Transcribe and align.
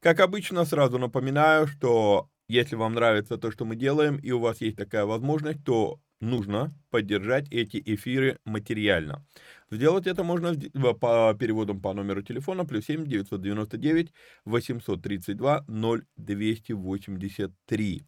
Как 0.00 0.20
обычно, 0.20 0.64
сразу 0.64 0.98
напоминаю, 0.98 1.66
что 1.66 2.30
если 2.48 2.74
вам 2.74 2.94
нравится 2.94 3.36
то, 3.36 3.50
что 3.50 3.64
мы 3.66 3.76
делаем, 3.76 4.16
и 4.16 4.30
у 4.30 4.40
вас 4.40 4.60
есть 4.62 4.76
такая 4.76 5.04
возможность, 5.04 5.62
то 5.64 6.00
нужно 6.20 6.74
поддержать 6.90 7.48
эти 7.50 7.82
эфиры 7.84 8.38
материально. 8.46 9.24
Сделать 9.70 10.06
это 10.06 10.24
можно 10.24 10.54
по 11.00 11.34
переводам 11.38 11.80
по 11.80 11.92
номеру 11.92 12.22
телефона 12.22 12.64
плюс 12.64 12.86
7 12.86 13.06
999 13.06 14.12
832 14.46 15.64
0283. 15.68 18.02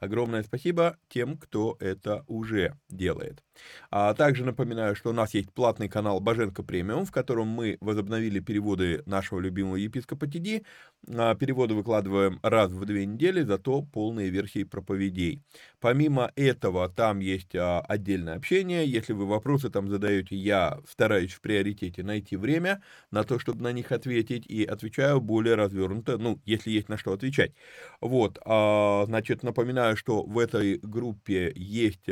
Огромное 0.00 0.42
спасибо 0.42 0.96
тем, 1.08 1.36
кто 1.36 1.76
это 1.80 2.24
уже 2.26 2.74
делает. 2.88 3.42
А 3.90 4.14
также 4.14 4.44
напоминаю, 4.44 4.94
что 4.94 5.10
у 5.10 5.12
нас 5.12 5.34
есть 5.34 5.52
платный 5.52 5.88
канал 5.88 6.20
Боженко 6.20 6.62
Премиум, 6.62 7.04
в 7.04 7.10
котором 7.12 7.48
мы 7.48 7.76
возобновили 7.80 8.40
переводы 8.40 9.02
нашего 9.06 9.40
любимого 9.40 9.76
епископа 9.76 10.26
Тиди. 10.26 10.64
А, 11.12 11.34
переводы 11.34 11.74
выкладываем 11.74 12.38
раз 12.42 12.70
в 12.70 12.84
две 12.84 13.06
недели, 13.06 13.42
зато 13.42 13.82
полные 13.82 14.30
версии 14.30 14.64
проповедей. 14.64 15.42
Помимо 15.80 16.32
этого, 16.36 16.88
там 16.88 17.20
есть 17.20 17.54
а, 17.54 17.80
отдельное 17.80 18.34
общение. 18.36 18.86
Если 18.86 19.12
вы 19.12 19.26
вопросы 19.26 19.70
там 19.70 19.88
задаете, 19.88 20.36
я 20.36 20.78
стараюсь 20.88 21.32
в 21.32 21.40
приоритете 21.40 22.02
найти 22.02 22.36
время 22.36 22.82
на 23.10 23.24
то, 23.24 23.38
чтобы 23.38 23.62
на 23.62 23.72
них 23.72 23.92
ответить, 23.92 24.46
и 24.46 24.64
отвечаю 24.64 25.20
более 25.20 25.54
развернуто, 25.54 26.18
ну, 26.18 26.40
если 26.44 26.70
есть 26.70 26.88
на 26.88 26.96
что 26.98 27.12
отвечать. 27.12 27.52
Вот, 28.00 28.38
а, 28.44 29.04
значит, 29.06 29.42
напоминаю, 29.42 29.87
что 29.96 30.22
в 30.22 30.38
этой 30.38 30.78
группе 30.78 31.52
есть 31.54 32.06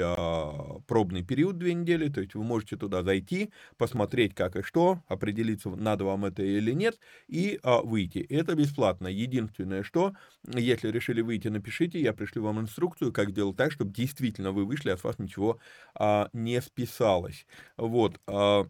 пробный 0.87 1.23
период, 1.25 1.59
две 1.59 1.75
недели, 1.75 2.09
то 2.09 2.21
есть 2.21 2.35
вы 2.35 2.45
можете 2.45 2.77
туда 2.77 3.03
зайти, 3.03 3.51
посмотреть 3.77 4.35
как 4.35 4.57
и 4.57 4.63
что, 4.63 5.03
определиться, 5.09 5.71
надо 5.71 6.05
вам 6.05 6.25
это 6.25 6.43
или 6.43 6.73
нет, 6.73 6.99
и 7.29 7.59
а, 7.63 7.83
выйти. 7.83 8.19
Это 8.19 8.55
бесплатно. 8.55 9.09
Единственное, 9.09 9.83
что, 9.83 10.13
если 10.47 10.89
решили 10.91 11.21
выйти, 11.21 11.49
напишите, 11.49 12.01
я 12.01 12.13
пришлю 12.13 12.43
вам 12.43 12.61
инструкцию, 12.61 13.13
как 13.13 13.31
сделать 13.31 13.57
так, 13.57 13.73
чтобы 13.73 13.93
действительно 13.93 14.53
вы 14.53 14.65
вышли, 14.65 14.91
а 14.91 14.97
с 14.97 15.05
вас 15.05 15.19
ничего 15.19 15.59
а, 15.95 16.29
не 16.33 16.61
списалось. 16.61 17.47
Вот. 17.77 18.21
А, 18.27 18.67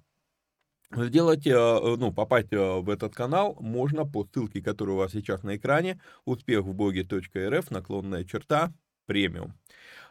Сделать, 0.95 1.47
а, 1.49 1.97
ну, 1.97 2.13
попасть 2.13 2.53
а, 2.53 2.81
в 2.81 2.89
этот 2.89 3.15
канал 3.15 3.57
можно 3.61 4.07
по 4.07 4.25
ссылке, 4.25 4.63
которая 4.63 4.95
у 4.95 4.99
вас 4.99 5.13
сейчас 5.13 5.43
на 5.43 5.57
экране, 5.57 6.01
успехвбоге.рф, 6.25 7.71
наклонная 7.71 8.25
черта, 8.25 8.73
премиум. 9.07 9.55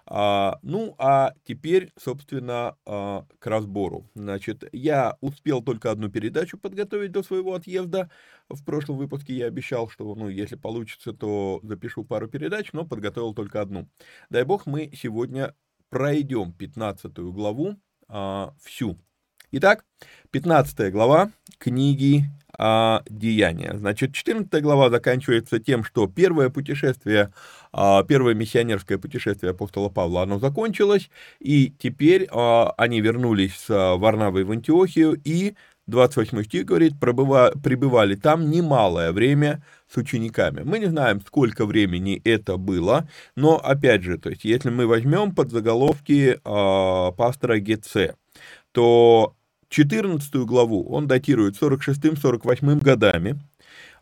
А, 0.07 0.59
ну, 0.61 0.95
а 0.99 1.33
теперь, 1.45 1.91
собственно, 1.97 2.77
а, 2.85 3.25
к 3.39 3.47
разбору. 3.47 4.07
Значит, 4.13 4.63
я 4.71 5.17
успел 5.21 5.63
только 5.63 5.89
одну 5.89 6.09
передачу 6.09 6.57
подготовить 6.57 7.11
до 7.11 7.23
своего 7.23 7.55
отъезда. 7.55 8.11
В 8.47 8.63
прошлом 8.63 8.97
выпуске 8.97 9.33
я 9.33 9.47
обещал, 9.47 9.89
что, 9.89 10.13
ну, 10.13 10.29
если 10.29 10.55
получится, 10.55 11.11
то 11.11 11.59
запишу 11.63 12.03
пару 12.03 12.27
передач, 12.27 12.71
но 12.71 12.85
подготовил 12.85 13.33
только 13.33 13.61
одну. 13.61 13.89
Дай 14.29 14.43
бог, 14.43 14.67
мы 14.67 14.91
сегодня 14.95 15.55
пройдем 15.89 16.53
15 16.53 17.17
главу 17.17 17.77
а, 18.07 18.53
всю. 18.61 18.97
Итак, 19.51 19.85
15 20.31 20.91
глава 20.91 21.31
книги 21.57 22.25
а, 22.57 23.03
деяния. 23.09 23.75
Значит, 23.75 24.13
14 24.13 24.61
глава 24.61 24.89
заканчивается 24.89 25.59
тем, 25.59 25.83
что 25.83 26.07
первое 26.07 26.49
путешествие, 26.49 27.33
первое 28.07 28.33
миссионерское 28.33 28.97
путешествие 28.97 29.51
апостола 29.51 29.89
Павла, 29.89 30.23
оно 30.23 30.39
закончилось, 30.39 31.09
и 31.39 31.73
теперь 31.77 32.27
а, 32.31 32.73
они 32.77 33.01
вернулись 33.01 33.55
с 33.55 33.97
Варнавой 33.97 34.43
в 34.43 34.51
Антиохию, 34.51 35.19
и 35.23 35.55
28 35.87 36.43
стих 36.43 36.65
говорит, 36.65 36.99
пребывали 36.99 38.15
там 38.15 38.49
немалое 38.49 39.11
время 39.11 39.63
с 39.91 39.97
учениками. 39.97 40.61
Мы 40.63 40.79
не 40.79 40.87
знаем, 40.87 41.21
сколько 41.21 41.65
времени 41.65 42.21
это 42.23 42.57
было, 42.57 43.07
но, 43.35 43.57
опять 43.57 44.03
же, 44.03 44.17
то 44.17 44.29
есть, 44.29 44.45
если 44.45 44.69
мы 44.69 44.87
возьмем 44.87 45.35
под 45.35 45.51
заголовки 45.51 46.39
э, 46.43 47.11
пастора 47.15 47.59
Гетце, 47.59 48.15
то 48.71 49.35
14 49.69 50.33
главу 50.45 50.89
он 50.89 51.07
датирует 51.07 51.61
46-48 51.61 52.79
годами, 52.83 53.39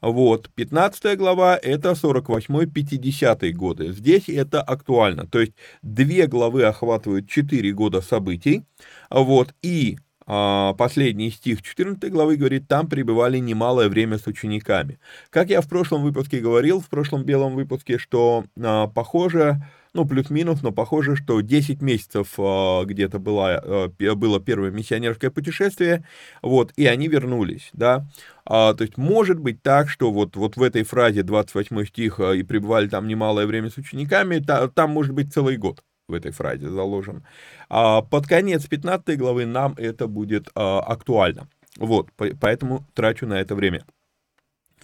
вот, 0.03 0.49
15 0.55 1.17
глава 1.17 1.57
это 1.57 1.91
48-50 1.91 3.51
годы. 3.53 3.93
Здесь 3.93 4.27
это 4.27 4.61
актуально. 4.61 5.25
То 5.27 5.39
есть 5.39 5.53
две 5.81 6.27
главы 6.27 6.63
охватывают 6.63 7.29
4 7.29 7.71
года 7.71 8.01
событий. 8.01 8.63
Вот, 9.09 9.55
и 9.61 9.97
а, 10.25 10.73
последний 10.73 11.31
стих 11.31 11.61
14 11.61 12.11
главы 12.11 12.35
говорит, 12.35 12.67
там 12.67 12.87
пребывали 12.87 13.37
немалое 13.39 13.89
время 13.89 14.17
с 14.17 14.27
учениками. 14.27 14.99
Как 15.29 15.49
я 15.49 15.61
в 15.61 15.67
прошлом 15.67 16.03
выпуске 16.03 16.39
говорил, 16.39 16.79
в 16.79 16.89
прошлом 16.89 17.23
белом 17.23 17.55
выпуске, 17.55 17.97
что 17.97 18.45
а, 18.61 18.87
похоже, 18.87 19.63
ну, 19.93 20.05
плюс-минус, 20.05 20.61
но 20.61 20.71
похоже, 20.71 21.15
что 21.15 21.41
10 21.41 21.81
месяцев 21.81 22.33
а, 22.37 22.83
где-то 22.85 23.19
было, 23.19 23.91
было 23.97 24.39
первое 24.39 24.71
миссионерское 24.71 25.29
путешествие, 25.29 26.05
вот, 26.41 26.71
и 26.75 26.85
они 26.85 27.07
вернулись, 27.07 27.69
да. 27.73 28.07
А, 28.45 28.73
то 28.73 28.83
есть 28.83 28.97
может 28.97 29.39
быть 29.39 29.61
так, 29.61 29.89
что 29.89 30.11
вот, 30.11 30.35
вот 30.35 30.57
в 30.57 30.63
этой 30.63 30.83
фразе 30.83 31.23
28 31.23 31.85
стих 31.85 32.19
«и 32.19 32.43
пребывали 32.43 32.87
там 32.87 33.07
немалое 33.07 33.45
время 33.45 33.69
с 33.69 33.77
учениками», 33.77 34.39
та, 34.39 34.67
там 34.67 34.91
может 34.91 35.13
быть 35.13 35.33
целый 35.33 35.57
год 35.57 35.83
в 36.07 36.13
этой 36.13 36.31
фразе 36.31 36.69
заложен. 36.69 37.23
А 37.69 38.01
под 38.01 38.27
конец 38.27 38.65
15 38.65 39.17
главы 39.17 39.45
нам 39.45 39.73
это 39.77 40.07
будет 40.07 40.49
а, 40.55 40.79
актуально. 40.79 41.47
Вот, 41.77 42.09
поэтому 42.39 42.85
трачу 42.93 43.25
на 43.25 43.39
это 43.39 43.55
время. 43.55 43.83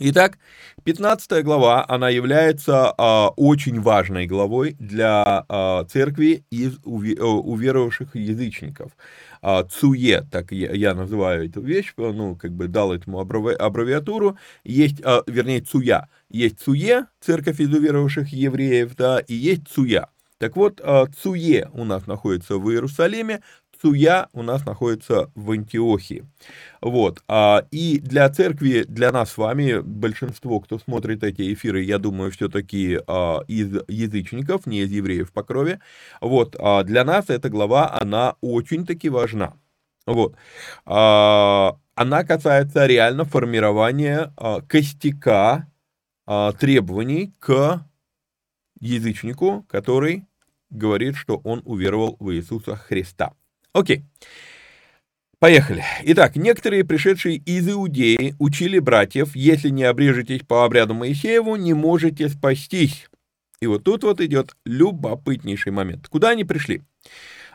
Итак, 0.01 0.37
15 0.85 1.43
глава, 1.43 1.83
она 1.85 2.07
является 2.09 2.93
а, 2.97 3.29
очень 3.35 3.81
важной 3.81 4.27
главой 4.27 4.77
для 4.79 5.43
а, 5.49 5.83
церкви 5.83 6.45
из 6.49 6.77
уве, 6.85 7.21
уверовавших 7.21 8.15
язычников. 8.15 8.93
А, 9.41 9.63
цуе, 9.63 10.25
так 10.31 10.51
я, 10.51 10.71
я 10.73 10.93
называю 10.93 11.45
эту 11.45 11.61
вещь, 11.61 11.93
ну, 11.97 12.35
как 12.35 12.51
бы 12.51 12.67
дал 12.67 12.91
этому 12.93 13.19
аббревиатуру, 13.21 14.37
есть, 14.63 15.01
а, 15.03 15.23
вернее, 15.27 15.61
цуя. 15.61 16.07
Есть 16.29 16.59
цуе, 16.59 17.05
церковь 17.21 17.59
из 17.59 17.73
уверовавших 17.73 18.29
евреев, 18.33 18.95
да, 18.95 19.19
и 19.19 19.33
есть 19.33 19.67
цуя. 19.69 20.09
Так 20.37 20.55
вот, 20.55 20.79
а, 20.83 21.05
Цуе 21.07 21.69
у 21.73 21.83
нас 21.83 22.07
находится 22.07 22.57
в 22.57 22.69
Иерусалиме, 22.71 23.41
Цуя 23.81 24.27
у 24.33 24.43
нас 24.43 24.65
находится 24.65 25.31
в 25.35 25.51
Антиохии. 25.51 26.25
Вот. 26.81 27.23
А, 27.29 27.65
и 27.71 27.99
для 27.99 28.29
церкви, 28.29 28.83
для 28.87 29.11
нас 29.11 29.31
с 29.31 29.37
вами, 29.37 29.79
большинство, 29.79 30.59
кто 30.59 30.79
смотрит 30.79 31.23
эти 31.23 31.53
эфиры, 31.53 31.81
я 31.83 31.97
думаю, 31.97 32.31
все-таки 32.31 32.99
а, 33.07 33.41
из 33.47 33.73
язычников, 33.87 34.65
не 34.65 34.81
из 34.81 34.91
евреев 34.91 35.31
по 35.31 35.43
крови. 35.43 35.79
Вот. 36.19 36.57
Для 36.85 37.05
нас 37.05 37.29
эта 37.29 37.49
глава, 37.49 37.97
она 37.97 38.35
очень-таки 38.41 39.07
важна. 39.07 39.53
Вот. 40.05 40.35
Она 40.85 42.23
касается 42.23 42.85
реально 42.85 43.25
формирования 43.25 44.33
костяка 44.67 45.67
требований 46.59 47.33
к 47.39 47.85
язычнику, 48.79 49.65
который 49.69 50.25
говорит, 50.69 51.15
что 51.15 51.41
он 51.43 51.61
уверовал 51.65 52.17
в 52.19 52.33
Иисуса 52.33 52.75
Христа. 52.75 53.33
Окей. 53.73 54.03
Поехали. 55.39 55.85
Итак, 56.03 56.35
некоторые 56.35 56.83
пришедшие 56.83 57.37
из 57.37 57.69
Иудеи 57.69 58.35
учили 58.39 58.79
братьев, 58.79 59.35
если 59.35 59.69
не 59.69 59.83
обрежетесь 59.83 60.41
по 60.41 60.65
обряду 60.65 60.93
Моисееву, 60.93 61.55
не 61.55 61.73
можете 61.73 62.27
спастись. 62.27 63.07
И 63.61 63.67
вот 63.67 63.83
тут 63.83 64.03
вот 64.03 64.19
идет 64.19 64.55
любопытнейший 64.65 65.71
момент. 65.71 66.07
Куда 66.09 66.29
они 66.29 66.43
пришли? 66.43 66.81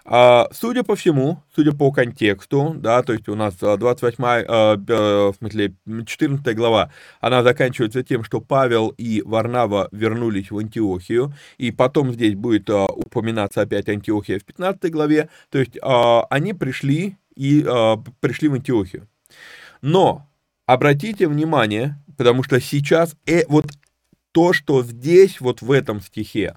А, 0.06 0.48
судя 0.52 0.82
по 0.82 0.96
всему, 0.96 1.42
судя 1.54 1.72
по 1.72 1.90
контексту, 1.90 2.74
да, 2.76 3.02
то 3.02 3.14
есть 3.14 3.28
у 3.28 3.34
нас 3.34 3.54
28, 3.54 4.24
а, 4.24 4.44
а, 4.48 5.32
в 5.32 5.36
смысле, 5.36 5.74
14 6.06 6.54
глава, 6.54 6.90
она 7.20 7.42
заканчивается 7.42 8.02
тем, 8.02 8.22
что 8.22 8.42
Павел 8.42 8.88
и 8.98 9.22
Варнава 9.22 9.88
вернулись 9.92 10.50
в 10.50 10.58
Антиохию, 10.58 11.32
и 11.56 11.70
потом 11.70 12.12
здесь 12.12 12.34
будет 12.34 12.68
упоминаться 12.68 13.62
опять 13.62 13.88
Антиохия 13.88 14.38
в 14.38 14.44
15 14.44 14.90
главе, 14.92 15.30
то 15.50 15.58
есть 15.58 15.78
они 15.82 16.52
пришли 16.52 17.16
и 17.34 17.62
пришли 18.20 18.48
в 18.48 18.54
Антиохию. 18.54 19.08
Но 19.80 20.28
обратите 20.66 21.28
внимание, 21.28 21.96
потому 22.16 22.42
что 22.42 22.60
сейчас 22.60 23.16
э, 23.26 23.44
вот 23.48 23.66
то, 24.32 24.52
что 24.52 24.82
здесь, 24.82 25.40
вот 25.40 25.62
в 25.62 25.70
этом 25.70 26.00
стихе, 26.00 26.56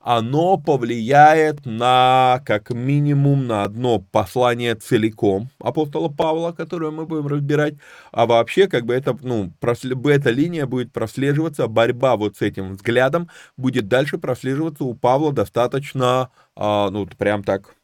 оно 0.00 0.56
повлияет 0.56 1.66
на, 1.66 2.42
как 2.46 2.70
минимум, 2.70 3.46
на 3.46 3.64
одно 3.64 3.98
послание 3.98 4.74
целиком 4.74 5.50
апостола 5.58 6.08
Павла, 6.08 6.52
которое 6.52 6.90
мы 6.90 7.04
будем 7.04 7.26
разбирать, 7.26 7.74
а 8.12 8.26
вообще, 8.26 8.68
как 8.68 8.86
бы 8.86 8.94
это, 8.94 9.16
ну, 9.22 9.52
эта 9.60 10.30
линия 10.30 10.66
будет 10.66 10.92
прослеживаться, 10.92 11.66
борьба 11.66 12.16
вот 12.16 12.36
с 12.36 12.42
этим 12.42 12.74
взглядом 12.74 13.28
будет 13.56 13.88
дальше 13.88 14.18
прослеживаться 14.18 14.84
у 14.84 14.94
Павла 14.94 15.32
достаточно, 15.32 16.30
а, 16.54 16.90
ну, 16.90 17.06
прям 17.06 17.42
так, 17.42 17.74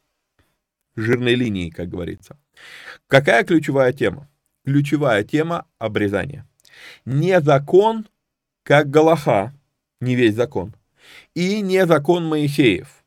жирной 0.95 1.35
линией, 1.35 1.71
как 1.71 1.89
говорится. 1.89 2.37
Какая 3.07 3.43
ключевая 3.43 3.91
тема? 3.91 4.29
Ключевая 4.65 5.23
тема— 5.23 5.65
обрезание. 5.79 6.45
Не 7.03 7.41
закон, 7.41 8.07
как 8.63 8.89
Галаха, 8.89 9.53
не 9.99 10.15
весь 10.15 10.35
закон— 10.35 10.73
и 11.35 11.61
не 11.61 11.85
закон 11.85 12.25
Моисеев. 12.25 13.03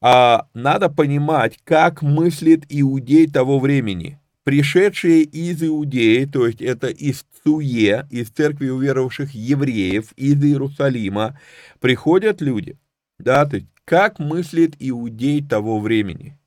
А 0.00 0.48
надо 0.54 0.88
понимать, 0.88 1.58
как 1.64 2.02
мыслит 2.02 2.64
иудей 2.68 3.28
того 3.28 3.58
времени. 3.58 4.18
Пришедшие 4.44 5.24
из 5.24 5.62
Иудеи, 5.62 6.24
то 6.24 6.46
есть 6.46 6.62
это 6.62 6.86
из 6.86 7.26
Цуе, 7.44 8.06
из 8.10 8.30
церкви 8.30 8.70
уверовавших 8.70 9.34
евреев, 9.34 10.12
из 10.12 10.42
Иерусалима, 10.42 11.38
приходят 11.80 12.40
люди. 12.40 12.78
Да, 13.18 13.44
то 13.44 13.56
есть 13.56 13.68
как 13.84 14.18
мыслит 14.18 14.74
иудей 14.78 15.44
того 15.44 15.80
времени. 15.80 16.38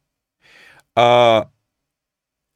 А 0.96 1.52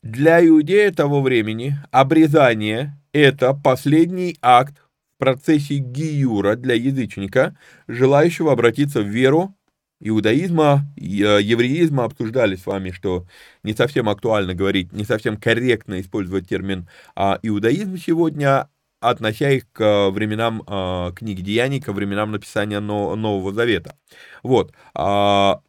для 0.02 0.44
иудея 0.46 0.92
того 0.92 1.22
времени 1.22 1.76
обрезание– 1.92 2.98
это 3.12 3.54
последний 3.54 4.38
акт 4.42 4.82
процессе 5.26 5.78
гиюра 5.78 6.56
для 6.56 6.76
язычника, 6.76 7.58
желающего 7.88 8.52
обратиться 8.52 9.02
в 9.02 9.08
веру 9.08 9.56
иудаизма, 10.00 10.86
э, 10.98 11.02
евреизма, 11.42 12.04
обсуждали 12.04 12.56
с 12.56 12.68
вами, 12.68 12.92
что 12.92 13.26
не 13.64 13.74
совсем 13.74 14.08
актуально 14.08 14.54
говорить, 14.54 14.94
не 14.94 15.04
совсем 15.04 15.38
корректно 15.38 16.00
использовать 16.00 16.48
термин 16.48 16.88
а, 17.16 17.40
иудаизм 17.42 17.98
сегодня, 17.98 18.70
относя 19.00 19.50
их 19.50 19.72
к 19.72 19.82
э, 19.82 20.10
временам 20.12 20.62
а, 20.68 21.12
книги 21.14 21.42
Деяний, 21.42 21.82
к 21.82 21.92
временам 21.92 22.32
написания 22.32 22.80
Нового 22.80 23.52
Завета. 23.52 23.98
Вот. 24.44 24.74
А, 24.94 25.62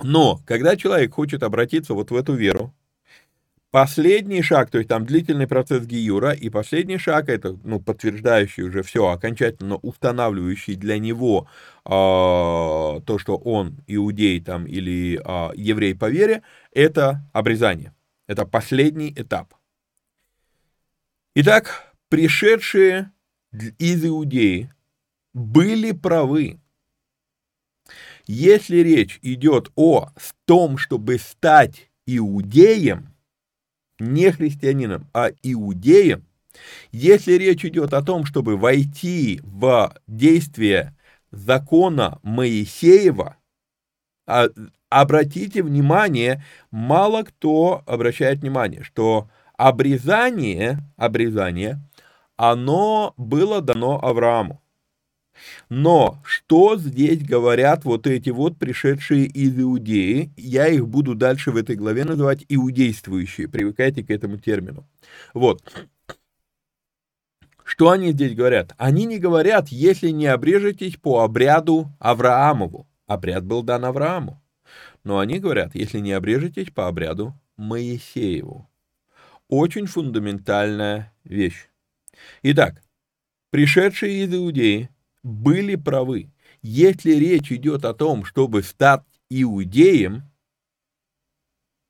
но, 0.00 0.40
когда 0.46 0.76
человек 0.76 1.14
хочет 1.14 1.42
обратиться 1.42 1.94
вот 1.94 2.12
в 2.12 2.16
эту 2.16 2.34
веру, 2.34 2.72
Последний 3.74 4.40
шаг, 4.40 4.70
то 4.70 4.78
есть 4.78 4.88
там 4.88 5.04
длительный 5.04 5.48
процесс 5.48 5.84
Гиюра, 5.84 6.30
и 6.30 6.48
последний 6.48 6.96
шаг, 6.96 7.28
это 7.28 7.58
ну, 7.64 7.80
подтверждающий 7.80 8.62
уже 8.62 8.84
все, 8.84 9.08
окончательно 9.08 9.78
устанавливающий 9.78 10.76
для 10.76 10.96
него 11.00 11.48
э, 11.84 11.88
то, 11.88 13.18
что 13.18 13.36
он 13.36 13.78
иудей 13.88 14.40
там 14.40 14.64
или 14.64 15.18
э, 15.18 15.50
еврей 15.56 15.96
по 15.96 16.08
вере, 16.08 16.44
это 16.70 17.28
обрезание. 17.32 17.92
Это 18.28 18.46
последний 18.46 19.10
этап. 19.10 19.52
Итак, 21.34 21.92
пришедшие 22.08 23.10
из 23.80 24.06
Иудеи 24.06 24.72
были 25.32 25.90
правы. 25.90 26.60
Если 28.28 28.76
речь 28.76 29.18
идет 29.22 29.72
о 29.74 30.10
том, 30.44 30.78
чтобы 30.78 31.18
стать 31.18 31.90
иудеем, 32.06 33.13
не 33.98 34.30
христианином, 34.30 35.08
а 35.12 35.30
иудеем, 35.42 36.24
если 36.92 37.32
речь 37.32 37.64
идет 37.64 37.92
о 37.94 38.02
том, 38.02 38.24
чтобы 38.24 38.56
войти 38.56 39.40
в 39.42 39.94
действие 40.06 40.96
закона 41.30 42.18
Моисеева, 42.22 43.36
а, 44.26 44.48
обратите 44.88 45.62
внимание, 45.62 46.44
мало 46.70 47.22
кто 47.22 47.82
обращает 47.86 48.40
внимание, 48.40 48.82
что 48.82 49.28
обрезание, 49.56 50.78
обрезание, 50.96 51.80
оно 52.36 53.14
было 53.16 53.60
дано 53.60 54.00
Аврааму. 54.02 54.60
Но 55.68 56.18
что 56.24 56.76
здесь 56.76 57.22
говорят 57.22 57.84
вот 57.84 58.06
эти 58.06 58.30
вот 58.30 58.56
пришедшие 58.56 59.26
из 59.26 59.58
Иудеи? 59.58 60.32
Я 60.36 60.68
их 60.68 60.86
буду 60.88 61.14
дальше 61.14 61.50
в 61.50 61.56
этой 61.56 61.76
главе 61.76 62.04
называть 62.04 62.44
иудействующие. 62.48 63.48
Привыкайте 63.48 64.02
к 64.02 64.10
этому 64.10 64.38
термину. 64.38 64.86
Вот. 65.32 65.62
Что 67.64 67.90
они 67.90 68.12
здесь 68.12 68.34
говорят? 68.34 68.74
Они 68.76 69.06
не 69.06 69.18
говорят, 69.18 69.68
если 69.68 70.10
не 70.10 70.26
обрежетесь 70.26 70.96
по 70.96 71.22
обряду 71.24 71.90
Авраамову. 71.98 72.86
Обряд 73.06 73.44
был 73.44 73.62
дан 73.62 73.84
Аврааму. 73.84 74.40
Но 75.02 75.18
они 75.18 75.38
говорят, 75.38 75.74
если 75.74 75.98
не 75.98 76.12
обрежетесь 76.12 76.70
по 76.70 76.88
обряду 76.88 77.34
Моисееву. 77.56 78.68
Очень 79.48 79.86
фундаментальная 79.86 81.12
вещь. 81.24 81.68
Итак, 82.42 82.82
пришедшие 83.50 84.24
из 84.24 84.34
Иудеи 84.34 84.88
были 85.24 85.74
правы. 85.74 86.30
Если 86.62 87.12
речь 87.14 87.50
идет 87.50 87.84
о 87.84 87.94
том, 87.94 88.24
чтобы 88.24 88.62
стать 88.62 89.02
иудеем, 89.30 90.22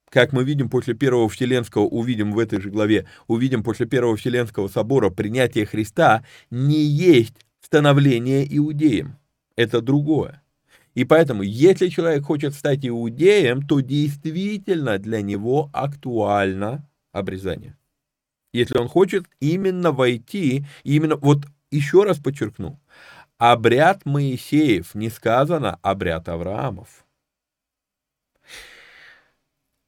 как 0.08 0.32
мы 0.32 0.44
видим 0.44 0.70
после 0.70 0.94
Первого 0.94 1.28
Вселенского, 1.28 1.82
увидим 1.82 2.32
в 2.32 2.38
этой 2.38 2.60
же 2.60 2.70
главе, 2.70 3.06
увидим 3.26 3.62
после 3.64 3.86
Первого 3.86 4.16
Вселенского 4.16 4.68
собора, 4.68 5.10
принятие 5.10 5.66
Христа 5.66 6.24
не 6.50 6.82
есть 6.82 7.34
становление 7.60 8.46
иудеем. 8.56 9.18
Это 9.56 9.80
другое. 9.80 10.40
И 10.94 11.04
поэтому, 11.04 11.42
если 11.42 11.88
человек 11.88 12.24
хочет 12.24 12.54
стать 12.54 12.86
иудеем, 12.86 13.66
то 13.66 13.80
действительно 13.80 14.98
для 14.98 15.22
него 15.22 15.68
актуально 15.72 16.88
обрезание. 17.10 17.76
Если 18.52 18.78
он 18.78 18.86
хочет 18.86 19.24
именно 19.40 19.90
войти, 19.90 20.64
именно, 20.84 21.16
вот 21.16 21.46
еще 21.72 22.04
раз 22.04 22.18
подчеркну, 22.18 22.78
обряд 23.38 24.04
Моисеев, 24.04 24.94
не 24.94 25.10
сказано 25.10 25.78
обряд 25.82 26.28
Авраамов. 26.28 27.04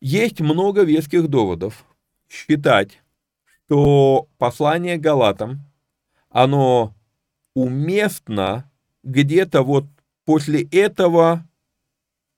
Есть 0.01 0.41
много 0.41 0.83
веских 0.83 1.29
доводов 1.29 1.85
считать, 2.29 3.01
что 3.45 4.29
послание 4.39 4.99
Галатам, 4.99 5.61
оно 6.29 6.95
уместно 7.55 8.71
где-то 9.03 9.63
вот 9.63 9.87
после 10.25 10.63
этого, 10.65 11.47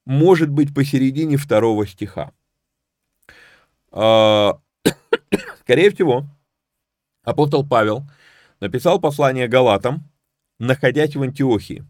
может 0.06 0.50
быть, 0.50 0.74
посередине 0.74 1.36
второго 1.36 1.86
стиха. 1.86 2.32
А, 3.90 4.60
скорее 5.60 5.90
всего, 5.90 6.24
апостол 7.24 7.66
Павел 7.66 8.04
написал 8.60 9.00
послание 9.00 9.48
Галатам, 9.48 10.04
находясь 10.58 11.16
в 11.16 11.22
Антиохии. 11.22 11.84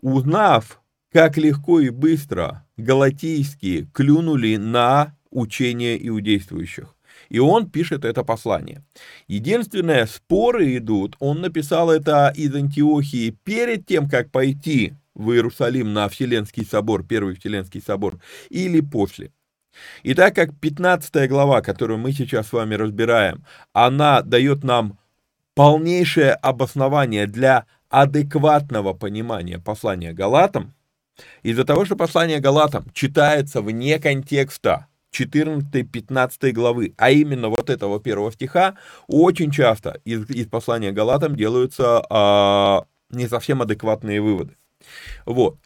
Узнав, 0.00 0.80
как 1.12 1.36
легко 1.36 1.80
и 1.80 1.90
быстро 1.90 2.66
галатийские 2.76 3.88
клюнули 3.92 4.56
на 4.56 5.16
учение 5.30 6.06
иудействующих. 6.08 6.94
И 7.28 7.38
он 7.38 7.68
пишет 7.70 8.04
это 8.04 8.24
послание. 8.24 8.84
Единственное, 9.26 10.06
споры 10.06 10.76
идут, 10.76 11.16
он 11.18 11.40
написал 11.40 11.90
это 11.90 12.32
из 12.34 12.54
Антиохии 12.54 13.36
перед 13.44 13.86
тем, 13.86 14.08
как 14.08 14.30
пойти 14.30 14.94
в 15.14 15.32
Иерусалим 15.32 15.92
на 15.92 16.08
Вселенский 16.08 16.64
собор, 16.64 17.04
Первый 17.04 17.34
Вселенский 17.34 17.82
собор, 17.82 18.18
или 18.48 18.80
после. 18.80 19.32
И 20.02 20.14
так 20.14 20.34
как 20.34 20.58
15 20.58 21.28
глава, 21.28 21.60
которую 21.60 21.98
мы 21.98 22.12
сейчас 22.12 22.48
с 22.48 22.52
вами 22.52 22.74
разбираем, 22.74 23.44
она 23.72 24.22
дает 24.22 24.64
нам 24.64 24.98
полнейшее 25.58 26.34
обоснование 26.34 27.26
для 27.26 27.66
адекватного 27.88 28.92
понимания 28.92 29.58
послания 29.58 30.12
Галатам, 30.12 30.72
из-за 31.42 31.64
того, 31.64 31.84
что 31.84 31.96
послание 31.96 32.38
Галатам 32.38 32.84
читается 32.92 33.60
вне 33.60 33.98
контекста 33.98 34.86
14-15 35.12 36.52
главы, 36.52 36.94
а 36.96 37.10
именно 37.10 37.48
вот 37.48 37.70
этого 37.70 37.98
первого 37.98 38.30
стиха, 38.30 38.76
очень 39.08 39.50
часто 39.50 40.00
из, 40.04 40.30
из 40.30 40.46
послания 40.46 40.92
Галатам 40.92 41.34
делаются 41.34 42.06
а, 42.08 42.84
не 43.10 43.26
совсем 43.26 43.60
адекватные 43.60 44.20
выводы. 44.20 44.56
Вот. 45.26 45.58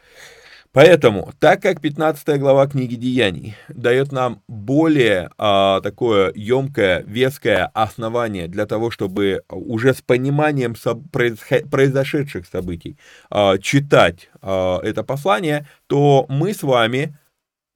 Поэтому, 0.72 1.32
так 1.38 1.60
как 1.60 1.82
15 1.82 2.40
глава 2.40 2.66
книги 2.66 2.94
Деяний 2.94 3.54
дает 3.68 4.10
нам 4.10 4.42
более 4.48 5.30
а, 5.36 5.82
такое 5.82 6.32
емкое, 6.34 7.04
веское 7.06 7.66
основание 7.74 8.48
для 8.48 8.64
того, 8.64 8.90
чтобы 8.90 9.42
уже 9.50 9.92
с 9.92 10.00
пониманием 10.00 10.74
со- 10.74 10.94
произошедших 10.94 12.46
событий 12.46 12.96
а, 13.28 13.58
читать 13.58 14.30
а, 14.40 14.80
это 14.82 15.02
послание, 15.02 15.66
то 15.88 16.24
мы 16.30 16.54
с 16.54 16.62
вами 16.62 17.18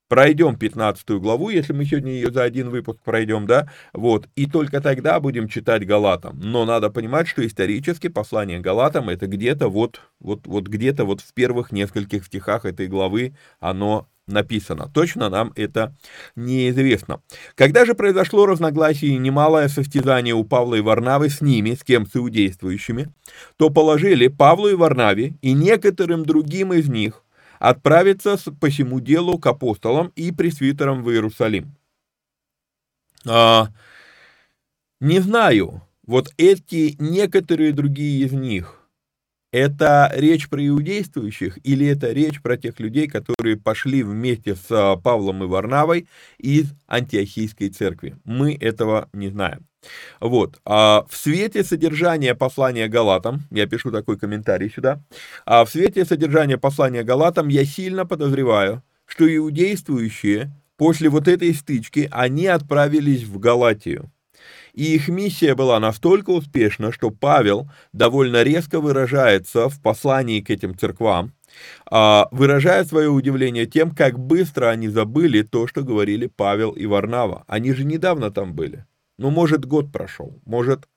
пройдем 0.08 0.56
15 0.56 1.10
главу, 1.10 1.50
если 1.50 1.72
мы 1.72 1.84
сегодня 1.84 2.12
ее 2.12 2.30
за 2.30 2.42
один 2.42 2.70
выпуск 2.70 3.00
пройдем, 3.04 3.46
да, 3.46 3.70
вот, 3.92 4.28
и 4.36 4.46
только 4.46 4.80
тогда 4.80 5.20
будем 5.20 5.48
читать 5.48 5.86
Галатам. 5.86 6.38
Но 6.40 6.64
надо 6.64 6.90
понимать, 6.90 7.28
что 7.28 7.46
исторически 7.46 8.08
послание 8.08 8.60
Галатам 8.60 9.08
это 9.08 9.26
где-то 9.26 9.68
вот, 9.68 10.00
вот, 10.20 10.46
вот 10.46 10.68
где-то 10.68 11.04
вот 11.04 11.20
в 11.20 11.32
первых 11.34 11.72
нескольких 11.72 12.24
стихах 12.24 12.64
этой 12.64 12.86
главы 12.86 13.34
оно 13.60 14.08
написано. 14.26 14.90
Точно 14.92 15.28
нам 15.28 15.52
это 15.56 15.94
неизвестно. 16.34 17.20
Когда 17.54 17.84
же 17.84 17.94
произошло 17.94 18.46
разногласие 18.46 19.12
и 19.12 19.18
немалое 19.18 19.68
состязание 19.68 20.34
у 20.34 20.44
Павла 20.44 20.76
и 20.76 20.80
Варнавы 20.80 21.28
с 21.28 21.40
ними, 21.40 21.74
с 21.74 21.84
кем 21.84 22.06
с 22.06 22.16
иудействующими, 22.16 23.08
то 23.56 23.70
положили 23.70 24.28
Павлу 24.28 24.68
и 24.68 24.74
Варнаве 24.74 25.34
и 25.42 25.52
некоторым 25.52 26.24
другим 26.24 26.72
из 26.72 26.88
них 26.88 27.22
отправиться 27.58 28.36
по 28.60 28.68
всему 28.68 29.00
делу 29.00 29.38
к 29.38 29.46
апостолам 29.46 30.12
и 30.16 30.32
пресвитерам 30.32 31.02
в 31.02 31.10
Иерусалим. 31.10 31.74
А, 33.26 33.68
не 35.00 35.20
знаю, 35.20 35.82
вот 36.06 36.32
эти 36.36 36.94
некоторые 36.98 37.72
другие 37.72 38.26
из 38.26 38.32
них, 38.32 38.76
это 39.52 40.12
речь 40.14 40.48
про 40.48 40.66
иудействующих 40.66 41.58
или 41.64 41.86
это 41.86 42.12
речь 42.12 42.42
про 42.42 42.56
тех 42.56 42.78
людей, 42.78 43.08
которые 43.08 43.56
пошли 43.56 44.02
вместе 44.02 44.54
с 44.54 44.66
а, 44.70 44.96
Павлом 44.96 45.44
и 45.44 45.46
Варнавой 45.46 46.08
из 46.38 46.72
антиохийской 46.86 47.70
церкви? 47.70 48.16
Мы 48.24 48.54
этого 48.54 49.08
не 49.12 49.28
знаем. 49.28 49.66
Вот. 50.20 50.58
А 50.64 51.06
в 51.08 51.16
свете 51.16 51.64
содержания 51.64 52.34
послания 52.34 52.88
Галатам, 52.88 53.42
я 53.50 53.66
пишу 53.66 53.90
такой 53.90 54.18
комментарий 54.18 54.70
сюда, 54.70 55.02
а 55.44 55.64
в 55.64 55.70
свете 55.70 56.04
содержания 56.04 56.58
послания 56.58 57.02
Галатам 57.02 57.48
я 57.48 57.64
сильно 57.64 58.06
подозреваю, 58.06 58.82
что 59.06 59.24
иудействующие 59.34 60.52
после 60.76 61.08
вот 61.08 61.28
этой 61.28 61.54
стычки, 61.54 62.08
они 62.10 62.46
отправились 62.46 63.24
в 63.24 63.38
Галатию. 63.38 64.10
И 64.74 64.94
их 64.94 65.08
миссия 65.08 65.54
была 65.54 65.80
настолько 65.80 66.30
успешна, 66.30 66.92
что 66.92 67.10
Павел 67.10 67.68
довольно 67.94 68.42
резко 68.42 68.78
выражается 68.78 69.70
в 69.70 69.80
послании 69.80 70.42
к 70.42 70.50
этим 70.50 70.76
церквам, 70.76 71.32
а, 71.90 72.28
выражая 72.30 72.84
свое 72.84 73.08
удивление 73.08 73.64
тем, 73.64 73.92
как 73.92 74.18
быстро 74.18 74.68
они 74.68 74.88
забыли 74.88 75.40
то, 75.42 75.66
что 75.66 75.82
говорили 75.82 76.26
Павел 76.26 76.72
и 76.72 76.84
Варнава. 76.84 77.44
Они 77.46 77.72
же 77.72 77.84
недавно 77.84 78.30
там 78.30 78.52
были. 78.52 78.84
Ну, 79.18 79.30
может, 79.30 79.64
год 79.64 79.92
прошел, 79.92 80.40
может, 80.44 80.88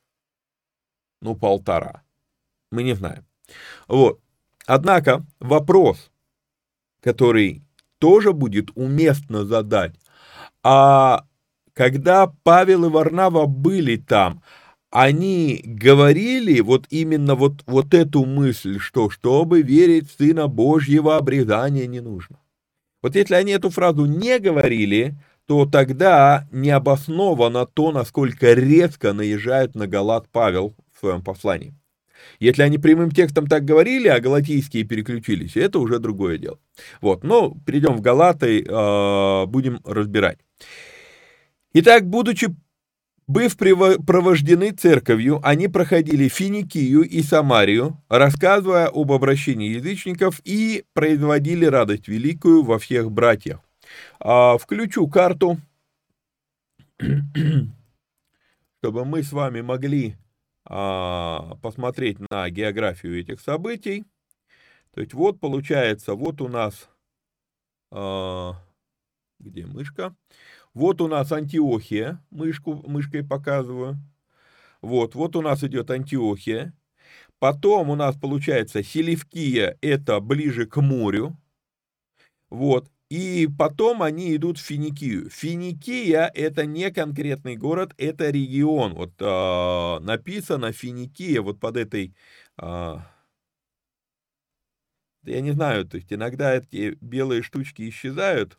ну, 1.22 1.34
полтора. 1.34 2.02
Мы 2.70 2.82
не 2.82 2.94
знаем. 2.94 3.26
Вот. 3.88 4.20
Однако 4.66 5.24
вопрос, 5.40 6.10
который 7.02 7.62
тоже 7.98 8.32
будет 8.32 8.70
уместно 8.74 9.44
задать, 9.44 9.94
а 10.62 11.24
когда 11.72 12.26
Павел 12.42 12.84
и 12.84 12.88
Варнава 12.88 13.46
были 13.46 13.96
там, 13.96 14.42
они 14.90 15.62
говорили 15.64 16.60
вот 16.60 16.86
именно 16.90 17.34
вот, 17.34 17.62
вот 17.66 17.94
эту 17.94 18.24
мысль, 18.24 18.78
что 18.78 19.08
чтобы 19.08 19.62
верить 19.62 20.10
в 20.10 20.16
Сына 20.16 20.48
Божьего, 20.48 21.16
обрезания 21.16 21.86
не 21.86 22.00
нужно. 22.00 22.38
Вот 23.02 23.14
если 23.14 23.34
они 23.34 23.52
эту 23.52 23.70
фразу 23.70 24.04
не 24.04 24.38
говорили, 24.38 25.16
то 25.50 25.66
тогда 25.66 26.46
необоснованно 26.52 27.66
то, 27.66 27.90
насколько 27.90 28.52
резко 28.52 29.12
наезжает 29.12 29.74
на 29.74 29.88
Галат 29.88 30.28
Павел 30.30 30.76
в 30.94 31.00
своем 31.00 31.24
послании. 31.24 31.74
Если 32.38 32.62
они 32.62 32.78
прямым 32.78 33.10
текстом 33.10 33.48
так 33.48 33.64
говорили, 33.64 34.06
а 34.06 34.20
галатийские 34.20 34.84
переключились, 34.84 35.56
это 35.56 35.80
уже 35.80 35.98
другое 35.98 36.38
дело. 36.38 36.60
Вот, 37.00 37.24
но 37.24 37.52
перейдем 37.66 37.96
в 37.96 38.00
Галаты, 38.00 38.62
э, 38.62 39.46
будем 39.46 39.80
разбирать. 39.84 40.38
Итак, 41.74 42.06
будучи 42.06 42.54
Быв 43.26 43.56
провождены 43.56 44.70
церковью, 44.70 45.40
они 45.42 45.66
проходили 45.66 46.28
Финикию 46.28 47.02
и 47.02 47.22
Самарию, 47.22 48.00
рассказывая 48.08 48.86
об 48.86 49.10
обращении 49.10 49.70
язычников 49.70 50.40
и 50.44 50.84
производили 50.94 51.64
радость 51.64 52.06
великую 52.06 52.62
во 52.62 52.78
всех 52.78 53.10
братьях. 53.10 53.58
А, 54.18 54.58
включу 54.58 55.08
карту. 55.08 55.58
чтобы 58.80 59.04
мы 59.04 59.22
с 59.22 59.30
вами 59.30 59.60
могли 59.60 60.16
а, 60.64 61.54
посмотреть 61.62 62.18
на 62.30 62.48
географию 62.48 63.20
этих 63.20 63.40
событий. 63.40 64.06
То 64.94 65.02
есть 65.02 65.12
вот 65.12 65.38
получается, 65.38 66.14
вот 66.14 66.40
у 66.40 66.48
нас, 66.48 66.88
а, 67.90 68.54
где 69.38 69.66
мышка? 69.66 70.16
Вот 70.72 71.02
у 71.02 71.08
нас 71.08 71.30
Антиохия, 71.30 72.24
мышку, 72.30 72.74
мышкой 72.88 73.22
показываю. 73.22 73.98
Вот, 74.80 75.14
вот 75.14 75.36
у 75.36 75.42
нас 75.42 75.62
идет 75.62 75.90
Антиохия. 75.90 76.72
Потом 77.38 77.90
у 77.90 77.96
нас 77.96 78.16
получается 78.16 78.82
Селевкия, 78.82 79.76
это 79.82 80.20
ближе 80.20 80.66
к 80.66 80.80
морю. 80.80 81.36
Вот, 82.48 82.90
и 83.10 83.48
потом 83.58 84.02
они 84.02 84.34
идут 84.36 84.58
в 84.58 84.62
Финикию. 84.62 85.28
Финикия 85.30 86.30
это 86.32 86.64
не 86.64 86.92
конкретный 86.92 87.56
город, 87.56 87.92
это 87.98 88.30
регион. 88.30 88.94
Вот 88.94 89.12
э, 89.20 89.98
написано 90.04 90.72
Финикия 90.72 91.42
вот 91.42 91.58
под 91.58 91.76
этой... 91.76 92.14
Э, 92.56 92.98
я 95.24 95.40
не 95.40 95.50
знаю, 95.50 95.86
то 95.86 95.96
есть 95.96 96.12
иногда 96.12 96.54
эти 96.56 96.96
белые 97.00 97.42
штучки 97.42 97.88
исчезают. 97.88 98.58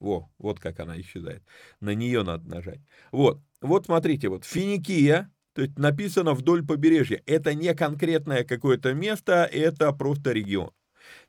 Во, 0.00 0.30
вот 0.38 0.58
как 0.58 0.80
она 0.80 0.98
исчезает. 1.00 1.42
На 1.80 1.94
нее 1.94 2.22
надо 2.22 2.48
нажать. 2.48 2.80
Вот, 3.12 3.40
вот 3.60 3.86
смотрите, 3.86 4.28
вот 4.30 4.44
Финикия, 4.44 5.30
то 5.54 5.62
есть 5.62 5.78
написано 5.78 6.32
вдоль 6.32 6.66
побережья. 6.66 7.22
Это 7.26 7.54
не 7.54 7.74
конкретное 7.74 8.42
какое-то 8.44 8.94
место, 8.94 9.44
это 9.44 9.92
просто 9.92 10.32
регион. 10.32 10.72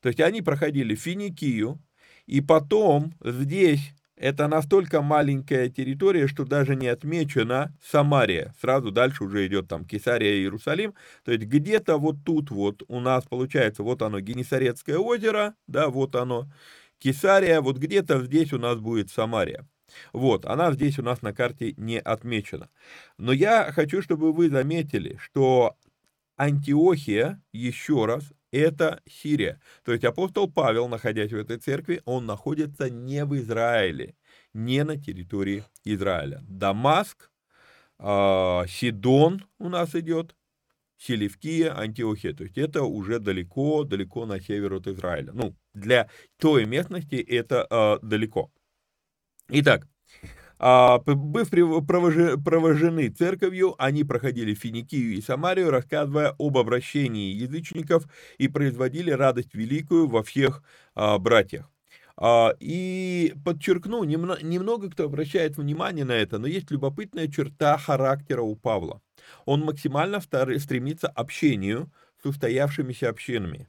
То 0.01 0.09
есть 0.09 0.21
они 0.21 0.41
проходили 0.41 0.95
Финикию, 0.95 1.79
и 2.27 2.41
потом 2.41 3.13
здесь 3.23 3.93
это 4.17 4.47
настолько 4.47 5.01
маленькая 5.01 5.69
территория, 5.69 6.27
что 6.27 6.43
даже 6.43 6.75
не 6.75 6.87
отмечена 6.87 7.75
Самария. 7.83 8.53
Сразу 8.59 8.91
дальше 8.91 9.23
уже 9.23 9.45
идет 9.45 9.67
там 9.67 9.85
Кесария 9.85 10.33
и 10.33 10.39
Иерусалим. 10.39 10.95
То 11.23 11.31
есть 11.31 11.45
где-то 11.45 11.97
вот 11.97 12.17
тут 12.25 12.49
вот 12.49 12.81
у 12.87 12.99
нас 12.99 13.25
получается, 13.25 13.83
вот 13.83 14.01
оно, 14.01 14.19
Генесарецкое 14.19 14.97
озеро, 14.97 15.53
да, 15.67 15.89
вот 15.89 16.15
оно, 16.15 16.51
Кесария, 16.97 17.61
вот 17.61 17.77
где-то 17.77 18.23
здесь 18.23 18.53
у 18.53 18.57
нас 18.57 18.79
будет 18.79 19.11
Самария. 19.11 19.67
Вот, 20.13 20.45
она 20.45 20.71
здесь 20.73 20.99
у 20.99 21.03
нас 21.03 21.21
на 21.21 21.31
карте 21.31 21.73
не 21.77 21.99
отмечена. 21.99 22.69
Но 23.17 23.31
я 23.31 23.71
хочу, 23.71 24.01
чтобы 24.01 24.33
вы 24.33 24.49
заметили, 24.49 25.17
что 25.21 25.77
Антиохия, 26.37 27.41
еще 27.53 28.05
раз, 28.05 28.33
это 28.51 29.01
Сирия. 29.07 29.59
То 29.83 29.91
есть 29.91 30.03
апостол 30.03 30.49
Павел, 30.49 30.87
находясь 30.87 31.31
в 31.31 31.37
этой 31.37 31.57
церкви, 31.57 32.01
он 32.05 32.25
находится 32.25 32.89
не 32.89 33.25
в 33.25 33.35
Израиле, 33.35 34.15
не 34.53 34.83
на 34.83 34.97
территории 34.97 35.63
Израиля. 35.83 36.43
Дамаск, 36.47 37.29
э, 37.99 38.63
Сидон 38.67 39.45
у 39.59 39.69
нас 39.69 39.95
идет, 39.95 40.35
Селевкия, 40.97 41.77
Антиохия. 41.77 42.33
То 42.33 42.43
есть 42.43 42.57
это 42.57 42.83
уже 42.83 43.19
далеко, 43.19 43.83
далеко 43.83 44.25
на 44.25 44.39
север 44.39 44.73
от 44.73 44.87
Израиля. 44.87 45.31
Ну, 45.33 45.55
для 45.73 46.09
той 46.37 46.65
местности 46.65 47.15
это 47.15 47.67
э, 47.69 47.99
далеко. 48.01 48.51
Итак, 49.49 49.83
а, 49.83 49.96
быв 51.05 51.49
провожены 51.49 53.09
церковью, 53.09 53.75
они 53.77 54.03
проходили 54.03 54.53
Финикию 54.53 55.13
и 55.13 55.21
Самарию, 55.21 55.69
рассказывая 55.69 56.35
об 56.39 56.57
обращении 56.57 57.33
язычников 57.33 58.05
и 58.37 58.47
производили 58.47 59.11
радость 59.11 59.53
великую 59.53 60.07
во 60.07 60.23
всех 60.23 60.63
а, 60.95 61.17
братьях. 61.19 61.69
А, 62.19 62.53
и 62.59 63.35
подчеркну, 63.45 64.03
немного 64.03 64.89
кто 64.89 65.05
обращает 65.05 65.57
внимание 65.57 66.05
на 66.05 66.13
это, 66.13 66.39
но 66.39 66.47
есть 66.47 66.71
любопытная 66.71 67.27
черта 67.27 67.77
характера 67.77 68.41
у 68.41 68.55
Павла. 68.55 69.01
Он 69.45 69.63
максимально 69.63 70.19
стремится 70.21 71.07
к 71.07 71.11
общению 71.19 71.91
с 72.21 72.25
устоявшимися 72.25 73.09
общинами 73.09 73.67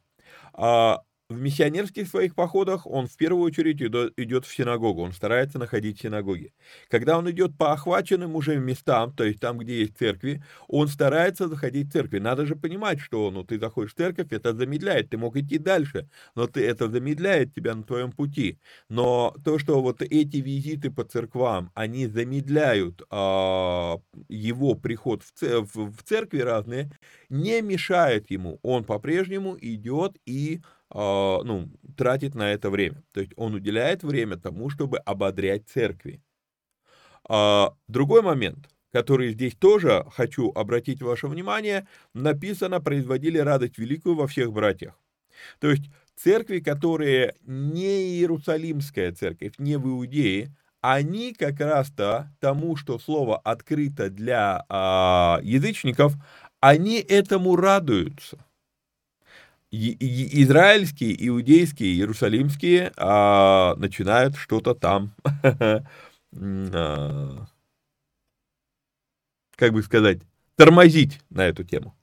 в 1.30 1.38
миссионерских 1.38 2.08
своих 2.08 2.34
походах 2.34 2.86
он 2.86 3.06
в 3.06 3.14
первую 3.16 3.44
очередь 3.44 3.82
идет 3.82 4.46
в 4.46 4.54
синагогу, 4.54 5.02
он 5.02 5.12
старается 5.12 5.58
находить 5.58 6.00
синагоги. 6.00 6.54
Когда 6.88 7.18
он 7.18 7.30
идет 7.30 7.56
по 7.58 7.72
охваченным 7.72 8.34
уже 8.34 8.56
местам, 8.56 9.12
то 9.14 9.24
есть 9.24 9.38
там, 9.38 9.58
где 9.58 9.80
есть 9.80 9.98
церкви, 9.98 10.42
он 10.68 10.88
старается 10.88 11.46
заходить 11.46 11.88
в 11.88 11.92
церкви. 11.92 12.18
Надо 12.18 12.46
же 12.46 12.56
понимать, 12.56 13.00
что 13.00 13.30
ну, 13.30 13.44
ты 13.44 13.58
заходишь 13.58 13.92
в 13.92 13.96
церковь, 13.96 14.28
это 14.30 14.54
замедляет, 14.54 15.10
ты 15.10 15.18
мог 15.18 15.36
идти 15.36 15.58
дальше, 15.58 16.08
но 16.34 16.46
ты, 16.46 16.64
это 16.66 16.88
замедляет 16.88 17.54
тебя 17.54 17.74
на 17.74 17.82
твоем 17.82 18.10
пути. 18.12 18.58
Но 18.88 19.34
то, 19.44 19.58
что 19.58 19.82
вот 19.82 20.00
эти 20.00 20.38
визиты 20.38 20.90
по 20.90 21.04
церквам, 21.04 21.70
они 21.74 22.06
замедляют 22.06 23.02
а, 23.10 23.98
его 24.28 24.74
приход 24.76 25.22
в, 25.22 25.42
в, 25.42 25.92
в 25.92 26.02
церкви 26.04 26.38
разные, 26.38 26.90
не 27.28 27.60
мешает 27.60 28.30
ему. 28.30 28.58
Он 28.62 28.84
по-прежнему 28.84 29.58
идет 29.60 30.16
и 30.24 30.62
ну, 30.92 31.68
тратит 31.96 32.34
на 32.34 32.52
это 32.52 32.70
время. 32.70 33.02
То 33.12 33.20
есть 33.20 33.32
он 33.36 33.54
уделяет 33.54 34.02
время 34.02 34.36
тому, 34.36 34.70
чтобы 34.70 34.98
ободрять 34.98 35.68
церкви. 35.68 36.22
А, 37.28 37.74
другой 37.88 38.22
момент, 38.22 38.70
который 38.92 39.32
здесь 39.32 39.54
тоже 39.54 40.06
хочу 40.12 40.50
обратить 40.54 41.02
ваше 41.02 41.26
внимание, 41.26 41.86
написано 42.14 42.80
«производили 42.80 43.38
радость 43.38 43.78
великую 43.78 44.16
во 44.16 44.26
всех 44.26 44.52
братьях». 44.52 44.98
То 45.60 45.70
есть 45.70 45.84
церкви, 46.16 46.60
которые 46.60 47.34
не 47.42 48.18
Иерусалимская 48.18 49.12
церковь, 49.12 49.52
не 49.58 49.76
в 49.76 49.86
Иудее, 49.86 50.56
они 50.80 51.34
как 51.34 51.60
раз-то 51.60 52.32
тому, 52.40 52.76
что 52.76 52.98
слово 52.98 53.36
открыто 53.38 54.10
для 54.10 54.64
а, 54.68 55.40
язычников, 55.42 56.14
они 56.60 56.98
этому 56.98 57.56
радуются 57.56 58.38
израильские, 59.70 61.28
иудейские, 61.28 61.94
иерусалимские 61.94 62.92
а, 62.96 63.74
начинают 63.76 64.36
что-то 64.36 64.74
там, 64.74 65.12
а, 66.32 67.46
как 69.56 69.72
бы 69.72 69.82
сказать, 69.82 70.20
тормозить 70.56 71.20
на 71.30 71.46
эту 71.46 71.64
тему. 71.64 71.94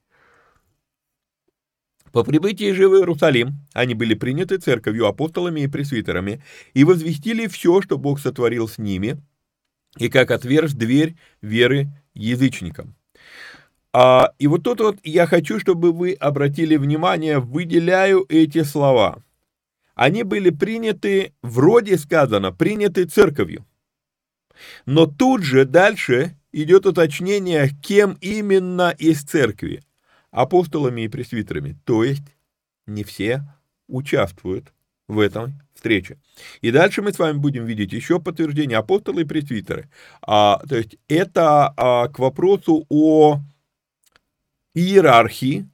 По 2.12 2.24
прибытии 2.24 2.72
же 2.72 2.88
в 2.88 2.96
Иерусалим 2.96 3.56
они 3.74 3.94
были 3.94 4.14
приняты 4.14 4.58
церковью, 4.58 5.08
апостолами 5.08 5.62
и 5.62 5.68
пресвитерами 5.68 6.42
и 6.74 6.86
возвестили 6.86 7.48
все, 7.48 7.82
что 7.82 7.98
Бог 7.98 8.22
сотворил 8.22 8.70
с 8.70 8.78
ними, 8.78 9.22
и 9.98 10.08
как 10.08 10.32
отверз 10.32 10.74
дверь 10.74 11.18
веры 11.42 11.90
язычникам. 12.14 12.96
А, 13.98 14.34
и 14.40 14.48
вот 14.48 14.64
тут 14.64 14.82
вот 14.82 14.98
я 15.06 15.26
хочу, 15.26 15.58
чтобы 15.58 15.94
вы 15.94 16.12
обратили 16.16 16.76
внимание, 16.76 17.40
выделяю 17.40 18.26
эти 18.28 18.62
слова. 18.64 19.24
Они 19.94 20.24
были 20.24 20.50
приняты, 20.50 21.34
вроде 21.42 21.98
сказано, 21.98 22.52
приняты 22.52 23.06
церковью. 23.06 23.66
Но 24.86 25.06
тут 25.06 25.44
же 25.44 25.64
дальше 25.64 26.38
идет 26.52 26.86
уточнение, 26.86 27.70
кем 27.82 28.18
именно 28.20 28.94
из 28.98 29.22
церкви. 29.22 29.82
Апостолами 30.30 31.04
и 31.04 31.08
пресвитерами. 31.08 31.80
То 31.86 32.04
есть 32.04 32.36
не 32.86 33.06
все 33.06 33.44
участвуют 33.88 34.74
в 35.08 35.20
этом 35.20 35.62
встрече. 35.74 36.18
И 36.60 36.70
дальше 36.70 37.02
мы 37.02 37.14
с 37.14 37.20
вами 37.20 37.38
будем 37.38 37.64
видеть 37.64 37.94
еще 37.94 38.20
подтверждение 38.20 38.78
апостолы 38.78 39.22
и 39.22 39.26
пресвитеры. 39.26 39.90
А, 40.22 40.62
то 40.68 40.76
есть 40.76 40.98
это 41.08 41.74
а, 41.78 42.10
к 42.10 42.20
вопросу 42.20 42.86
о 42.90 43.40
иерархии 44.76 45.68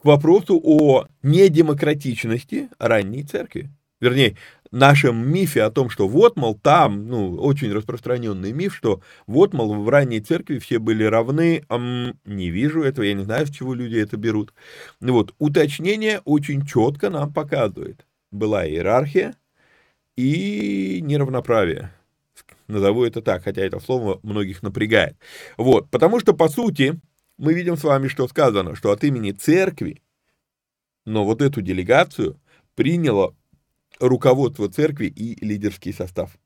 к 0.00 0.04
вопросу 0.04 0.60
о 0.62 1.06
недемократичности 1.22 2.68
ранней 2.78 3.24
церкви. 3.24 3.70
Вернее, 4.00 4.36
нашем 4.70 5.28
мифе 5.28 5.62
о 5.64 5.70
том, 5.70 5.90
что 5.90 6.06
вот, 6.06 6.36
мол, 6.36 6.54
там, 6.54 7.08
ну, 7.08 7.34
очень 7.34 7.72
распространенный 7.72 8.52
миф, 8.52 8.76
что 8.76 9.02
вот, 9.26 9.54
мол, 9.54 9.74
в 9.74 9.88
ранней 9.88 10.20
церкви 10.20 10.58
все 10.58 10.78
были 10.78 11.02
равны, 11.02 11.64
эм, 11.68 12.18
не 12.24 12.50
вижу 12.50 12.82
этого, 12.82 13.04
я 13.04 13.14
не 13.14 13.24
знаю, 13.24 13.46
с 13.46 13.50
чего 13.50 13.74
люди 13.74 13.96
это 13.96 14.16
берут. 14.16 14.54
Ну 15.00 15.14
вот, 15.14 15.34
уточнение 15.38 16.20
очень 16.24 16.64
четко 16.64 17.10
нам 17.10 17.32
показывает. 17.32 18.06
Была 18.30 18.68
иерархия 18.68 19.34
и 20.16 21.00
неравноправие. 21.02 21.92
Назову 22.68 23.04
это 23.04 23.22
так, 23.22 23.44
хотя 23.44 23.62
это 23.62 23.80
слово 23.80 24.20
многих 24.22 24.62
напрягает. 24.62 25.16
Вот, 25.56 25.90
потому 25.90 26.20
что, 26.20 26.34
по 26.34 26.48
сути, 26.48 27.00
мы 27.38 27.54
видим 27.54 27.76
с 27.76 27.84
вами, 27.84 28.08
что 28.08 28.28
сказано, 28.28 28.74
что 28.74 28.90
от 28.90 29.04
имени 29.04 29.30
церкви, 29.30 30.02
но 31.06 31.24
вот 31.24 31.40
эту 31.40 31.62
делегацию 31.62 32.38
приняло 32.74 33.34
руководство 33.98 34.68
церкви 34.68 35.06
и 35.06 35.42
лидерский 35.44 35.92
состав. 35.92 36.36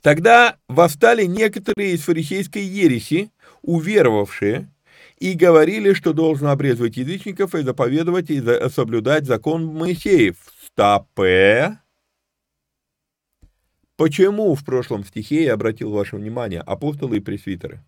Тогда 0.00 0.58
восстали 0.68 1.24
некоторые 1.24 1.94
из 1.94 2.02
фарисейской 2.02 2.62
ереси, 2.62 3.32
уверовавшие, 3.62 4.70
и 5.18 5.32
говорили, 5.32 5.94
что 5.94 6.12
должен 6.12 6.48
обрезывать 6.48 6.96
язычников 6.96 7.54
и 7.54 7.62
заповедовать 7.62 8.30
и 8.30 8.40
соблюдать 8.68 9.24
закон 9.24 9.64
Моисеев. 9.64 10.36
Стопе. 10.66 11.78
Почему 13.96 14.54
в 14.54 14.64
прошлом 14.64 15.04
стихе 15.04 15.44
я 15.44 15.54
обратил 15.54 15.90
ваше 15.90 16.16
внимание 16.16 16.60
апостолы 16.60 17.16
и 17.16 17.20
пресвитеры? 17.20 17.82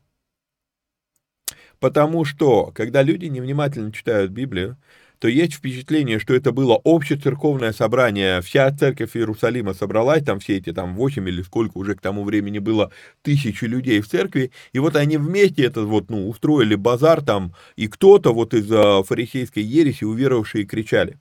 Потому 1.80 2.24
что, 2.24 2.72
когда 2.74 3.02
люди 3.02 3.26
невнимательно 3.26 3.92
читают 3.92 4.32
Библию, 4.32 4.76
то 5.18 5.26
есть 5.26 5.54
впечатление, 5.54 6.20
что 6.20 6.34
это 6.34 6.52
было 6.52 6.80
общецерковное 6.84 7.72
собрание, 7.72 8.40
вся 8.40 8.70
церковь 8.70 9.16
Иерусалима 9.16 9.74
собралась, 9.74 10.22
там 10.22 10.38
все 10.38 10.58
эти 10.58 10.72
там 10.72 10.94
8 10.94 11.28
или 11.28 11.42
сколько 11.42 11.78
уже 11.78 11.96
к 11.96 12.00
тому 12.00 12.22
времени 12.24 12.60
было 12.60 12.92
тысячи 13.22 13.64
людей 13.64 14.00
в 14.00 14.08
церкви, 14.08 14.52
и 14.72 14.78
вот 14.78 14.94
они 14.94 15.16
вместе 15.16 15.64
это 15.64 15.82
вот, 15.82 16.08
ну, 16.08 16.28
устроили 16.28 16.76
базар 16.76 17.20
там, 17.22 17.54
и 17.74 17.88
кто-то 17.88 18.32
вот 18.32 18.54
из 18.54 18.68
фарисейской 19.06 19.62
ереси 19.62 20.04
уверовавшие 20.04 20.64
кричали. 20.64 21.18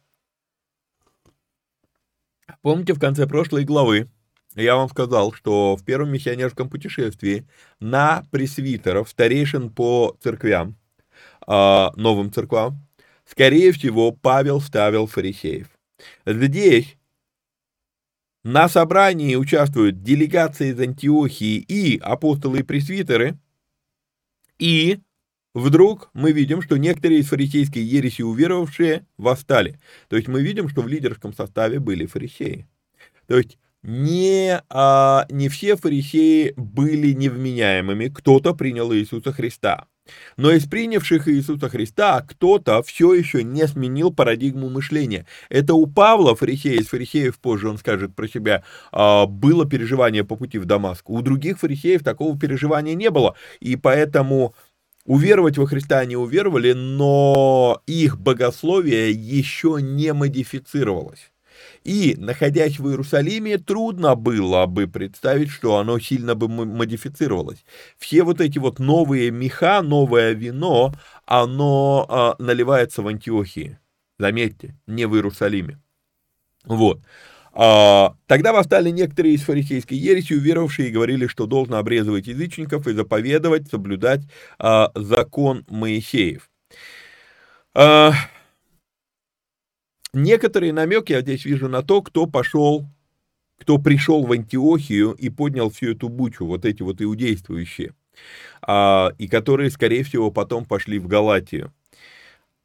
Помните, 2.62 2.94
в 2.94 3.00
конце 3.00 3.26
прошлой 3.26 3.64
главы 3.64 4.08
я 4.64 4.76
вам 4.76 4.90
сказал, 4.90 5.34
что 5.34 5.76
в 5.76 5.84
первом 5.84 6.12
миссионерском 6.12 6.70
путешествии 6.70 7.48
на 7.80 8.26
пресвитеров, 8.32 9.10
старейшин 9.10 9.70
по 9.70 10.18
церквям, 10.22 10.76
а, 11.46 11.94
новым 11.96 12.32
церквам, 12.32 12.86
скорее 13.26 13.72
всего, 13.72 14.12
Павел 14.12 14.60
ставил 14.60 15.06
фарисеев. 15.08 15.68
Здесь 16.26 16.98
на 18.44 18.68
собрании 18.68 19.36
участвуют 19.36 20.02
делегации 20.02 20.72
из 20.72 20.80
Антиохии 20.80 21.58
и 21.58 22.00
апостолы 22.00 22.60
и 22.60 22.64
пресвитеры, 22.64 23.38
и 24.58 25.00
вдруг 25.54 26.10
мы 26.14 26.32
видим, 26.32 26.64
что 26.64 26.78
некоторые 26.78 27.20
из 27.20 27.28
фарисейской 27.28 27.84
ереси 27.84 28.24
уверовавшие 28.24 29.06
восстали. 29.18 29.80
То 30.08 30.16
есть 30.16 30.28
мы 30.28 30.42
видим, 30.42 30.68
что 30.68 30.82
в 30.82 30.88
лидерском 30.88 31.34
составе 31.34 31.80
были 31.80 32.06
фарисеи. 32.06 32.68
То 33.28 33.38
есть 33.38 33.58
не, 33.88 34.62
а, 34.70 35.26
не 35.30 35.48
все 35.48 35.78
фарисеи 35.78 36.54
были 36.58 37.14
невменяемыми, 37.14 38.10
кто-то 38.10 38.54
принял 38.54 38.94
Иисуса 38.94 39.32
Христа. 39.32 39.86
Но 40.36 40.52
из 40.52 40.66
принявших 40.66 41.28
Иисуса 41.30 41.70
Христа 41.70 42.22
кто-то 42.22 42.84
все 42.84 43.14
еще 43.14 43.44
не 43.44 43.66
сменил 43.66 44.14
парадигму 44.14 44.70
мышления. 44.70 45.26
Это 45.50 45.74
у 45.74 45.86
Павла, 45.86 46.36
фарисея, 46.36 46.80
из 46.80 46.88
фарисеев 46.88 47.40
позже 47.40 47.70
он 47.70 47.78
скажет 47.78 48.14
про 48.14 48.28
себя, 48.28 48.64
а, 48.92 49.26
было 49.26 49.66
переживание 49.66 50.26
по 50.26 50.36
пути 50.36 50.60
в 50.60 50.66
Дамаск. 50.66 51.10
У 51.10 51.22
других 51.22 51.58
фарисеев 51.60 52.04
такого 52.04 52.38
переживания 52.38 52.94
не 52.94 53.10
было. 53.10 53.36
И 53.62 53.78
поэтому 53.78 54.54
уверовать 55.06 55.58
во 55.58 55.66
Христа 55.66 56.00
они 56.00 56.18
уверовали, 56.18 56.74
но 56.74 57.82
их 57.88 58.20
богословие 58.20 59.12
еще 59.12 59.78
не 59.80 60.12
модифицировалось. 60.12 61.32
И, 61.88 62.16
находясь 62.18 62.80
в 62.80 62.90
Иерусалиме, 62.90 63.58
трудно 63.60 64.16
было 64.16 64.66
бы 64.66 64.88
представить, 64.88 65.50
что 65.50 65.78
оно 65.78 66.00
сильно 66.00 66.36
бы 66.36 66.50
модифицировалось. 66.50 67.64
Все 67.98 68.24
вот 68.24 68.42
эти 68.42 68.60
вот 68.60 68.80
новые 68.80 69.32
меха, 69.32 69.82
новое 69.82 70.34
вино, 70.34 70.94
оно 71.26 72.06
а, 72.10 72.36
наливается 72.40 73.02
в 73.02 73.08
Антиохии. 73.08 73.80
Заметьте, 74.20 74.76
не 74.86 75.08
в 75.08 75.16
Иерусалиме. 75.16 75.80
Вот. 76.66 77.00
А, 77.54 78.16
тогда 78.26 78.52
восстали 78.52 78.90
некоторые 78.90 79.36
из 79.36 79.44
фарисейской 79.44 79.98
ереси, 79.98 80.34
уверовавшие 80.34 80.90
и 80.90 80.92
говорили, 80.92 81.28
что 81.28 81.46
должно 81.46 81.78
обрезывать 81.78 82.28
язычников 82.28 82.86
и 82.88 82.92
заповедовать, 82.92 83.70
соблюдать 83.70 84.24
а, 84.60 84.92
закон 84.94 85.64
Моисеев. 85.70 86.50
Некоторые 90.14 90.74
намеки 90.74 91.12
я 91.12 91.22
здесь 91.22 91.46
вижу 91.46 91.68
на 91.68 91.84
то, 91.84 92.02
кто 92.02 92.26
пошел, 92.28 92.88
кто 93.60 93.78
пришел 93.78 94.26
в 94.26 94.32
Антиохию 94.32 95.12
и 95.12 95.30
поднял 95.30 95.70
всю 95.70 95.92
эту 95.92 96.10
бучу, 96.10 96.46
вот 96.46 96.66
эти 96.66 96.82
вот 96.84 97.02
иудействующие, 97.02 97.94
а, 98.62 99.12
и 99.18 99.28
которые, 99.28 99.70
скорее 99.72 100.04
всего, 100.04 100.32
потом 100.32 100.66
пошли 100.66 101.00
в 101.00 101.08
Галатию. 101.08 101.74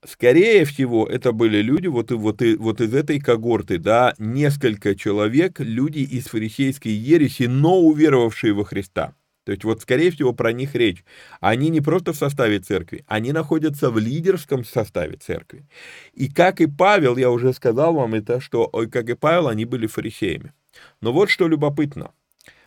Скорее 0.05 0.65
всего, 0.65 1.07
это 1.07 1.31
были 1.31 1.63
люди 1.63 1.87
вот, 1.87 2.11
вот, 2.11 2.43
вот 2.59 2.81
из 2.81 2.93
этой 2.93 3.21
когорты, 3.21 3.79
да, 3.79 4.15
несколько 4.19 4.97
человек, 4.97 5.61
люди 5.61 6.01
из 6.01 6.27
фарисейской 6.27 6.91
ереси, 6.91 7.45
но 7.45 7.79
уверовавшие 7.79 8.53
во 8.53 8.65
Христа. 8.65 9.15
То 9.45 9.53
есть 9.53 9.65
вот, 9.65 9.81
скорее 9.81 10.11
всего, 10.11 10.33
про 10.33 10.53
них 10.53 10.75
речь. 10.75 11.05
Они 11.41 11.69
не 11.69 11.81
просто 11.81 12.13
в 12.13 12.17
составе 12.17 12.61
церкви, 12.61 13.05
они 13.07 13.33
находятся 13.33 13.91
в 13.91 13.99
лидерском 13.99 14.65
составе 14.65 15.17
церкви. 15.17 15.67
И 16.15 16.29
как 16.29 16.61
и 16.61 16.67
Павел, 16.67 17.17
я 17.17 17.31
уже 17.31 17.53
сказал 17.53 17.95
вам 17.95 18.15
это, 18.15 18.41
что, 18.41 18.69
как 18.91 19.09
и 19.09 19.15
Павел, 19.15 19.49
они 19.49 19.65
были 19.65 19.87
фарисеями. 19.87 20.53
Но 21.01 21.13
вот 21.13 21.31
что 21.31 21.49
любопытно. 21.49 22.13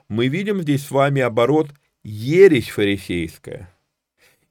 Мы 0.10 0.28
видим 0.28 0.62
здесь 0.62 0.86
с 0.86 0.92
вами 0.92 1.22
оборот 1.22 1.70
ересь 2.04 2.70
фарисейская– 2.70 3.70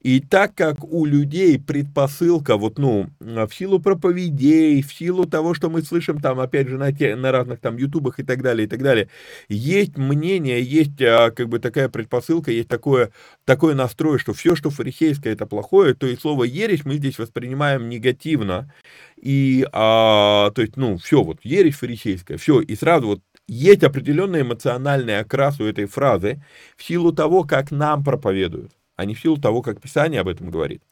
и 0.05 0.21
так 0.21 0.55
как 0.55 0.85
у 0.85 1.07
людей 1.07 1.59
предпосылка, 1.59 2.59
вот, 2.59 2.79
ну, 2.79 3.09
в 3.21 3.49
силу 3.55 3.81
проповедей, 3.81 4.83
в 4.83 4.93
силу 4.93 5.25
того, 5.25 5.55
что 5.55 5.71
мы 5.71 5.81
слышим 5.81 6.21
там, 6.21 6.41
опять 6.41 6.69
же, 6.69 6.77
на, 6.77 6.93
те, 6.93 7.17
на 7.17 7.33
разных 7.33 7.61
там 7.61 7.79
ютубах 7.79 8.21
и 8.21 8.23
так 8.23 8.43
далее, 8.43 8.67
и 8.67 8.69
так 8.69 8.83
далее, 8.83 9.09
есть 9.49 9.97
мнение, 9.97 10.63
есть 10.63 11.01
а, 11.01 11.31
как 11.31 11.49
бы 11.49 11.59
такая 11.59 11.89
предпосылка, 11.89 12.51
есть 12.51 12.69
такое, 12.69 13.13
такой 13.47 13.75
настрой, 13.75 14.19
что 14.19 14.35
все, 14.35 14.55
что 14.55 14.69
фарисейское, 14.69 15.33
это 15.33 15.47
плохое, 15.47 15.95
то 15.95 16.07
и 16.07 16.17
слово 16.17 16.45
ересь 16.45 16.85
мы 16.85 16.97
здесь 16.97 17.19
воспринимаем 17.19 17.89
негативно. 17.89 18.71
И, 19.17 19.67
а, 19.73 20.51
то 20.51 20.61
есть, 20.61 20.77
ну, 20.77 20.99
все, 20.99 21.23
вот, 21.23 21.39
ересь 21.45 21.77
фарисейская, 21.77 22.37
все, 22.37 22.61
и 22.61 22.77
сразу 22.77 23.07
вот 23.07 23.21
есть 23.49 23.83
определенный 23.83 24.43
эмоциональный 24.43 25.19
окрас 25.19 25.59
у 25.61 25.65
этой 25.65 25.87
фразы 25.87 26.45
в 26.77 26.85
силу 26.85 27.11
того, 27.11 27.45
как 27.45 27.71
нам 27.71 28.05
проповедуют 28.05 28.73
а 28.97 29.05
не 29.05 29.15
в 29.15 29.21
силу 29.21 29.37
того, 29.37 29.63
как 29.63 29.81
Писание 29.81 30.21
об 30.21 30.29
этом 30.29 30.51
говорит. 30.51 30.83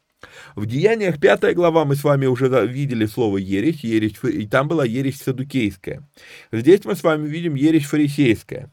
В 0.55 0.67
Деяниях 0.67 1.19
5 1.19 1.55
глава 1.55 1.85
мы 1.85 1.97
с 1.97 2.05
вами 2.05 2.27
уже 2.27 2.47
видели 2.67 3.07
слово 3.07 3.39
ересь, 3.39 3.83
ересь, 3.83 4.15
и 4.23 4.47
там 4.47 4.69
была 4.69 4.85
ересь 4.85 5.21
садукейская. 5.21 6.09
Здесь 6.53 6.85
мы 6.85 6.95
с 6.95 7.03
вами 7.03 7.27
видим 7.27 7.55
ересь 7.55 7.87
фарисейская. 7.87 8.73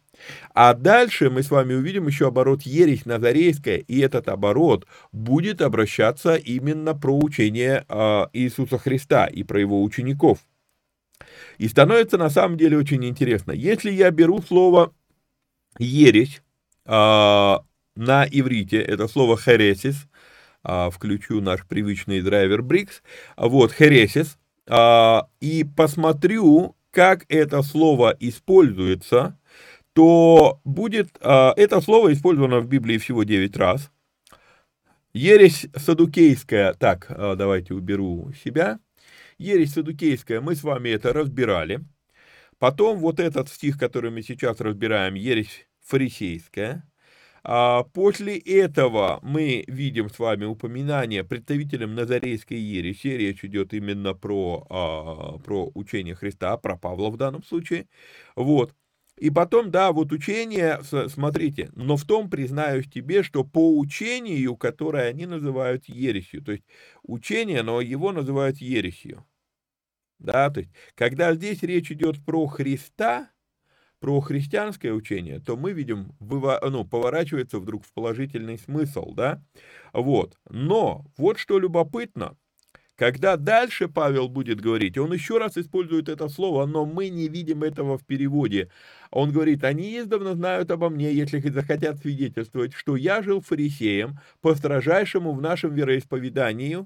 А 0.54 0.74
дальше 0.74 1.30
мы 1.30 1.44
с 1.44 1.50
вами 1.50 1.74
увидим 1.74 2.08
еще 2.08 2.28
оборот 2.28 2.64
ересь 2.64 3.06
назарейская, 3.06 3.78
и 3.78 4.00
этот 4.00 4.28
оборот 4.28 4.86
будет 5.12 5.62
обращаться 5.62 6.36
именно 6.36 6.94
про 6.94 7.18
учение 7.18 7.86
э, 7.88 8.26
Иисуса 8.34 8.78
Христа 8.78 9.26
и 9.26 9.44
про 9.44 9.60
его 9.62 9.82
учеников. 9.82 10.40
И 11.58 11.68
становится 11.68 12.18
на 12.18 12.30
самом 12.30 12.58
деле 12.58 12.78
очень 12.78 13.04
интересно. 13.06 13.52
Если 13.52 13.92
я 13.92 14.12
беру 14.12 14.42
слово 14.42 14.94
ересь, 15.78 16.42
э, 16.86 17.56
на 18.00 18.26
иврите 18.26 18.82
это 18.82 19.08
слово 19.10 19.38
хересис, 19.38 20.08
а, 20.64 20.90
включу 20.90 21.42
наш 21.42 21.66
привычный 21.68 22.22
драйвер 22.22 22.62
Брикс, 22.62 23.04
вот, 23.36 23.74
хересис, 23.74 24.38
а, 24.68 25.28
и 25.42 25.66
посмотрю, 25.66 26.78
как 26.92 27.26
это 27.28 27.62
слово 27.62 28.16
используется, 28.20 29.38
то 29.94 30.62
будет, 30.64 31.10
а, 31.20 31.54
это 31.58 31.82
слово 31.82 32.14
использовано 32.14 32.62
в 32.62 32.68
Библии 32.68 32.98
всего 32.98 33.24
9 33.24 33.58
раз. 33.58 33.92
Ересь 35.12 35.68
садукейская, 35.76 36.74
так, 36.74 37.08
давайте 37.10 37.74
уберу 37.74 38.32
себя. 38.44 38.80
Ересь 39.38 39.74
садукейская, 39.74 40.40
мы 40.40 40.56
с 40.56 40.64
вами 40.64 40.90
это 40.90 41.12
разбирали. 41.12 41.82
Потом 42.60 43.00
вот 43.00 43.20
этот 43.20 43.50
стих, 43.50 43.78
который 43.78 44.12
мы 44.12 44.22
сейчас 44.22 44.62
разбираем, 44.62 45.16
ересь 45.16 45.68
фарисейская. 45.82 46.89
А 47.44 47.84
после 47.84 48.38
этого 48.38 49.20
мы 49.24 49.64
видим 49.68 50.10
с 50.10 50.20
вами 50.20 50.46
упоминание 50.46 51.24
представителям 51.24 51.96
Назарейской 51.96 52.58
ереси, 52.60 53.08
речь 53.10 53.44
идет 53.46 53.74
именно 53.74 54.14
про, 54.14 54.66
а, 54.70 55.38
про 55.40 55.72
учение 55.76 56.16
Христа, 56.16 56.58
про 56.58 56.78
Павла 56.78 57.10
в 57.10 57.18
данном 57.18 57.44
случае, 57.44 57.88
вот. 58.36 58.74
И 59.18 59.30
потом, 59.32 59.70
да, 59.70 59.92
вот 59.92 60.14
учение, 60.14 60.80
смотрите, 61.10 61.70
но 61.76 61.98
в 61.98 62.06
том 62.06 62.30
признаюсь 62.30 62.90
тебе, 62.90 63.22
что 63.24 63.44
по 63.44 63.78
учению, 63.78 64.56
которое 64.56 65.10
они 65.10 65.26
называют 65.26 65.86
ересью, 65.90 66.42
то 66.42 66.54
есть 66.54 66.64
учение, 67.04 67.62
но 67.64 67.82
его 67.82 68.14
называют 68.14 68.58
ересью, 68.60 69.26
да, 70.20 70.50
то 70.50 70.62
есть, 70.62 70.72
когда 70.96 71.34
здесь 71.36 71.64
речь 71.64 71.92
идет 71.92 72.24
про 72.26 72.48
Христа, 72.48 73.32
про 74.00 74.22
христианское 74.22 74.92
учение, 74.92 75.40
то 75.40 75.58
мы 75.58 75.74
видим, 75.74 76.14
ну, 76.20 76.86
поворачивается 76.86 77.60
вдруг 77.60 77.86
в 77.86 77.94
положительный 77.94 78.58
смысл, 78.58 79.14
да, 79.14 79.44
вот, 79.94 80.38
но 80.50 81.06
вот 81.18 81.38
что 81.38 81.60
любопытно, 81.60 82.38
когда 83.00 83.38
дальше 83.38 83.88
Павел 83.88 84.28
будет 84.28 84.60
говорить, 84.60 84.98
он 84.98 85.14
еще 85.14 85.38
раз 85.38 85.58
использует 85.58 86.10
это 86.10 86.28
слово, 86.28 86.66
но 86.66 86.86
мы 86.86 87.08
не 87.08 87.30
видим 87.30 87.64
этого 87.64 87.98
в 87.98 88.06
переводе. 88.06 88.70
Он 89.10 89.32
говорит, 89.32 89.64
они 89.64 89.98
издавна 90.00 90.36
знают 90.36 90.70
обо 90.70 90.90
мне, 90.90 91.14
если 91.14 91.40
захотят 91.50 92.00
свидетельствовать, 92.00 92.74
что 92.74 92.98
я 92.98 93.24
жил 93.24 93.40
фарисеем, 93.40 94.20
по 94.42 94.54
строжайшему 94.54 95.34
в 95.34 95.42
нашем 95.42 95.74
вероисповедании. 95.74 96.86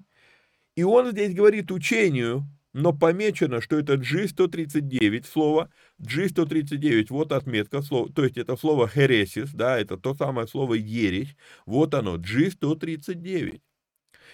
И 0.76 0.84
он 0.84 1.12
здесь 1.12 1.34
говорит 1.34 1.72
учению, 1.72 2.48
но 2.74 2.92
помечено, 2.92 3.62
что 3.62 3.78
это 3.78 3.94
G139 3.94 5.26
слово, 5.26 5.70
G139, 6.02 7.08
вот 7.10 7.32
отметка, 7.32 7.82
слова, 7.82 8.12
то 8.12 8.24
есть 8.24 8.38
это 8.38 8.58
слово 8.58 8.90
heresies, 8.94 9.50
да, 9.54 9.80
это 9.80 9.98
то 9.98 10.16
самое 10.16 10.48
слово 10.48 10.74
ересь, 10.74 11.36
вот 11.66 11.94
оно, 11.94 12.18
G139. 12.18 13.62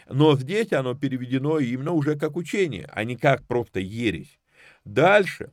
Но 0.09 0.37
здесь 0.37 0.71
оно 0.71 0.95
переведено 0.95 1.59
именно 1.59 1.91
уже 1.91 2.17
как 2.17 2.37
учение, 2.37 2.89
а 2.91 3.03
не 3.03 3.17
как 3.17 3.45
просто 3.45 3.79
ересь. 3.79 4.39
Дальше. 4.85 5.51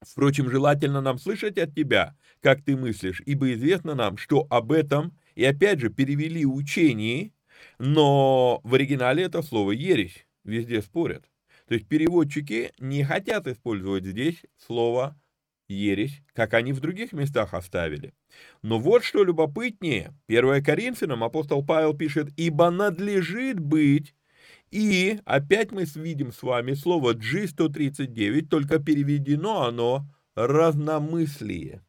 Впрочем, 0.00 0.48
желательно 0.48 1.00
нам 1.00 1.18
слышать 1.18 1.58
от 1.58 1.74
тебя, 1.74 2.16
как 2.40 2.62
ты 2.62 2.76
мыслишь, 2.76 3.20
ибо 3.26 3.52
известно 3.54 3.94
нам, 3.94 4.16
что 4.16 4.46
об 4.48 4.70
этом, 4.70 5.16
и 5.34 5.44
опять 5.44 5.80
же, 5.80 5.90
перевели 5.90 6.46
учение, 6.46 7.32
но 7.78 8.60
в 8.62 8.74
оригинале 8.74 9.24
это 9.24 9.42
слово 9.42 9.72
ересь, 9.72 10.26
везде 10.44 10.82
спорят. 10.82 11.24
То 11.68 11.74
есть 11.74 11.86
переводчики 11.86 12.72
не 12.78 13.04
хотят 13.04 13.46
использовать 13.46 14.06
здесь 14.06 14.42
слово 14.56 15.20
ересь, 15.68 16.22
как 16.32 16.54
они 16.54 16.72
в 16.72 16.80
других 16.80 17.12
местах 17.12 17.52
оставили. 17.52 18.14
Но 18.62 18.78
вот 18.78 19.04
что 19.04 19.22
любопытнее. 19.22 20.14
1 20.28 20.64
Коринфянам 20.64 21.22
апостол 21.22 21.64
Павел 21.64 21.94
пишет, 21.94 22.30
«Ибо 22.36 22.70
надлежит 22.70 23.60
быть...» 23.60 24.14
И 24.70 25.18
опять 25.24 25.72
мы 25.72 25.84
видим 25.84 26.30
с 26.30 26.42
вами 26.42 26.74
слово 26.74 27.14
G139, 27.14 28.48
только 28.48 28.78
переведено 28.78 29.62
оно 29.62 30.06
разномыслие. 30.34 31.82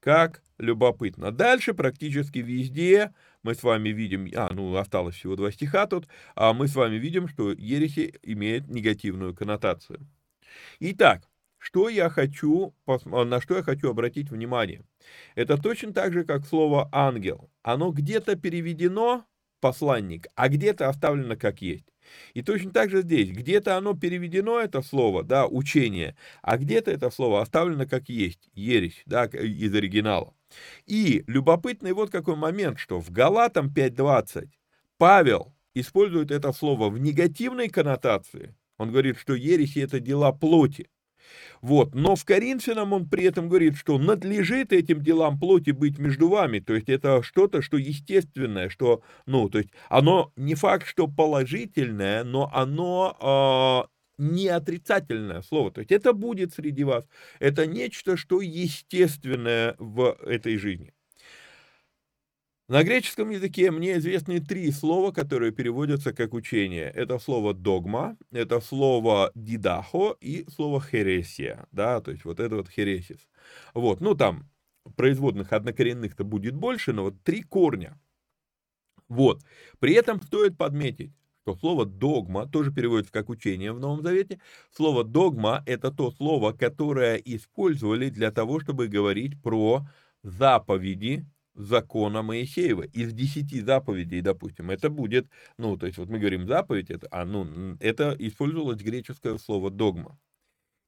Как 0.00 0.42
любопытно. 0.56 1.30
Дальше 1.30 1.74
практически 1.74 2.38
везде 2.38 3.12
мы 3.42 3.54
с 3.54 3.62
вами 3.62 3.90
видим, 3.90 4.30
а, 4.34 4.52
ну, 4.52 4.76
осталось 4.76 5.16
всего 5.16 5.36
два 5.36 5.50
стиха 5.52 5.86
тут, 5.86 6.08
а 6.34 6.52
мы 6.52 6.68
с 6.68 6.74
вами 6.74 6.96
видим, 6.96 7.28
что 7.28 7.52
ереси 7.52 8.18
имеет 8.22 8.68
негативную 8.68 9.34
коннотацию. 9.34 10.06
Итак, 10.80 11.28
что 11.58 11.88
я 11.88 12.08
хочу, 12.08 12.74
на 13.04 13.40
что 13.40 13.56
я 13.56 13.62
хочу 13.62 13.90
обратить 13.90 14.30
внимание? 14.30 14.84
Это 15.34 15.56
точно 15.58 15.92
так 15.92 16.12
же, 16.12 16.24
как 16.24 16.46
слово 16.46 16.88
«ангел». 16.92 17.50
Оно 17.62 17.90
где-то 17.90 18.36
переведено 18.36 19.24
«посланник», 19.60 20.26
а 20.34 20.48
где-то 20.48 20.88
оставлено 20.88 21.36
как 21.36 21.60
есть. 21.60 21.86
И 22.32 22.42
точно 22.42 22.70
так 22.70 22.90
же 22.90 23.02
здесь, 23.02 23.30
где-то 23.30 23.76
оно 23.76 23.94
переведено, 23.94 24.60
это 24.60 24.82
слово, 24.82 25.22
да, 25.22 25.46
учение, 25.46 26.16
а 26.42 26.56
где-то 26.56 26.90
это 26.90 27.10
слово 27.10 27.42
оставлено 27.42 27.86
как 27.86 28.08
есть, 28.08 28.48
ересь, 28.54 29.02
да, 29.04 29.26
из 29.26 29.74
оригинала. 29.74 30.34
И 30.86 31.24
любопытный 31.26 31.92
вот 31.92 32.10
какой 32.10 32.36
момент, 32.36 32.78
что 32.78 33.00
в 33.00 33.10
Галатам 33.10 33.72
5.20 33.74 34.48
Павел 34.96 35.54
использует 35.74 36.30
это 36.30 36.52
слово 36.52 36.88
в 36.88 36.98
негативной 36.98 37.68
коннотации. 37.68 38.54
Он 38.78 38.90
говорит, 38.90 39.18
что 39.18 39.34
ереси– 39.34 39.78
это 39.80 40.00
дела 40.00 40.32
плоти. 40.32 40.88
Вот. 41.60 41.94
Но 41.94 42.16
в 42.16 42.24
Коринфянам 42.24 42.92
он 42.92 43.08
при 43.08 43.24
этом 43.24 43.48
говорит, 43.48 43.76
что 43.76 43.98
надлежит 43.98 44.72
этим 44.72 45.02
делам 45.02 45.38
плоти 45.38 45.70
быть 45.70 45.98
между 45.98 46.28
вами. 46.28 46.60
То 46.60 46.74
есть 46.74 46.88
это 46.88 47.22
что-то, 47.22 47.62
что 47.62 47.76
естественное, 47.76 48.68
что, 48.68 49.02
ну, 49.26 49.48
то 49.48 49.58
есть 49.58 49.70
оно 49.88 50.32
не 50.36 50.54
факт, 50.54 50.86
что 50.86 51.08
положительное, 51.08 52.24
но 52.24 52.50
оно 52.52 53.86
э, 53.88 53.97
не 54.18 54.48
отрицательное 54.48 55.42
слово. 55.42 55.70
То 55.70 55.80
есть 55.80 55.92
это 55.92 56.12
будет 56.12 56.52
среди 56.54 56.84
вас. 56.84 57.04
Это 57.38 57.66
нечто, 57.66 58.16
что 58.16 58.40
естественное 58.40 59.76
в 59.78 60.16
этой 60.22 60.56
жизни. 60.56 60.92
На 62.68 62.82
греческом 62.84 63.30
языке 63.30 63.70
мне 63.70 63.96
известны 63.96 64.40
три 64.40 64.70
слова, 64.72 65.10
которые 65.10 65.52
переводятся 65.52 66.12
как 66.12 66.34
учение. 66.34 66.90
Это 66.90 67.18
слово 67.18 67.54
догма, 67.54 68.18
это 68.30 68.60
слово 68.60 69.32
дидахо 69.34 70.16
и 70.20 70.44
слово 70.54 70.78
хересия, 70.82 71.66
да, 71.72 72.02
то 72.02 72.10
есть 72.10 72.26
вот 72.26 72.40
это 72.40 72.56
вот 72.56 72.68
хересис. 72.68 73.26
Вот, 73.72 74.02
ну 74.02 74.14
там 74.14 74.50
производных 74.96 75.54
однокоренных-то 75.54 76.24
будет 76.24 76.54
больше, 76.56 76.92
но 76.92 77.04
вот 77.04 77.22
три 77.22 77.42
корня. 77.42 77.98
Вот, 79.08 79.42
при 79.78 79.94
этом 79.94 80.20
стоит 80.20 80.58
подметить, 80.58 81.12
что 81.48 81.56
слово 81.56 81.86
догма 81.86 82.46
тоже 82.46 82.70
переводится 82.70 83.12
как 83.12 83.30
учение 83.30 83.72
в 83.72 83.80
Новом 83.80 84.02
Завете. 84.02 84.38
Слово 84.70 85.02
догма 85.02 85.62
это 85.64 85.90
то 85.90 86.10
слово, 86.10 86.52
которое 86.52 87.16
использовали 87.16 88.10
для 88.10 88.30
того, 88.30 88.60
чтобы 88.60 88.88
говорить 88.88 89.40
про 89.40 89.86
заповеди 90.22 91.24
закона 91.54 92.22
Моисеева. 92.22 92.82
Из 92.82 93.14
десяти 93.14 93.62
заповедей, 93.62 94.20
допустим, 94.20 94.70
это 94.70 94.90
будет, 94.90 95.26
ну, 95.56 95.78
то 95.78 95.86
есть 95.86 95.96
вот 95.96 96.10
мы 96.10 96.18
говорим 96.18 96.46
заповедь, 96.46 96.90
это, 96.90 97.08
а, 97.10 97.24
ну, 97.24 97.76
это 97.80 98.14
использовалось 98.18 98.82
греческое 98.82 99.38
слово 99.38 99.70
догма. 99.70 100.18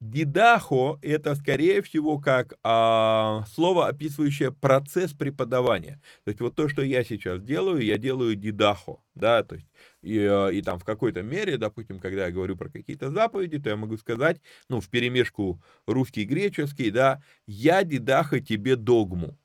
Дидахо– 0.00 0.98
это, 1.02 1.34
скорее 1.34 1.82
всего, 1.82 2.18
как 2.18 2.54
а, 2.62 3.44
слово, 3.52 3.86
описывающее 3.88 4.50
процесс 4.50 5.12
преподавания. 5.12 6.00
То 6.24 6.30
есть 6.30 6.40
вот 6.40 6.54
то, 6.56 6.70
что 6.70 6.80
я 6.80 7.04
сейчас 7.04 7.42
делаю, 7.42 7.82
я 7.82 7.98
делаю 7.98 8.34
дидахо, 8.34 9.02
да, 9.14 9.42
то 9.42 9.56
есть 9.56 9.68
и, 10.02 10.18
а, 10.18 10.48
и 10.48 10.62
там 10.62 10.78
в 10.78 10.84
какой-то 10.84 11.22
мере, 11.22 11.58
допустим, 11.58 11.98
когда 12.00 12.26
я 12.26 12.32
говорю 12.32 12.56
про 12.56 12.70
какие-то 12.70 13.10
заповеди, 13.10 13.58
то 13.58 13.68
я 13.68 13.76
могу 13.76 13.98
сказать, 13.98 14.40
ну, 14.70 14.80
в 14.80 14.88
перемешку 14.88 15.60
русский 15.86 16.22
и 16.22 16.26
греческий, 16.26 16.90
да, 16.90 17.22
я 17.46 17.84
дидахо 17.84 18.40
тебе 18.40 18.76
догму, 18.76 19.36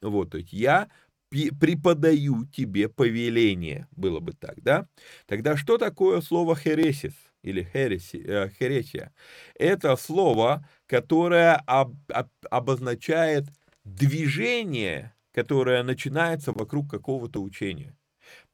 вот, 0.00 0.30
то 0.30 0.38
есть 0.38 0.54
я 0.54 0.88
преподаю 1.30 2.46
тебе 2.46 2.88
повеление, 2.88 3.88
было 3.90 4.20
бы 4.20 4.32
так, 4.32 4.62
да? 4.62 4.86
Тогда 5.26 5.56
что 5.56 5.76
такое 5.76 6.20
слово 6.22 6.56
хересис 6.56 7.14
или 7.42 7.62
хереси, 7.62 8.22
э, 8.26 8.50
хересия? 8.58 9.12
Это 9.54 9.96
слово, 9.96 10.68
которое 10.86 11.56
об, 11.66 11.94
об, 12.12 12.28
обозначает 12.50 13.46
движение, 13.84 15.14
которое 15.32 15.82
начинается 15.82 16.52
вокруг 16.52 16.90
какого-то 16.90 17.42
учения. 17.42 17.96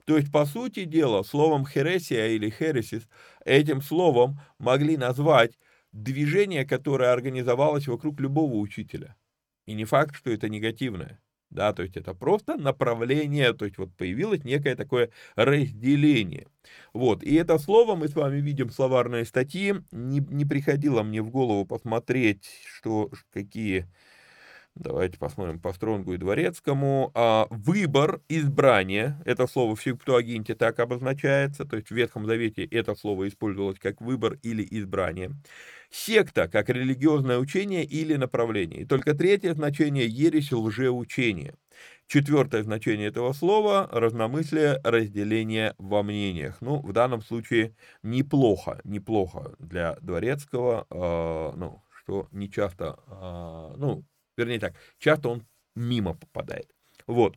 То 0.04 0.16
есть, 0.16 0.32
по 0.32 0.46
сути 0.46 0.84
дела, 0.84 1.22
словом 1.22 1.66
хересия 1.66 2.28
или 2.28 2.50
хересис, 2.50 3.08
этим 3.44 3.82
словом 3.82 4.40
могли 4.58 4.96
назвать 4.96 5.58
движение, 5.92 6.64
которое 6.64 7.12
организовалось 7.12 7.88
вокруг 7.88 8.20
любого 8.20 8.54
учителя. 8.54 9.16
И 9.66 9.74
не 9.74 9.84
факт, 9.84 10.16
что 10.16 10.30
это 10.30 10.48
негативное 10.48 11.20
да, 11.50 11.72
то 11.72 11.82
есть 11.82 11.96
это 11.96 12.14
просто 12.14 12.56
направление, 12.56 13.52
то 13.54 13.64
есть 13.64 13.78
вот 13.78 13.94
появилось 13.96 14.44
некое 14.44 14.76
такое 14.76 15.10
разделение. 15.36 16.48
Вот, 16.92 17.22
и 17.22 17.34
это 17.34 17.58
слово 17.58 17.96
мы 17.96 18.08
с 18.08 18.14
вами 18.14 18.40
видим 18.40 18.68
в 18.68 18.74
словарной 18.74 19.24
статье, 19.24 19.84
не, 19.90 20.20
не 20.20 20.44
приходило 20.44 21.02
мне 21.02 21.22
в 21.22 21.30
голову 21.30 21.64
посмотреть, 21.66 22.50
что, 22.76 23.10
какие, 23.32 23.86
давайте 24.78 25.18
посмотрим 25.18 25.58
по 25.58 25.72
Стронгу 25.72 26.14
и 26.14 26.16
Дворецкому, 26.16 27.10
а, 27.14 27.46
выбор, 27.50 28.20
избрание, 28.28 29.20
это 29.24 29.46
слово 29.46 29.76
в 29.76 29.82
Септуагинте 29.82 30.54
так 30.54 30.78
обозначается, 30.78 31.64
то 31.64 31.76
есть 31.76 31.88
в 31.88 31.94
Ветхом 31.94 32.26
Завете 32.26 32.64
это 32.64 32.94
слово 32.94 33.28
использовалось 33.28 33.78
как 33.78 34.00
выбор 34.00 34.38
или 34.42 34.66
избрание. 34.70 35.32
Секта, 35.90 36.48
как 36.48 36.68
религиозное 36.68 37.38
учение 37.38 37.84
или 37.84 38.16
направление. 38.16 38.82
И 38.82 38.84
только 38.84 39.14
третье 39.14 39.54
значение– 39.54 40.06
ересь, 40.08 40.52
лжеучение. 40.52 41.54
Четвертое 42.06 42.62
значение 42.62 43.08
этого 43.08 43.32
слова– 43.32 43.88
разномыслие, 43.92 44.80
разделение 44.84 45.74
во 45.78 46.02
мнениях. 46.02 46.58
Ну, 46.60 46.80
в 46.80 46.92
данном 46.92 47.22
случае 47.22 47.74
неплохо, 48.02 48.80
неплохо 48.84 49.54
для 49.58 49.96
дворецкого, 50.00 50.86
э, 50.90 51.56
ну, 51.56 51.82
что 52.02 52.28
не 52.32 52.50
часто, 52.50 52.98
э, 53.06 53.74
ну, 53.76 54.04
вернее 54.38 54.60
так, 54.60 54.74
часто 54.98 55.28
он 55.28 55.46
мимо 55.74 56.14
попадает. 56.14 56.70
Вот. 57.06 57.36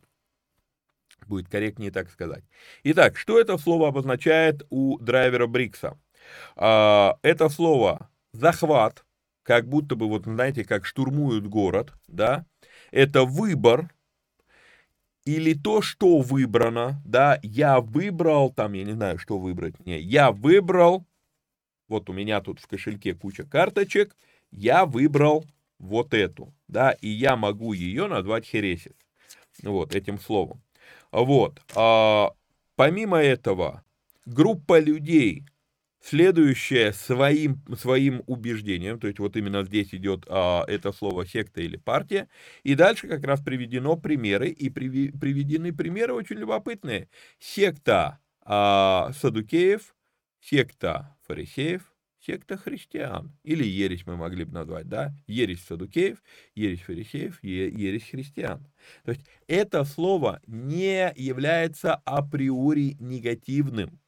Будет 1.26 1.48
корректнее 1.48 1.90
так 1.90 2.10
сказать. 2.10 2.44
Итак, 2.84 3.16
что 3.16 3.38
это 3.38 3.58
слово 3.58 3.88
обозначает 3.88 4.62
у 4.70 4.98
драйвера 4.98 5.46
Брикса? 5.46 5.98
Э, 6.56 7.12
это 7.22 7.48
слово 7.48 8.10
захват, 8.32 9.04
как 9.42 9.68
будто 9.68 9.96
бы, 9.96 10.08
вот 10.08 10.24
знаете, 10.24 10.64
как 10.64 10.84
штурмуют 10.84 11.46
город, 11.46 11.92
да, 12.08 12.46
это 12.90 13.24
выбор, 13.24 13.90
или 15.24 15.54
то, 15.54 15.82
что 15.82 16.18
выбрано, 16.18 17.00
да, 17.04 17.38
я 17.42 17.80
выбрал, 17.80 18.50
там, 18.50 18.72
я 18.72 18.84
не 18.84 18.92
знаю, 18.92 19.18
что 19.18 19.38
выбрать, 19.38 19.78
не, 19.86 20.00
я 20.00 20.32
выбрал, 20.32 21.06
вот 21.88 22.10
у 22.10 22.12
меня 22.12 22.40
тут 22.40 22.60
в 22.60 22.66
кошельке 22.66 23.14
куча 23.14 23.44
карточек, 23.44 24.16
я 24.50 24.84
выбрал 24.84 25.44
вот 25.78 26.14
эту, 26.14 26.52
да, 26.72 26.92
и 26.92 27.08
я 27.08 27.36
могу 27.36 27.72
ее 27.74 28.08
назвать 28.08 28.46
хересис, 28.46 28.94
вот, 29.62 29.94
этим 29.94 30.18
словом. 30.18 30.62
Вот, 31.12 31.60
а, 31.76 32.32
помимо 32.74 33.18
этого, 33.18 33.84
группа 34.24 34.80
людей, 34.80 35.44
следующее 36.02 36.92
своим, 36.92 37.62
своим 37.76 38.22
убеждением, 38.26 38.98
то 38.98 39.06
есть 39.06 39.18
вот 39.18 39.36
именно 39.36 39.62
здесь 39.64 39.94
идет 39.94 40.24
а, 40.28 40.64
это 40.66 40.92
слово 40.92 41.26
секта 41.26 41.60
или 41.60 41.76
партия, 41.76 42.28
и 42.62 42.74
дальше 42.74 43.06
как 43.06 43.24
раз 43.24 43.40
приведено 43.40 43.96
примеры, 43.96 44.48
и 44.48 44.70
приви, 44.70 45.10
приведены 45.12 45.72
примеры 45.72 46.14
очень 46.14 46.36
любопытные. 46.36 47.08
Секта 47.38 48.18
а, 48.40 49.12
Садукеев, 49.20 49.94
секта 50.40 51.16
фарисеев, 51.26 51.91
секта 52.24 52.56
христиан. 52.56 53.36
Или 53.42 53.64
ересь 53.64 54.06
мы 54.06 54.16
могли 54.16 54.44
бы 54.44 54.52
назвать, 54.52 54.88
да? 54.88 55.14
Ересь 55.26 55.64
садукеев, 55.64 56.22
ересь 56.54 56.82
фарисеев, 56.82 57.42
ересь 57.42 58.08
христиан. 58.10 58.66
То 59.04 59.12
есть 59.12 59.24
это 59.46 59.84
слово 59.84 60.40
не 60.46 61.12
является 61.16 61.96
априори 62.04 62.96
негативным. 63.00 64.00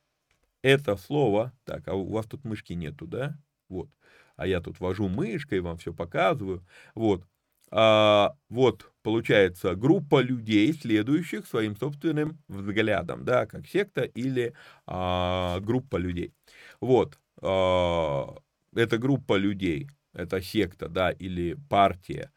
Это 0.63 0.97
слово, 0.97 1.53
так, 1.65 1.87
а 1.89 1.95
у 1.95 2.11
вас 2.11 2.27
тут 2.27 2.45
мышки 2.45 2.73
нету, 2.73 3.07
да? 3.07 3.39
Вот. 3.69 3.91
А 4.37 4.47
я 4.47 4.61
тут 4.61 4.81
вожу 4.81 5.09
мышкой, 5.09 5.61
вам 5.61 5.77
все 5.77 5.93
показываю. 5.93 6.67
Вот. 6.95 7.25
А, 7.71 8.37
вот, 8.49 8.93
получается, 9.03 9.75
группа 9.75 10.21
людей, 10.23 10.73
следующих 10.73 11.47
своим 11.47 11.77
собственным 11.77 12.39
взглядом, 12.49 13.25
да, 13.25 13.47
как 13.47 13.67
секта 13.67 14.03
или 14.03 14.55
а, 14.87 15.59
группа 15.61 15.97
людей. 15.97 16.33
Вот, 16.81 17.19
а, 17.45 18.37
эта 18.75 18.99
группа 18.99 19.37
людей, 19.37 19.89
это 20.13 20.41
секта, 20.41 20.89
да, 20.89 21.11
или 21.11 21.57
партия 21.69 22.31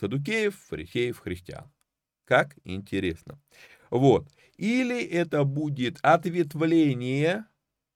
садукеев, 0.00 0.56
фарисеев, 0.68 1.18
христиан. 1.18 1.70
Как 2.24 2.56
интересно. 2.64 3.40
Вот. 3.90 4.28
Или 4.56 5.04
это 5.04 5.44
будет 5.44 5.98
ответвление 6.02 7.44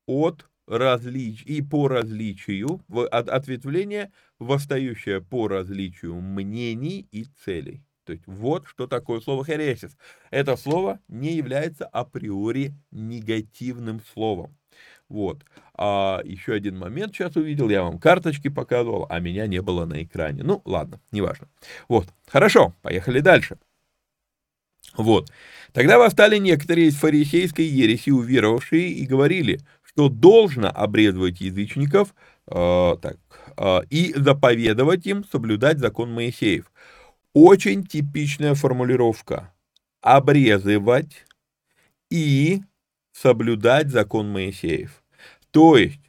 от 0.06 0.48
различ... 0.66 1.42
и 1.44 1.62
по 1.62 1.88
различию, 1.88 2.80
от, 2.88 3.28
ответвление, 3.28 4.12
восстающее 4.38 5.20
по 5.20 5.48
различию 5.48 6.20
мнений 6.20 7.09
и 7.11 7.24
целей. 7.44 7.82
То 8.04 8.12
есть 8.12 8.24
вот 8.26 8.68
что 8.68 8.87
такое 8.87 9.20
слово 9.20 9.44
хересис. 9.44 9.96
Это 10.30 10.56
слово 10.56 11.00
не 11.09 11.32
является 11.32 11.87
априори 11.87 12.74
негативным 12.92 14.00
словом. 14.12 14.56
Вот. 15.09 15.45
А 15.75 16.21
еще 16.25 16.55
один 16.55 16.79
момент 16.79 17.14
сейчас 17.14 17.37
увидел, 17.37 17.69
я 17.69 17.83
вам 17.83 17.99
карточки 17.99 18.49
показывал, 18.49 19.07
а 19.09 19.21
меня 19.21 19.47
не 19.47 19.62
было 19.62 19.85
на 19.85 20.03
экране. 20.03 20.42
Ну, 20.42 20.62
ладно, 20.64 21.01
неважно. 21.12 21.49
Вот, 21.88 22.09
хорошо, 22.27 22.75
поехали 22.83 23.21
дальше. 23.21 23.59
Вот. 24.97 25.31
Тогда 25.73 25.99
восстали 25.99 26.38
некоторые 26.38 26.88
из 26.88 26.97
фарисейской 26.97 27.66
ереси, 27.66 28.11
уверовавшие, 28.11 28.88
и 28.88 29.07
говорили, 29.07 29.61
что 29.83 30.09
должно 30.09 30.71
обрезывать 30.71 31.40
язычников 31.40 32.14
э, 32.49 32.97
так, 33.01 33.19
э, 33.57 33.81
и 33.90 34.12
заповедовать 34.16 35.07
им 35.07 35.25
соблюдать 35.25 35.79
закон 35.79 36.12
Моисеев. 36.12 36.71
Очень 37.35 37.85
типичная 37.85 38.55
формулировка. 38.55 39.53
Обрезывать 40.01 41.27
и 42.11 42.62
соблюдать 43.20 43.88
закон 43.88 44.31
Моисеев. 44.31 45.02
То 45.50 45.76
есть, 45.76 46.00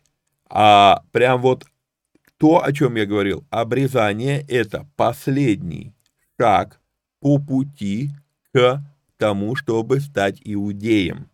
а, 0.49 1.03
прям 1.11 1.41
вот 1.41 1.65
то, 2.37 2.63
о 2.63 2.71
чем 2.73 2.95
я 2.95 3.05
говорил, 3.05 3.45
обрезание– 3.49 4.45
это 4.47 4.87
последний 4.95 5.93
шаг 6.39 6.79
по 7.19 7.39
пути 7.39 8.11
к 8.53 8.83
тому, 9.17 9.55
чтобы 9.55 9.99
стать 10.01 10.39
иудеем. 10.43 11.29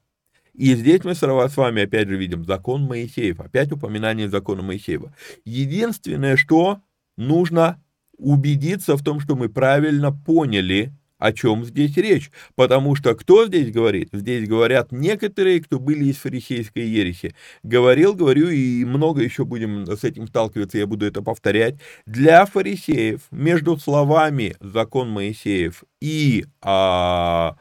И 0.54 0.76
здесь 0.76 1.04
мы 1.04 1.16
с 1.16 1.58
вами 1.58 1.82
опять 1.82 2.08
же 2.08 2.16
видим 2.16 2.46
закон 2.46 2.84
Моисеев, 2.84 3.40
опять 3.40 3.72
упоминание 3.72 4.30
закона 4.30 4.62
Моисеева. 4.62 5.14
Единственное, 5.44 6.38
что 6.38 6.82
нужно 7.18 7.84
убедиться 8.18 8.96
в 8.96 9.04
том, 9.04 9.20
что 9.20 9.36
мы 9.36 9.50
правильно 9.50 10.12
поняли, 10.12 10.94
о 11.24 11.32
чем 11.32 11.64
здесь 11.64 11.96
речь. 11.96 12.32
Потому 12.56 12.96
что 12.96 13.16
кто 13.16 13.48
здесь 13.48 13.72
говорит? 13.72 14.10
Здесь 14.12 14.46
говорят 14.46 14.92
некоторые, 14.92 15.64
кто 15.64 15.80
были 15.80 16.06
из 16.06 16.18
фарисейской 16.18 16.86
ереси. 16.86 17.34
Говорил, 17.64 18.14
говорю, 18.14 18.50
и 18.50 18.84
много 18.84 19.24
еще 19.24 19.46
будем 19.46 19.86
с 19.86 20.04
этим 20.04 20.28
сталкиваться, 20.28 20.78
я 20.78 20.86
буду 20.86 21.06
это 21.06 21.22
повторять. 21.22 21.76
Для 22.06 22.46
фарисеев 22.46 23.22
между 23.32 23.78
словами 23.78 24.58
закон 24.60 25.10
Моисеев 25.12 25.86
и 26.02 26.46
а, 26.62 27.56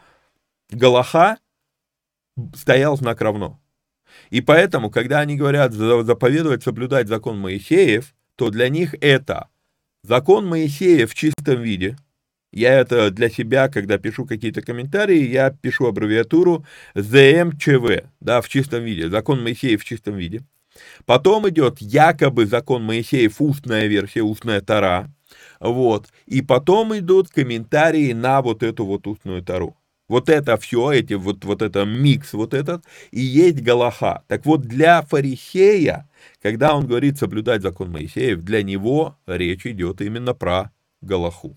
Галаха 0.70 1.38
стоял 2.56 2.96
знак 2.96 3.20
равно. 3.20 3.60
И 4.30 4.40
поэтому, 4.40 4.90
когда 4.90 5.20
они 5.20 5.36
говорят 5.36 5.72
заповедовать 5.72 6.64
соблюдать 6.64 7.06
закон 7.06 7.38
Моисеев, 7.38 8.12
то 8.34 8.50
для 8.50 8.68
них 8.68 8.96
это 9.00 9.48
закон 10.02 10.48
Моисеев 10.48 11.12
в 11.12 11.14
чистом 11.14 11.62
виде. 11.62 11.96
Я 12.52 12.78
это 12.78 13.10
для 13.10 13.30
себя, 13.30 13.68
когда 13.68 13.98
пишу 13.98 14.26
какие-то 14.26 14.62
комментарии, 14.62 15.26
я 15.26 15.50
пишу 15.50 15.86
аббревиатуру 15.86 16.64
ЗМЧВ, 16.94 18.04
да, 18.20 18.40
в 18.40 18.48
чистом 18.48 18.84
виде, 18.84 19.08
закон 19.08 19.42
Моисеев 19.42 19.82
в 19.82 19.84
чистом 19.84 20.16
виде. 20.16 20.42
Потом 21.06 21.48
идет 21.48 21.80
якобы 21.80 22.46
закон 22.46 22.84
Моисеев, 22.84 23.40
устная 23.40 23.86
версия, 23.86 24.22
устная 24.22 24.60
Тара, 24.60 25.10
вот. 25.60 26.08
И 26.26 26.42
потом 26.42 26.96
идут 26.96 27.28
комментарии 27.28 28.12
на 28.12 28.42
вот 28.42 28.62
эту 28.62 28.84
вот 28.84 29.06
устную 29.06 29.42
Тару. 29.42 29.76
Вот 30.08 30.28
это 30.28 30.56
все, 30.58 30.92
эти, 30.92 31.14
вот, 31.14 31.44
вот 31.44 31.62
это 31.62 31.84
микс 31.84 32.32
вот 32.34 32.52
этот, 32.52 32.84
и 33.12 33.20
есть 33.20 33.62
Галаха. 33.62 34.24
Так 34.26 34.44
вот, 34.44 34.62
для 34.62 35.02
фарисея, 35.02 36.08
когда 36.42 36.74
он 36.74 36.86
говорит 36.86 37.18
соблюдать 37.18 37.62
закон 37.62 37.90
Моисеев, 37.90 38.42
для 38.42 38.62
него 38.62 39.16
речь 39.26 39.64
идет 39.64 40.02
именно 40.02 40.34
про 40.34 40.70
Галаху. 41.00 41.56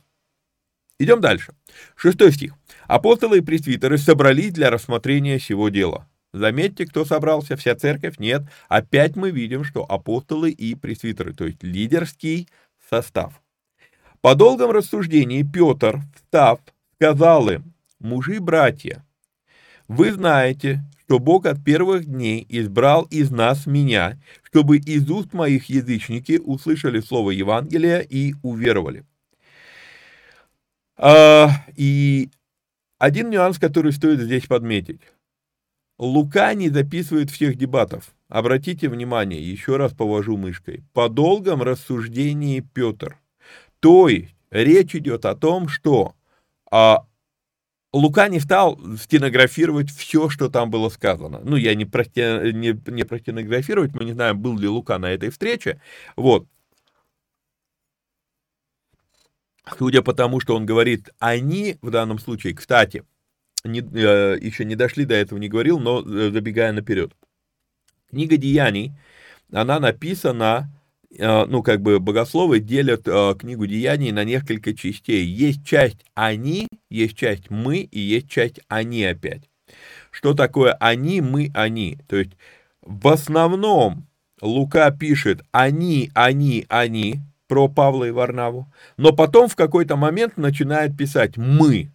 Идем 0.98 1.20
дальше. 1.20 1.54
Шестой 1.96 2.32
стих. 2.32 2.54
Апостолы 2.88 3.40
и 3.40 3.42
пресвитеры 3.42 3.98
собрались 3.98 4.54
для 4.54 4.70
рассмотрения 4.70 5.40
сего 5.40 5.70
дела. 5.70 6.08
Заметьте, 6.32 6.86
кто 6.86 7.06
собрался, 7.06 7.56
вся 7.58 7.76
церковь? 7.76 8.18
Нет. 8.18 8.44
Опять 8.70 9.16
мы 9.16 9.32
видим, 9.32 9.64
что 9.64 9.84
апостолы 9.84 10.52
и 10.52 10.76
пресвитеры, 10.76 11.34
то 11.34 11.46
есть 11.46 11.64
лидерский 11.64 12.48
состав. 12.90 13.42
По 14.22 14.36
долгом 14.36 14.72
рассуждении 14.72 15.44
Петр, 15.44 16.02
встав, 16.16 16.60
сказал 16.96 17.50
им, 17.50 17.74
мужи-братья, 18.00 19.06
вы 19.88 20.12
знаете, 20.12 20.84
что 21.06 21.20
Бог 21.20 21.46
от 21.46 21.64
первых 21.64 22.06
дней 22.06 22.46
избрал 22.50 23.04
из 23.04 23.32
нас 23.32 23.66
меня, 23.66 24.20
чтобы 24.44 24.78
из 24.78 25.10
уст 25.10 25.34
моих 25.34 25.70
язычники 25.70 26.40
услышали 26.44 27.00
слово 27.02 27.32
Евангелия 27.32 28.00
и 28.00 28.34
уверовали. 28.42 29.06
А, 30.98 31.50
и 31.76 32.30
один 32.98 33.30
нюанс, 33.30 33.60
который 33.60 33.92
стоит 33.92 34.20
здесь 34.20 34.46
подметить. 34.46 35.02
Лука 35.98 36.54
не 36.54 36.70
записывает 36.70 37.30
всех 37.30 37.56
дебатов. 37.56 38.14
Обратите 38.28 38.90
внимание, 38.90 39.42
еще 39.42 39.78
раз 39.78 39.94
повожу 39.94 40.38
мышкой. 40.38 40.84
По 40.94 41.10
долгом 41.10 41.62
рассуждении 41.62 42.60
Петр. 42.60 43.18
То 43.80 44.10
есть 44.10 44.36
речь 44.52 44.96
идет 44.96 45.26
о 45.26 45.36
том, 45.36 45.68
что 45.68 46.16
а, 46.72 47.06
Лука 47.94 48.28
не 48.28 48.42
стал 48.42 48.78
стенографировать 48.98 49.90
все, 49.90 50.30
что 50.30 50.50
там 50.50 50.70
было 50.70 50.90
сказано. 50.90 51.40
Ну, 51.44 51.56
я 51.56 51.76
не, 51.76 51.86
про, 51.86 52.04
не, 52.04 52.78
не 52.92 53.04
про 53.06 53.20
стенографировать, 53.20 53.94
мы 53.94 54.04
не 54.04 54.12
знаем, 54.12 54.40
был 54.40 54.58
ли 54.58 54.68
Лука 54.68 54.98
на 54.98 55.12
этой 55.12 55.30
встрече. 55.30 55.80
Вот. 56.18 56.46
Судя 59.78 60.02
по 60.02 60.14
тому, 60.14 60.40
что 60.40 60.56
он 60.56 60.66
говорит 60.66 61.10
«они» 61.20 61.78
в 61.82 61.90
данном 61.90 62.20
случае, 62.20 62.54
кстати, 62.54 63.04
не, 63.64 63.80
э, 63.82 64.38
еще 64.40 64.64
не 64.64 64.76
дошли 64.76 65.06
до 65.06 65.16
этого, 65.16 65.40
не 65.40 65.50
говорил, 65.50 65.80
но 65.80 66.02
э, 66.02 66.30
забегая 66.32 66.72
наперед. 66.72 67.14
Книга 68.10 68.38
Деяний, 68.38 68.94
она 69.52 69.80
написана, 69.80 70.72
э, 71.10 71.46
ну, 71.46 71.64
как 71.64 71.82
бы 71.82 72.00
богословы 72.00 72.60
делят 72.60 73.08
э, 73.08 73.34
книгу 73.40 73.66
Деяний 73.66 74.12
на 74.12 74.24
несколько 74.24 74.76
частей. 74.76 75.26
Есть 75.26 75.66
часть 75.66 76.06
«они», 76.14 76.68
есть 76.90 77.18
часть 77.18 77.50
«мы» 77.50 77.80
и 77.80 78.00
есть 78.00 78.30
часть 78.30 78.60
«они» 78.68 79.04
опять. 79.04 79.50
Что 80.12 80.36
такое 80.36 80.74
«они», 80.74 81.22
«мы», 81.22 81.52
«они»? 81.56 81.98
То 82.08 82.18
есть 82.18 82.34
в 82.82 83.08
основном 83.08 84.08
Лука 84.42 84.92
пишет 84.92 85.42
«они», 85.52 86.12
«они», 86.14 86.66
«они», 86.70 87.22
про 87.48 87.68
Павла 87.68 88.06
и 88.06 88.12
Варнаву, 88.12 88.72
но 88.98 89.12
потом 89.12 89.48
в 89.48 89.56
какой-то 89.56 89.96
момент 89.96 90.38
начинает 90.38 90.98
писать 90.98 91.38
«мы». 91.38 91.92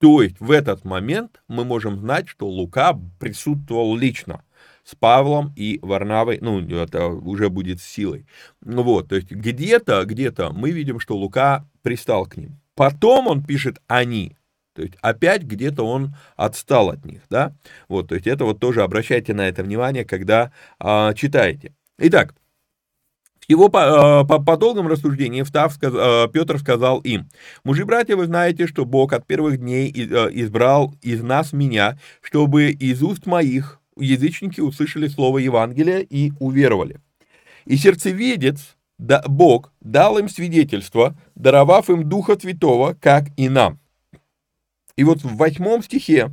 То 0.00 0.22
есть 0.22 0.38
в 0.40 0.50
этот 0.50 0.84
момент 0.84 1.42
мы 1.48 1.64
можем 1.64 1.98
знать, 1.98 2.28
что 2.28 2.46
Лука 2.46 2.98
присутствовал 3.18 3.96
лично 3.96 4.44
с 4.84 4.94
Павлом 4.94 5.52
и 5.56 5.78
Варнавой, 5.82 6.38
ну, 6.42 6.60
это 6.60 7.06
уже 7.06 7.48
будет 7.48 7.80
с 7.80 7.84
силой. 7.84 8.26
Вот, 8.60 9.08
то 9.08 9.16
есть 9.16 9.30
где-то, 9.30 10.04
где-то 10.04 10.52
мы 10.52 10.72
видим, 10.72 11.00
что 11.00 11.16
Лука 11.16 11.66
пристал 11.82 12.26
к 12.26 12.36
ним. 12.36 12.60
Потом 12.74 13.28
он 13.28 13.42
пишет 13.42 13.80
«они», 13.86 14.36
то 14.74 14.82
есть 14.82 14.94
опять 15.00 15.44
где-то 15.44 15.84
он 15.84 16.14
отстал 16.36 16.90
от 16.90 17.04
них, 17.04 17.22
да? 17.30 17.54
Вот, 17.88 18.08
то 18.08 18.16
есть 18.16 18.26
это 18.26 18.44
вот 18.44 18.58
тоже 18.58 18.82
обращайте 18.82 19.32
на 19.32 19.48
это 19.48 19.62
внимание, 19.62 20.04
когда 20.04 20.52
а, 20.80 21.14
читаете. 21.14 21.72
Итак, 21.98 22.34
его 23.48 23.68
по, 23.68 24.22
э, 24.22 24.26
по, 24.26 24.42
по 24.42 24.56
долгом 24.56 24.88
рассуждении 24.88 25.42
встав, 25.42 25.72
сказ, 25.72 25.92
э, 25.94 26.28
Петр 26.32 26.58
сказал 26.58 27.00
им, 27.00 27.28
«Мужи-братья, 27.64 28.16
вы 28.16 28.26
знаете, 28.26 28.66
что 28.66 28.84
Бог 28.84 29.12
от 29.12 29.26
первых 29.26 29.58
дней 29.58 29.90
э, 29.90 30.30
избрал 30.32 30.94
из 31.02 31.22
нас 31.22 31.52
меня, 31.52 31.98
чтобы 32.22 32.70
из 32.70 33.02
уст 33.02 33.26
моих 33.26 33.80
язычники 33.96 34.60
услышали 34.60 35.08
слово 35.08 35.38
Евангелия 35.38 36.00
и 36.00 36.32
уверовали. 36.40 37.00
И 37.64 37.76
сердцеведец, 37.76 38.76
да, 38.98 39.22
Бог, 39.26 39.72
дал 39.80 40.18
им 40.18 40.28
свидетельство, 40.28 41.16
даровав 41.34 41.90
им 41.90 42.08
Духа 42.08 42.38
Святого, 42.38 42.96
как 43.00 43.26
и 43.36 43.48
нам. 43.48 43.78
И 44.96 45.04
вот 45.04 45.22
в 45.22 45.36
восьмом 45.36 45.82
стихе 45.82 46.30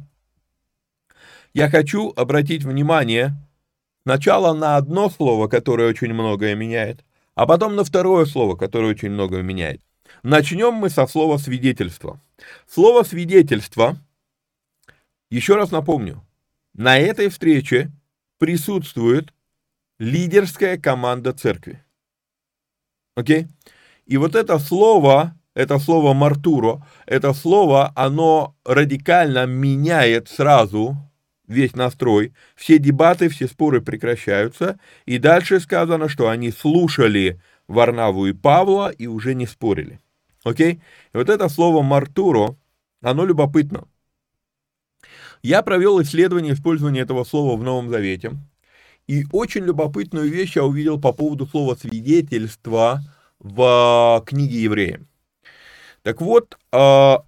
я 1.53 1.70
хочу 1.70 2.14
обратить 2.16 2.64
внимание 2.64 3.36
сначала 4.04 4.54
на 4.54 4.78
одно 4.78 5.10
слово, 5.10 5.47
которое 5.47 5.89
очень 5.89 6.14
многое 6.14 6.56
меняет, 6.56 7.04
а 7.36 7.45
потом 7.45 7.76
на 7.76 7.84
второе 7.84 8.26
слово, 8.26 8.56
которое 8.56 8.91
очень 8.91 9.10
многое 9.10 9.41
меняет. 9.41 9.82
Начнем 10.24 10.74
мы 10.74 10.89
со 10.89 11.08
слова 11.08 11.38
«свидетельство». 11.38 12.20
Слово 12.68 13.04
«свидетельство», 13.04 13.97
еще 15.30 15.56
раз 15.56 15.72
напомню, 15.72 16.26
на 16.74 16.97
этой 16.97 17.30
встрече 17.30 17.91
присутствует 18.38 19.34
лидерская 19.99 20.78
команда 20.78 21.32
церкви. 21.34 21.84
Окей? 23.16 23.43
Okay? 23.43 23.47
И 24.06 24.18
вот 24.18 24.36
это 24.36 24.60
слово, 24.60 25.38
это 25.54 25.80
слово 25.80 26.14
«мартуро», 26.14 26.86
это 27.06 27.34
слово, 27.34 27.93
оно 27.95 28.56
радикально 28.66 29.45
меняет 29.45 30.28
сразу 30.28 30.97
весь 31.52 31.76
настрой, 31.76 32.34
все 32.56 32.80
дебаты, 32.80 33.30
все 33.30 33.47
споры 33.47 33.82
прекращаются, 33.82 34.80
и 35.06 35.18
дальше 35.18 35.60
сказано, 35.60 36.10
что 36.10 36.30
они 36.30 36.52
слушали 36.52 37.41
Варнаву 37.68 38.28
и 38.28 38.34
Павла 38.34 38.89
и 38.89 39.08
уже 39.08 39.36
не 39.36 39.45
спорили. 39.45 39.99
Окей? 40.43 40.82
И 41.14 41.18
вот 41.18 41.30
это 41.30 41.49
слово 41.49 41.82
«мартуро», 41.82 42.56
оно 43.02 43.26
любопытно. 43.26 43.88
Я 45.43 45.62
провел 45.62 46.02
исследование 46.02 46.54
использования 46.54 47.02
этого 47.02 47.24
слова 47.24 47.58
в 47.58 47.64
Новом 47.64 47.89
Завете, 47.89 48.32
и 49.08 49.26
очень 49.32 49.66
любопытную 49.66 50.30
вещь 50.30 50.56
я 50.56 50.64
увидел 50.64 50.99
по 50.99 51.12
поводу 51.12 51.47
слова 51.47 51.76
«свидетельство» 51.76 53.02
в 53.39 54.24
книге 54.26 54.62
Евреям. 54.62 55.08
Так 56.04 56.22
вот, 56.22 56.58
а, 56.72 57.24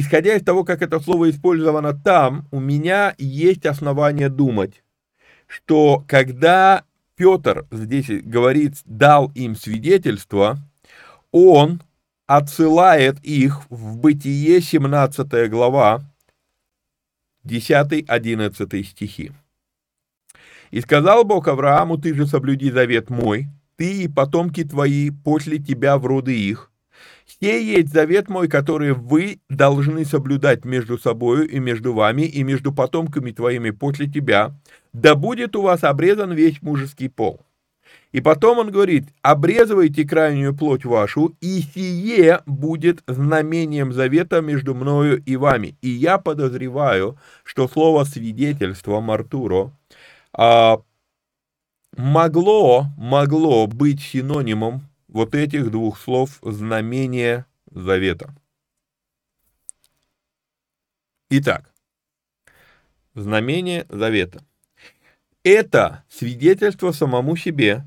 исходя 0.00 0.34
из 0.34 0.42
того, 0.42 0.64
как 0.64 0.82
это 0.82 1.00
слово 1.00 1.30
использовано 1.30 1.92
там, 1.92 2.46
у 2.50 2.60
меня 2.60 3.14
есть 3.18 3.66
основания 3.66 4.28
думать, 4.28 4.82
что 5.46 6.02
когда 6.08 6.84
Петр 7.14 7.66
здесь 7.70 8.08
говорит, 8.08 8.76
дал 8.86 9.30
им 9.34 9.54
свидетельство, 9.54 10.58
он 11.30 11.82
отсылает 12.26 13.22
их 13.22 13.70
в 13.70 13.98
Бытие 13.98 14.60
17 14.62 15.50
глава, 15.50 16.00
10-11 17.44 18.84
стихи. 18.84 19.32
«И 20.70 20.80
сказал 20.80 21.24
Бог 21.24 21.48
Аврааму, 21.48 21.98
ты 21.98 22.14
же 22.14 22.26
соблюди 22.26 22.70
завет 22.70 23.10
мой, 23.10 23.48
ты 23.76 24.04
и 24.04 24.08
потомки 24.08 24.64
твои 24.64 25.10
после 25.10 25.58
тебя 25.58 25.98
в 25.98 26.06
роды 26.06 26.38
их, 26.38 26.71
Сей 27.40 27.64
есть 27.64 27.92
завет 27.92 28.28
мой, 28.28 28.48
который 28.48 28.92
вы 28.92 29.40
должны 29.48 30.04
соблюдать 30.04 30.64
между 30.64 30.98
собою 30.98 31.48
и 31.48 31.58
между 31.58 31.92
вами, 31.92 32.22
и 32.22 32.42
между 32.42 32.72
потомками 32.72 33.30
твоими 33.30 33.70
после 33.70 34.06
тебя, 34.06 34.54
да 34.92 35.14
будет 35.14 35.56
у 35.56 35.62
вас 35.62 35.84
обрезан 35.84 36.32
весь 36.32 36.60
мужеский 36.62 37.08
пол. 37.08 37.40
И 38.10 38.20
потом 38.20 38.58
он 38.58 38.70
говорит, 38.70 39.08
обрезывайте 39.22 40.06
крайнюю 40.06 40.54
плоть 40.54 40.84
вашу, 40.84 41.34
и 41.40 41.62
сие 41.62 42.42
будет 42.44 43.02
знамением 43.06 43.92
завета 43.92 44.42
между 44.42 44.74
мною 44.74 45.22
и 45.24 45.36
вами. 45.36 45.76
И 45.80 45.88
я 45.88 46.18
подозреваю, 46.18 47.18
что 47.44 47.68
слово 47.68 48.04
свидетельство 48.04 49.00
Мартуро 49.00 49.72
а, 50.34 50.82
могло, 51.96 52.86
могло 52.98 53.66
быть 53.66 54.02
синонимом 54.02 54.82
вот 55.12 55.34
этих 55.34 55.70
двух 55.70 55.98
слов 55.98 56.38
знамение 56.42 57.44
завета. 57.70 58.34
Итак, 61.30 61.72
знамение 63.14 63.86
завета. 63.88 64.44
Это 65.44 66.04
свидетельство 66.08 66.92
самому 66.92 67.36
себе, 67.36 67.84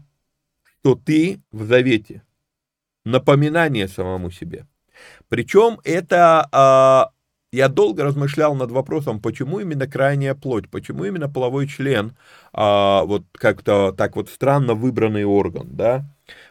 что 0.64 0.96
ты 0.96 1.42
в 1.52 1.64
завете. 1.66 2.24
Напоминание 3.06 3.88
самому 3.88 4.32
себе. 4.32 4.68
Причем 5.28 5.80
это 5.84 6.48
а, 6.52 7.12
я 7.52 7.70
долго 7.70 8.04
размышлял 8.04 8.56
над 8.56 8.72
вопросом, 8.72 9.22
почему 9.22 9.60
именно 9.60 9.88
крайняя 9.88 10.36
плоть, 10.36 10.70
почему 10.70 11.06
именно 11.06 11.30
половой 11.30 11.68
член, 11.68 12.18
а, 12.52 13.04
вот 13.04 13.26
как-то 13.34 13.92
так 13.92 14.16
вот 14.16 14.30
странно 14.30 14.74
выбранный 14.74 15.24
орган, 15.24 15.68
да. 15.76 16.06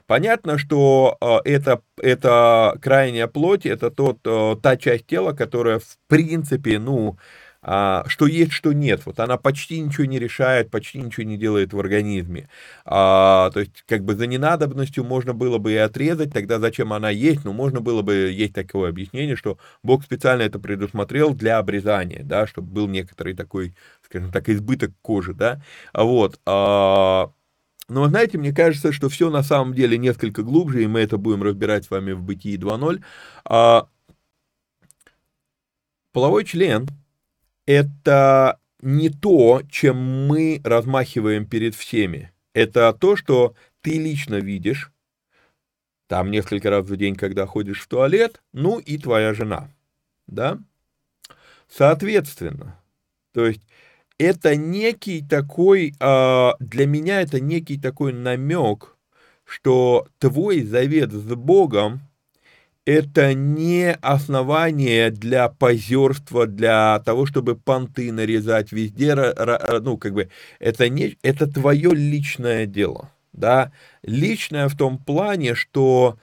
Понятно, 0.06 0.58
что 0.58 1.16
а, 1.20 1.40
это, 1.44 1.80
это 2.00 2.76
крайняя 2.82 3.26
плоть, 3.26 3.64
это 3.64 3.90
тот, 3.90 4.18
а, 4.26 4.54
та 4.56 4.76
часть 4.76 5.06
тела, 5.06 5.32
которая 5.32 5.78
в 5.78 5.96
принципе, 6.08 6.78
ну, 6.78 7.16
а, 7.62 8.04
что 8.08 8.26
есть, 8.26 8.52
что 8.52 8.74
нет. 8.74 9.06
Вот 9.06 9.18
она 9.18 9.38
почти 9.38 9.80
ничего 9.80 10.04
не 10.04 10.18
решает, 10.18 10.70
почти 10.70 11.00
ничего 11.00 11.24
не 11.24 11.38
делает 11.38 11.72
в 11.72 11.78
организме. 11.80 12.50
А, 12.84 13.50
то 13.54 13.60
есть, 13.60 13.82
как 13.88 14.04
бы 14.04 14.14
за 14.14 14.26
ненадобностью 14.26 15.04
можно 15.04 15.32
было 15.32 15.56
бы 15.56 15.72
и 15.72 15.76
отрезать, 15.76 16.32
тогда 16.34 16.58
зачем 16.58 16.92
она 16.92 17.08
есть? 17.08 17.44
Ну, 17.44 17.54
можно 17.54 17.80
было 17.80 18.02
бы, 18.02 18.30
есть 18.30 18.52
такое 18.52 18.90
объяснение, 18.90 19.36
что 19.36 19.56
Бог 19.82 20.04
специально 20.04 20.42
это 20.42 20.58
предусмотрел 20.58 21.32
для 21.32 21.56
обрезания, 21.56 22.22
да, 22.22 22.46
чтобы 22.46 22.68
был 22.70 22.88
некоторый 22.88 23.34
такой, 23.34 23.74
скажем 24.02 24.30
так, 24.30 24.50
избыток 24.50 24.90
кожи, 25.00 25.32
да. 25.32 25.62
Вот. 25.94 26.38
А, 26.44 27.30
но, 27.88 28.08
знаете, 28.08 28.38
мне 28.38 28.52
кажется, 28.52 28.92
что 28.92 29.08
все 29.08 29.30
на 29.30 29.42
самом 29.42 29.74
деле 29.74 29.98
несколько 29.98 30.42
глубже, 30.42 30.82
и 30.82 30.86
мы 30.86 31.00
это 31.00 31.18
будем 31.18 31.42
разбирать 31.42 31.84
с 31.84 31.90
вами 31.90 32.12
в 32.12 32.22
«Бытии 32.22 32.56
2.0». 32.56 33.02
А, 33.44 33.88
половой 36.12 36.44
член– 36.44 36.88
это 37.66 38.58
не 38.80 39.10
то, 39.10 39.62
чем 39.70 39.96
мы 40.26 40.60
размахиваем 40.64 41.46
перед 41.46 41.74
всеми. 41.74 42.32
Это 42.54 42.92
то, 42.92 43.16
что 43.16 43.54
ты 43.82 43.98
лично 43.98 44.36
видишь, 44.36 44.90
там 46.06 46.30
несколько 46.30 46.70
раз 46.70 46.86
в 46.86 46.96
день, 46.96 47.16
когда 47.16 47.46
ходишь 47.46 47.80
в 47.80 47.88
туалет, 47.88 48.42
ну 48.52 48.78
и 48.78 48.98
твоя 48.98 49.34
жена, 49.34 49.70
да? 50.26 50.58
Соответственно, 51.68 52.78
то 53.32 53.46
есть 53.46 53.62
это 54.18 54.56
некий 54.56 55.22
такой, 55.22 55.94
а, 56.00 56.54
для 56.60 56.86
меня 56.86 57.20
это 57.20 57.40
некий 57.40 57.78
такой 57.78 58.12
намек, 58.12 58.96
что 59.44 60.06
твой 60.18 60.62
завет 60.62 61.12
с 61.12 61.34
Богом 61.34 62.00
это 62.86 63.32
не 63.32 63.92
основание 64.02 65.10
для 65.10 65.48
позерства, 65.48 66.46
для 66.46 67.00
того, 67.00 67.26
чтобы 67.26 67.56
понты 67.56 68.12
нарезать 68.12 68.72
везде, 68.72 69.14
ну, 69.80 69.96
как 69.96 70.12
бы, 70.12 70.28
это, 70.58 70.88
не, 70.88 71.16
это 71.22 71.46
твое 71.46 71.90
личное 71.94 72.66
дело, 72.66 73.10
да, 73.32 73.72
личное 74.02 74.68
в 74.68 74.76
том 74.76 74.98
плане, 74.98 75.54
что 75.54 76.18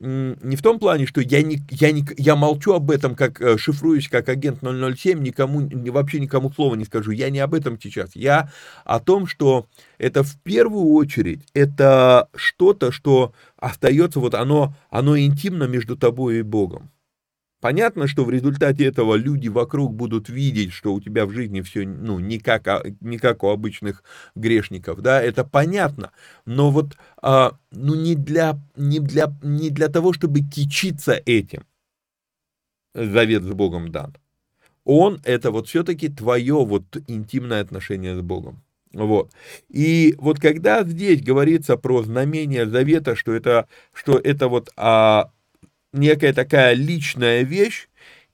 не 0.00 0.56
в 0.56 0.62
том 0.62 0.78
плане, 0.78 1.04
что 1.06 1.20
я, 1.20 1.42
не, 1.42 1.60
я, 1.70 1.92
не, 1.92 2.04
я 2.16 2.34
молчу 2.34 2.72
об 2.72 2.90
этом, 2.90 3.14
как 3.14 3.40
э, 3.40 3.58
шифруюсь 3.58 4.08
как 4.08 4.30
агент 4.30 4.60
007, 4.62 5.22
никому, 5.22 5.68
вообще 5.92 6.20
никому 6.20 6.50
слова 6.50 6.74
не 6.74 6.86
скажу. 6.86 7.10
Я 7.10 7.28
не 7.28 7.38
об 7.38 7.52
этом 7.52 7.78
сейчас. 7.78 8.16
Я 8.16 8.50
о 8.84 8.98
том, 8.98 9.26
что 9.26 9.66
это 9.98 10.22
в 10.22 10.40
первую 10.42 10.94
очередь, 10.94 11.42
это 11.52 12.28
что-то, 12.34 12.92
что 12.92 13.34
остается, 13.58 14.20
вот 14.20 14.34
оно, 14.34 14.74
оно 14.88 15.18
интимно 15.18 15.64
между 15.64 15.96
тобой 15.96 16.38
и 16.38 16.42
Богом. 16.42 16.90
Понятно, 17.60 18.06
что 18.06 18.24
в 18.24 18.30
результате 18.30 18.86
этого 18.86 19.16
люди 19.16 19.48
вокруг 19.48 19.94
будут 19.94 20.30
видеть, 20.30 20.72
что 20.72 20.94
у 20.94 21.00
тебя 21.00 21.26
в 21.26 21.30
жизни 21.30 21.60
все, 21.60 21.86
ну, 21.86 22.18
не 22.18 22.38
как, 22.38 22.66
а, 22.66 22.82
не 23.00 23.18
как 23.18 23.42
у 23.42 23.48
обычных 23.48 24.02
грешников, 24.34 25.02
да, 25.02 25.20
это 25.20 25.44
понятно, 25.44 26.10
но 26.46 26.70
вот, 26.70 26.96
а, 27.20 27.52
ну, 27.70 27.94
не 27.94 28.14
для, 28.14 28.58
не, 28.76 28.98
для, 28.98 29.32
не 29.42 29.68
для 29.68 29.88
того, 29.88 30.14
чтобы 30.14 30.40
кичиться 30.40 31.20
этим, 31.26 31.64
завет 32.94 33.42
с 33.42 33.50
Богом 33.50 33.92
дан. 33.92 34.16
Он, 34.84 35.20
это 35.24 35.50
вот 35.50 35.68
все-таки 35.68 36.08
твое 36.08 36.64
вот 36.64 36.84
интимное 37.06 37.60
отношение 37.60 38.16
с 38.16 38.22
Богом. 38.22 38.62
Вот. 38.92 39.30
И 39.68 40.14
вот 40.18 40.40
когда 40.40 40.82
здесь 40.82 41.22
говорится 41.22 41.76
про 41.76 42.02
знамение 42.02 42.66
завета, 42.66 43.14
что 43.14 43.32
это, 43.32 43.68
что 43.92 44.18
это 44.18 44.48
вот 44.48 44.70
а, 44.76 45.30
некая 45.92 46.32
такая 46.32 46.74
личная 46.74 47.42
вещь, 47.42 47.88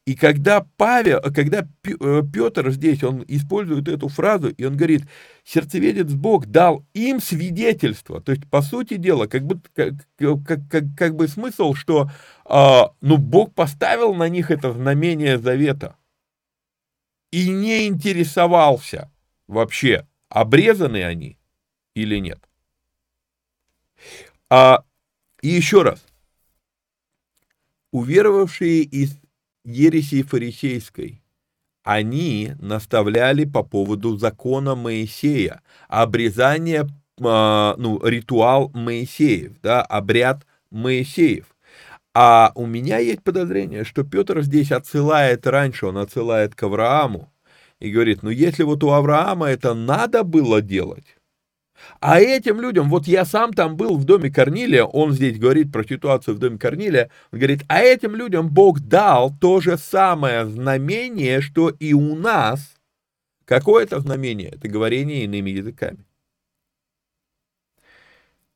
и 0.07 0.14
когда 0.14 0.64
Павел, 0.76 1.20
когда 1.34 1.66
э, 1.82 2.22
Петр 2.32 2.70
здесь, 2.70 3.02
он 3.02 3.24
использует 3.26 3.88
эту 3.88 4.07
фразу, 4.09 4.50
и 4.50 4.64
он 4.64 4.76
говорит, 4.76 5.02
сердцеведец 5.44 6.12
Бог 6.12 6.46
дал 6.46 6.86
им 6.94 7.20
свидетельство. 7.20 8.20
То 8.20 8.30
есть, 8.30 8.48
по 8.48 8.62
сути 8.62 8.98
дела, 8.98 9.26
как 9.26 9.44
бы, 9.44 9.61
как, 9.74 9.94
как, 10.16 10.68
как, 10.70 10.84
как 10.96 11.16
бы 11.16 11.26
смысл, 11.26 11.74
что 11.74 12.09
а, 12.44 12.92
ну, 13.00 13.16
Бог 13.16 13.52
поставил 13.52 14.14
на 14.14 14.28
них 14.28 14.52
это 14.52 14.72
знамение 14.72 15.38
завета 15.38 15.96
и 17.32 17.50
не 17.50 17.88
интересовался, 17.88 19.11
вообще, 19.48 20.07
обрезаны 20.28 21.02
они 21.02 21.36
или 21.96 22.18
нет. 22.18 22.38
А, 24.48 24.84
и 25.42 25.48
еще 25.48 25.82
раз. 25.82 26.07
Уверовавшие 27.97 28.82
из 28.82 29.16
ереси 29.64 30.22
фарисейской, 30.22 31.22
они 31.82 32.53
наставляли 32.61 33.47
по 33.47 33.62
поводу 33.62 34.18
закона 34.18 34.74
Моисея, 34.74 35.62
обрезание, 35.88 36.86
а, 37.18 37.74
ну, 37.78 37.99
ритуал 38.07 38.70
Моисеев, 38.74 39.55
да, 39.62 39.80
обряд 39.80 40.47
Моисеев. 40.70 41.47
А 42.12 42.53
у 42.55 42.66
меня 42.66 42.99
есть 42.99 43.22
подозрение, 43.22 43.84
что 43.84 44.05
Петр 44.05 44.42
здесь 44.42 44.72
отсылает 44.72 45.47
раньше, 45.47 45.86
он 45.86 45.97
отсылает 45.97 46.55
к 46.55 46.64
Аврааму 46.64 47.32
и 47.80 47.90
говорит, 47.90 48.22
ну 48.22 48.28
если 48.28 48.62
вот 48.62 48.84
у 48.84 48.90
Авраама 48.90 49.47
это 49.47 49.72
надо 49.72 50.22
было 50.22 50.61
делать, 50.61 51.15
а 52.01 52.20
этим 52.20 52.61
людям, 52.61 52.89
вот 52.91 53.07
я 53.07 53.24
сам 53.24 53.53
там 53.53 53.77
был 53.77 53.97
в 53.97 54.05
доме 54.05 54.31
Корнилия, 54.31 54.85
он 54.85 55.12
здесь 55.12 55.39
говорит 55.39 55.72
про 55.72 55.85
ситуацию 55.85 56.35
в 56.35 56.39
доме 56.39 56.59
Корнилия, 56.59 57.11
он 57.33 57.39
говорит, 57.39 57.62
а 57.68 57.81
этим 57.81 58.14
людям 58.14 58.49
Бог 58.49 58.81
дал 58.81 59.33
то 59.41 59.61
же 59.61 59.77
самое 59.77 60.47
знамение, 60.47 61.41
что 61.41 61.70
и 61.70 61.93
у 61.93 62.14
нас. 62.14 62.74
Какое 63.45 63.85
это 63.85 64.01
знамение? 64.01 64.51
Это 64.51 64.68
говорение 64.68 65.24
иными 65.24 65.51
языками. 65.51 66.05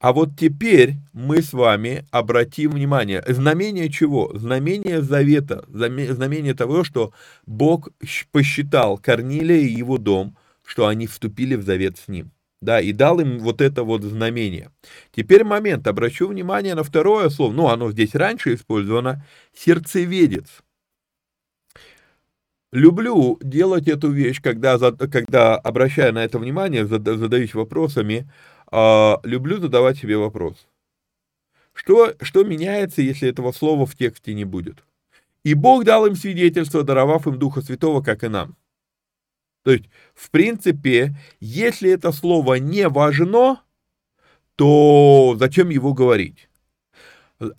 А 0.00 0.14
вот 0.14 0.30
теперь 0.38 0.94
мы 1.12 1.42
с 1.42 1.52
вами 1.52 2.06
обратим 2.10 2.70
внимание. 2.70 3.22
Знамение 3.28 3.90
чего? 3.90 4.30
Знамение 4.34 5.02
завета. 5.02 5.64
Знамение 5.68 6.54
того, 6.54 6.84
что 6.84 7.12
Бог 7.44 7.90
посчитал 8.32 8.96
Корнилия 8.96 9.58
и 9.58 9.70
его 9.72 9.98
дом, 9.98 10.38
что 10.64 10.86
они 10.86 11.06
вступили 11.06 11.54
в 11.54 11.62
завет 11.62 11.98
с 11.98 12.08
ним 12.08 12.32
да, 12.60 12.80
и 12.80 12.92
дал 12.92 13.20
им 13.20 13.38
вот 13.38 13.60
это 13.60 13.84
вот 13.84 14.02
знамение. 14.02 14.70
Теперь 15.12 15.44
момент, 15.44 15.86
обращу 15.86 16.28
внимание 16.28 16.74
на 16.74 16.84
второе 16.84 17.30
слово, 17.30 17.52
ну, 17.52 17.68
оно 17.68 17.90
здесь 17.90 18.14
раньше 18.14 18.54
использовано, 18.54 19.24
сердцеведец. 19.54 20.62
Люблю 22.72 23.38
делать 23.42 23.88
эту 23.88 24.10
вещь, 24.10 24.40
когда, 24.40 24.78
когда 24.78 25.56
обращая 25.56 26.12
на 26.12 26.24
это 26.24 26.38
внимание, 26.38 26.86
задаюсь 26.86 27.54
вопросами, 27.54 28.30
э, 28.70 29.14
люблю 29.24 29.58
задавать 29.58 29.98
себе 29.98 30.16
вопрос. 30.16 30.68
Что, 31.72 32.14
что 32.20 32.44
меняется, 32.44 33.02
если 33.02 33.28
этого 33.28 33.52
слова 33.52 33.86
в 33.86 33.96
тексте 33.96 34.34
не 34.34 34.44
будет? 34.44 34.84
И 35.42 35.54
Бог 35.54 35.84
дал 35.84 36.06
им 36.06 36.14
свидетельство, 36.14 36.82
даровав 36.84 37.26
им 37.26 37.38
Духа 37.38 37.62
Святого, 37.62 38.02
как 38.02 38.22
и 38.22 38.28
нам. 38.28 38.54
То 39.62 39.72
есть, 39.72 39.84
в 40.14 40.30
принципе, 40.30 41.16
если 41.40 41.90
это 41.90 42.12
слово 42.12 42.54
не 42.54 42.88
важно, 42.88 43.62
то 44.56 45.36
зачем 45.38 45.68
его 45.68 45.92
говорить? 45.92 46.48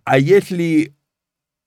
А 0.03 0.19
если 0.19 0.93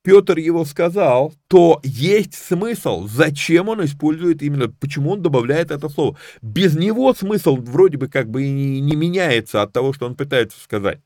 Петр 0.04 0.36
его 0.36 0.66
сказал, 0.66 1.32
то 1.48 1.80
есть 1.82 2.34
смысл, 2.34 3.08
зачем 3.08 3.70
он 3.70 3.84
использует 3.84 4.42
именно, 4.42 4.68
почему 4.68 5.12
он 5.12 5.22
добавляет 5.22 5.70
это 5.70 5.88
слово. 5.88 6.18
Без 6.42 6.76
него 6.76 7.14
смысл 7.14 7.56
вроде 7.56 7.96
бы 7.96 8.08
как 8.08 8.28
бы 8.28 8.44
и 8.44 8.80
не 8.80 8.96
меняется 8.96 9.62
от 9.62 9.72
того, 9.72 9.94
что 9.94 10.04
он 10.06 10.14
пытается 10.14 10.60
сказать. 10.60 11.00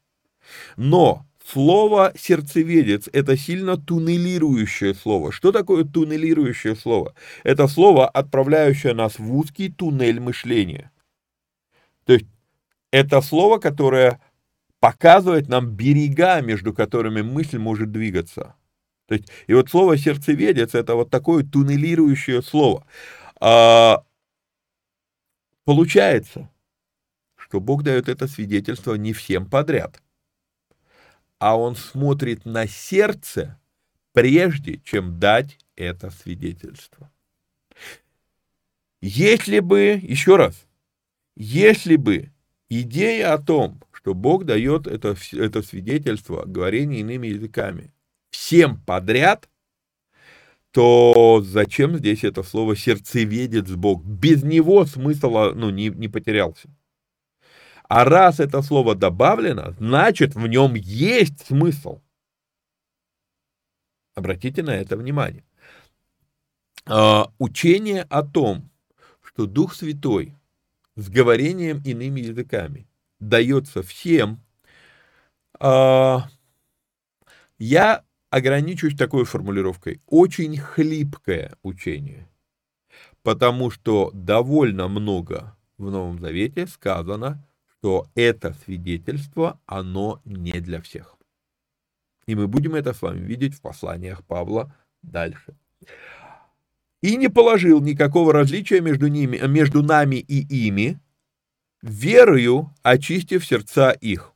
Но 0.77 1.28
Слово 1.51 2.13
«сердцеведец»— 2.15 3.09
это 3.15 3.35
сильно 3.39 3.79
туннелирующее 3.79 4.93
слово. 4.93 5.33
Что 5.33 5.51
такое 5.51 5.85
туннелирующее 5.85 6.77
слово? 6.77 7.15
Это 7.43 7.69
слово, 7.69 8.07
отправляющее 8.07 8.93
нас 8.93 9.19
в 9.19 9.35
узкий 9.35 9.71
туннель 9.71 10.21
мышления. 10.21 10.91
То 12.05 12.13
есть 12.13 12.27
это 12.91 13.23
слово, 13.23 13.57
которое 13.59 14.21
показывает 14.79 15.49
нам 15.49 15.71
берега, 15.71 16.43
между 16.43 16.75
которыми 16.75 17.23
мысль 17.23 17.57
может 17.57 17.93
двигаться. 17.93 18.55
То 19.07 19.15
есть, 19.15 19.29
и 19.47 19.55
вот 19.55 19.71
слово 19.71 19.97
«сердцеведец»— 19.97 20.75
это 20.75 20.97
вот 20.97 21.09
такое 21.09 21.45
туннелирующее 21.45 22.43
слово. 22.43 22.87
А, 23.41 24.05
получается, 25.65 26.51
что 27.37 27.59
Бог 27.59 27.85
дает 27.85 28.11
это 28.11 28.27
свидетельство 28.27 28.97
не 28.97 29.15
всем 29.15 29.49
подряд– 29.49 30.03
а 31.39 31.57
он 31.57 31.77
смотрит 31.77 32.45
на 32.45 32.67
сердце, 32.67 33.59
прежде 34.13 34.81
чем 34.85 35.19
дать 35.19 35.59
это 35.77 36.11
свидетельство. 36.11 37.11
Если 39.01 39.61
бы, 39.61 40.01
еще 40.03 40.37
раз, 40.37 40.67
если 41.37 41.97
бы 41.97 42.33
идея 42.69 43.35
о 43.35 43.39
том, 43.39 43.81
что 43.93 44.15
Бог 44.15 44.45
дает 44.45 44.87
это, 44.87 45.17
это 45.33 45.63
свидетельство, 45.63 46.45
говорение 46.45 47.01
иными 47.01 47.29
языками, 47.29 47.93
всем 48.31 48.81
подряд, 48.81 49.49
то 50.73 51.41
зачем 51.45 51.97
здесь 51.97 52.25
это 52.25 52.43
слово 52.43 52.77
сердцеведец 52.77 53.71
Бог? 53.71 54.05
Без 54.05 54.43
него 54.43 54.85
смысл 54.85 55.53
ну, 55.55 55.71
не, 55.71 55.89
не 55.89 56.09
потерялся. 56.09 56.69
А 57.89 58.05
раз 58.05 58.39
это 58.39 58.61
слово 58.61 58.95
добавлено, 58.95 59.73
значит 59.79 60.35
в 60.35 60.47
нем 60.47 60.75
есть 60.75 61.47
смысл. 61.47 62.03
Обратите 64.15 64.63
на 64.63 64.77
это 64.77 64.97
внимание. 64.97 65.45
А, 66.85 67.33
учение 67.39 68.03
о 68.03 68.23
том, 68.23 68.71
что 69.23 69.47
Дух 69.47 69.75
Святой 69.75 70.35
с 70.97 71.09
говорением 71.09 71.81
иными 71.83 72.21
языками 72.21 72.87
дается 73.21 73.83
всем, 73.83 74.45
а, 75.59 76.29
я 77.59 78.05
ограничусь 78.29 78.97
такой 78.97 79.25
формулировкой. 79.25 80.03
Очень 80.07 80.59
хлипкое 80.59 81.57
учение. 81.63 82.29
Потому 83.23 83.71
что 83.71 84.11
довольно 84.13 84.89
много 84.89 85.57
в 85.79 85.91
Новом 85.91 86.19
Завете 86.19 86.67
сказано 86.67 87.48
что 87.79 88.09
это 88.15 88.55
свидетельство, 88.65 89.61
оно 89.67 90.21
не 90.25 90.61
для 90.61 90.81
всех. 90.81 91.17
И 92.27 92.35
мы 92.35 92.49
будем 92.49 92.75
это 92.75 92.93
с 92.93 93.03
вами 93.03 93.21
видеть 93.25 93.55
в 93.55 93.61
посланиях 93.61 94.25
Павла 94.25 94.75
дальше. 95.03 95.57
И 97.01 97.17
не 97.17 97.29
положил 97.29 97.81
никакого 97.81 98.33
различия 98.33 98.81
между, 98.81 99.07
ними, 99.07 99.39
между 99.47 99.83
нами 99.83 100.17
и 100.17 100.67
ими, 100.67 100.99
верою 101.81 102.75
очистив 102.83 103.47
сердца 103.47 103.93
их. 103.93 104.33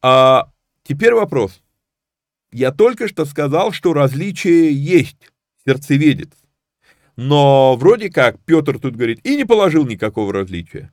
А 0.00 0.52
теперь 0.84 1.14
вопрос. 1.14 1.60
Я 2.52 2.70
только 2.70 3.08
что 3.08 3.24
сказал, 3.24 3.72
что 3.72 3.92
различие 3.92 4.72
есть, 4.72 5.32
сердцеведец. 5.66 6.30
Но 7.16 7.74
вроде 7.76 8.10
как 8.10 8.38
Петр 8.44 8.78
тут 8.78 8.94
говорит, 8.94 9.20
и 9.26 9.36
не 9.36 9.44
положил 9.44 9.84
никакого 9.86 10.32
различия. 10.32 10.92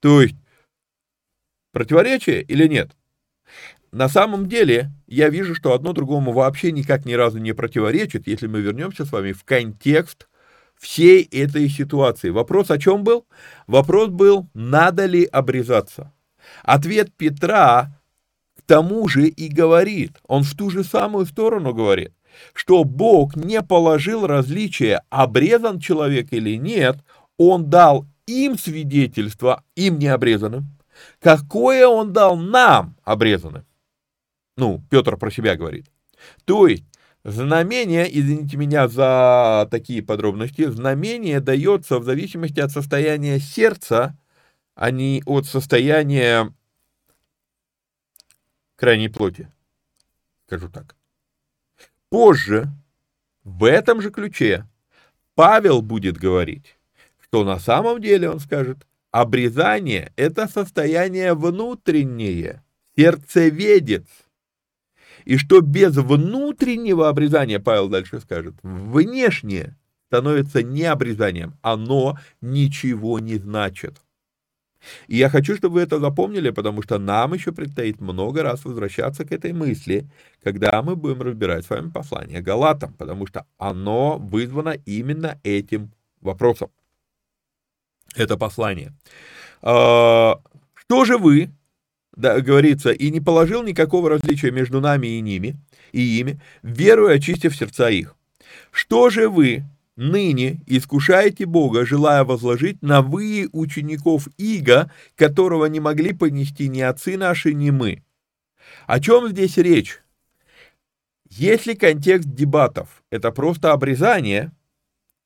То 0.00 0.22
есть, 0.22 0.36
противоречие 1.72 2.42
или 2.42 2.66
нет? 2.66 2.90
На 3.92 4.08
самом 4.08 4.48
деле, 4.48 4.90
я 5.06 5.28
вижу, 5.28 5.54
что 5.54 5.74
одно 5.74 5.92
другому 5.92 6.32
вообще 6.32 6.70
никак 6.70 7.04
ни 7.04 7.14
разу 7.14 7.38
не 7.38 7.52
противоречит, 7.52 8.28
если 8.28 8.46
мы 8.46 8.60
вернемся 8.60 9.04
с 9.04 9.12
вами 9.12 9.32
в 9.32 9.44
контекст 9.44 10.28
всей 10.78 11.24
этой 11.24 11.68
ситуации. 11.68 12.30
Вопрос 12.30 12.70
о 12.70 12.78
чем 12.78 13.04
был? 13.04 13.26
Вопрос 13.66 14.08
был, 14.08 14.48
надо 14.54 15.06
ли 15.06 15.24
обрезаться. 15.24 16.12
Ответ 16.62 17.12
Петра 17.16 18.00
к 18.56 18.62
тому 18.62 19.08
же 19.08 19.26
и 19.26 19.48
говорит, 19.48 20.12
он 20.26 20.44
в 20.44 20.56
ту 20.56 20.70
же 20.70 20.84
самую 20.84 21.26
сторону 21.26 21.74
говорит, 21.74 22.12
что 22.54 22.84
Бог 22.84 23.36
не 23.36 23.60
положил 23.62 24.26
различия, 24.26 25.02
обрезан 25.10 25.80
человек 25.80 26.28
или 26.30 26.56
нет, 26.56 26.96
он 27.36 27.68
дал 27.68 28.06
им 28.30 28.58
свидетельство, 28.58 29.64
им 29.74 29.98
не 29.98 30.08
обрезанным, 30.08 30.78
какое 31.18 31.86
он 31.86 32.12
дал 32.12 32.36
нам 32.36 32.96
обрезанным. 33.04 33.64
Ну, 34.56 34.82
Петр 34.90 35.16
про 35.16 35.30
себя 35.30 35.56
говорит. 35.56 35.86
То 36.44 36.66
есть, 36.66 36.84
знамение, 37.24 38.06
извините 38.10 38.56
меня 38.56 38.88
за 38.88 39.68
такие 39.70 40.02
подробности, 40.02 40.68
знамение 40.68 41.40
дается 41.40 41.98
в 41.98 42.04
зависимости 42.04 42.60
от 42.60 42.70
состояния 42.70 43.38
сердца, 43.38 44.16
а 44.74 44.90
не 44.90 45.22
от 45.26 45.46
состояния 45.46 46.52
крайней 48.76 49.08
плоти. 49.08 49.50
Скажу 50.46 50.68
так. 50.68 50.96
Позже, 52.08 52.68
в 53.44 53.64
этом 53.64 54.00
же 54.00 54.10
ключе, 54.10 54.66
Павел 55.34 55.80
будет 55.80 56.18
говорить, 56.18 56.76
что 57.30 57.44
на 57.44 57.60
самом 57.60 58.00
деле, 58.00 58.28
он 58.28 58.40
скажет, 58.40 58.86
обрезание– 59.12 60.12
это 60.16 60.48
состояние 60.48 61.34
внутреннее, 61.34 62.64
сердцеведец. 62.96 64.06
И 65.24 65.36
что 65.36 65.60
без 65.60 65.96
внутреннего 65.96 67.08
обрезания, 67.08 67.60
Павел 67.60 67.88
дальше 67.88 68.18
скажет, 68.18 68.54
внешнее, 68.62 69.76
становится 70.08 70.64
не 70.64 70.82
обрезанием, 70.82 71.54
оно 71.62 72.18
ничего 72.40 73.20
не 73.20 73.36
значит. 73.36 74.02
И 75.06 75.16
я 75.16 75.28
хочу, 75.28 75.54
чтобы 75.54 75.74
вы 75.74 75.82
это 75.82 76.00
запомнили, 76.00 76.50
потому 76.50 76.82
что 76.82 76.98
нам 76.98 77.34
еще 77.34 77.52
предстоит 77.52 78.00
много 78.00 78.42
раз 78.42 78.64
возвращаться 78.64 79.24
к 79.24 79.30
этой 79.30 79.52
мысли, 79.52 80.10
когда 80.42 80.82
мы 80.82 80.96
будем 80.96 81.22
разбирать 81.22 81.64
с 81.64 81.70
вами 81.70 81.90
послание 81.90 82.40
Галатам, 82.40 82.94
потому 82.94 83.26
что 83.28 83.46
оно 83.56 84.18
вызвано 84.18 84.76
именно 84.84 85.38
этим 85.44 85.92
вопросом. 86.22 86.70
Это 88.14 88.36
послание. 88.36 88.92
А, 89.62 90.40
что 90.74 91.04
же 91.04 91.18
вы, 91.18 91.50
да, 92.16 92.40
говорится, 92.40 92.90
и 92.90 93.10
не 93.10 93.20
положил 93.20 93.62
никакого 93.62 94.10
различия 94.10 94.50
между 94.50 94.80
нами 94.80 95.06
и 95.06 95.20
ними, 95.20 95.56
и 95.92 96.00
ими, 96.00 96.40
веруя, 96.62 97.16
очистив 97.16 97.56
сердца 97.56 97.88
их. 97.88 98.16
Что 98.72 99.10
же 99.10 99.28
вы, 99.28 99.64
ныне 99.96 100.60
искушаете 100.66 101.46
Бога, 101.46 101.84
желая 101.84 102.24
возложить 102.24 102.82
на 102.82 103.02
вы 103.02 103.48
учеников 103.52 104.28
Иго, 104.38 104.90
которого 105.16 105.66
не 105.66 105.80
могли 105.80 106.12
понести 106.12 106.68
ни 106.68 106.80
отцы 106.80 107.16
наши, 107.16 107.52
ни 107.52 107.70
мы. 107.70 108.02
О 108.86 108.98
чем 109.00 109.28
здесь 109.28 109.56
речь? 109.56 110.00
Если 111.28 111.74
контекст 111.74 112.28
дебатов– 112.28 113.04
это 113.10 113.30
просто 113.30 113.72
обрезание, 113.72 114.52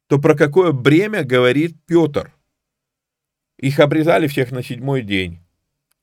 то 0.09 0.19
про 0.19 0.35
какое 0.35 0.73
бремя 0.73 1.25
говорит 1.25 1.77
Петр? 1.87 2.33
Их 3.59 3.81
обрезали 3.81 4.27
всех 4.27 4.51
на 4.51 4.63
седьмой 4.63 5.03
день. 5.03 5.41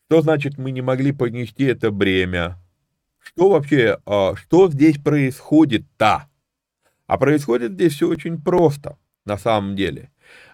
Что 0.08 0.22
значит 0.22 0.58
мы 0.58 0.72
не 0.72 0.82
могли 0.82 1.12
понести 1.12 1.64
это 1.64 1.92
бремя? 1.92 2.58
Что 3.20 3.50
вообще, 3.50 4.00
а, 4.06 4.36
что 4.36 4.70
здесь 4.70 4.98
происходит-то? 4.98 6.28
А 7.08 7.18
происходит 7.18 7.74
здесь 7.74 7.94
все 7.94 8.08
очень 8.08 8.42
просто, 8.42 8.98
на 9.26 9.38
самом 9.38 9.76
деле. 9.76 10.12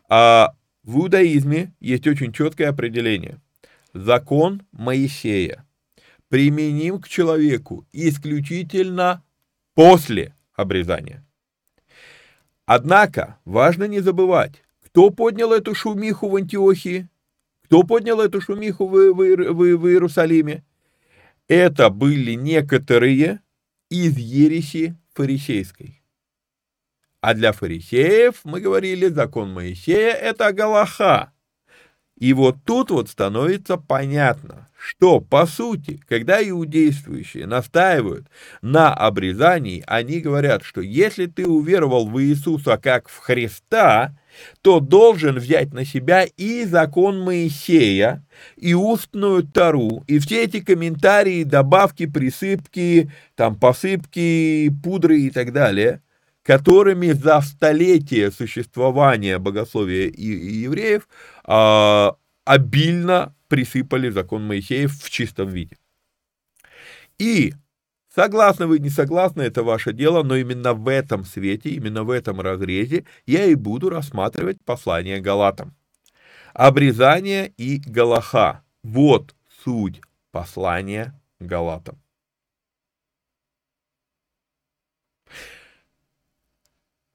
А 0.09 0.53
в 0.83 0.99
иудаизме 0.99 1.73
есть 1.79 2.07
очень 2.07 2.33
четкое 2.33 2.69
определение. 2.69 3.39
Закон 3.93 4.63
Моисея 4.71 5.65
применим 6.29 6.99
к 6.99 7.07
человеку 7.07 7.85
исключительно 7.91 9.23
после 9.75 10.35
обрезания. 10.55 11.25
Однако, 12.65 13.39
важно 13.45 13.85
не 13.85 14.01
забывать, 14.01 14.63
кто 14.97 15.11
поднял 15.11 15.53
эту 15.53 15.75
шумиху 15.75 16.27
в 16.27 16.37
Антиохии, 16.37 17.07
кто 17.65 17.83
поднял 17.83 18.19
эту 18.19 18.41
шумиху 18.41 18.87
в, 18.87 19.13
в, 19.13 19.53
в, 19.53 19.77
в 19.77 19.87
Иерусалиме. 19.87 20.63
Это 21.47 21.91
были 21.91 22.31
некоторые 22.31 23.41
из 23.91 24.17
ереси 24.17 24.97
фарисейской. 25.13 26.01
А 27.21 27.35
для 27.35 27.51
фарисеев, 27.51 28.39
мы 28.43 28.59
говорили, 28.59 29.05
закон 29.09 29.53
Моисея– 29.53 30.13
это 30.13 30.51
Галаха. 30.51 31.31
И 32.17 32.33
вот 32.33 32.55
тут 32.65 32.89
вот 32.89 33.07
становится 33.07 33.77
понятно, 33.77 34.67
что, 34.79 35.19
по 35.19 35.45
сути, 35.45 36.01
когда 36.09 36.41
иудействующие 36.41 37.45
настаивают 37.45 38.25
на 38.63 38.95
обрезании, 38.95 39.83
они 39.85 40.21
говорят, 40.21 40.63
что 40.63 40.81
если 40.81 41.27
ты 41.27 41.47
уверовал 41.47 42.07
в 42.07 42.19
Иисуса 42.19 42.79
как 42.79 43.09
в 43.09 43.19
Христа, 43.19 44.17
то 44.61 44.79
должен 44.79 45.38
взять 45.38 45.73
на 45.73 45.85
себя 45.85 46.25
и 46.38 46.65
закон 46.65 47.21
Моисея, 47.21 48.25
и 48.55 48.73
устную 48.73 49.43
тару, 49.43 50.03
и 50.07 50.19
все 50.19 50.43
эти 50.43 50.59
комментарии, 50.59 51.43
добавки, 51.43 52.05
присыпки, 52.05 53.11
там 53.35 53.55
посыпки, 53.55 54.71
пудры 54.83 55.21
и 55.21 55.29
так 55.29 55.53
далее– 55.53 56.01
которыми 56.47 57.11
за 57.11 57.41
столетие 57.41 58.31
существования 58.31 59.38
богословия 59.38 60.07
и, 60.07 60.31
и 60.31 60.53
евреев 60.59 61.05
а, 61.43 62.15
обильно 62.45 63.35
присыпали 63.49 64.09
закон 64.09 64.47
Моисеев 64.47 64.97
в 64.97 65.09
чистом 65.09 65.49
виде. 65.49 65.77
И 67.19 67.53
Согласны 68.18 68.65
вы, 68.65 68.80
не 68.80 68.89
согласны, 68.89 69.43
это 69.43 69.61
ваше 69.61 69.93
дело, 69.93 70.24
но 70.24 70.36
именно 70.36 70.74
в 70.74 70.88
этом 70.88 71.24
свете, 71.24 71.70
именно 71.70 72.03
в 72.03 72.09
этом 72.09 72.41
разрезе 72.41 73.05
я 73.28 73.45
и 73.45 73.53
буду 73.53 73.89
рассматривать 73.89 74.57
послание 74.65 75.22
Галатам. 75.22 75.76
Обрезание 76.55 77.53
и 77.57 77.78
Галаха. 77.78 78.63
Вот 78.82 79.36
суть 79.63 80.01
послания 80.32 81.13
Галатам. 81.39 81.99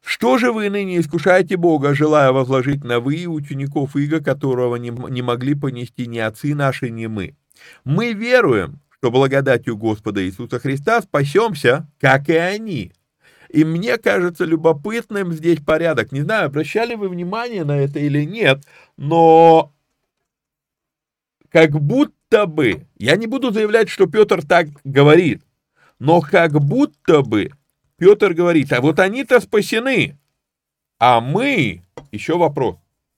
Что 0.05 0.39
же 0.39 0.53
вы 0.53 0.71
ныне 0.71 1.01
искушаете 1.01 1.57
Бога, 1.57 1.95
желая 1.95 2.31
возложить 2.31 2.85
на 2.85 3.01
вы 3.01 3.27
учеников 3.27 3.97
Иго, 3.97 4.21
которого 4.23 4.77
не, 4.77 4.91
не 5.11 5.23
могли 5.23 5.57
понести 5.57 6.07
ни 6.07 6.19
отцы 6.19 6.55
наши, 6.55 6.91
ни 6.91 7.07
мы? 7.07 7.35
Мы 7.83 8.13
веруем, 8.13 8.79
что 9.03 9.11
благодатью 9.11 9.77
Господа 9.77 10.25
Иисуса 10.25 10.61
Христа 10.61 11.03
спасемся, 11.03 11.89
как 11.99 12.29
и 12.29 12.37
они. 12.37 12.93
И 13.49 13.65
мне 13.65 13.99
кажется 13.99 14.45
любопытным 14.45 15.33
здесь 15.33 15.59
порядок. 15.59 16.13
Не 16.13 16.21
знаю, 16.21 16.47
обращали 16.47 16.95
вы 16.95 17.09
внимание 17.09 17.65
на 17.65 17.77
это 17.77 17.99
или 17.99 18.23
нет, 18.23 18.63
но 18.97 19.73
как 21.49 21.73
будто 21.81 22.47
бы, 22.47 22.87
я 22.97 23.17
не 23.17 23.27
буду 23.27 23.51
заявлять, 23.51 23.89
что 23.89 24.07
Петр 24.07 24.47
так 24.47 24.69
говорит, 24.85 25.43
но 25.99 26.21
как 26.21 26.53
будто 26.61 27.23
бы 27.23 27.51
Петр 27.99 28.35
говорит, 28.35 28.73
а 28.73 28.81
вот 28.81 29.01
они-то 29.01 29.41
спасены, 29.41 30.17
а 31.01 31.21
мы, 31.21 31.83
еще 32.13 32.39
вопрос, 32.39 32.77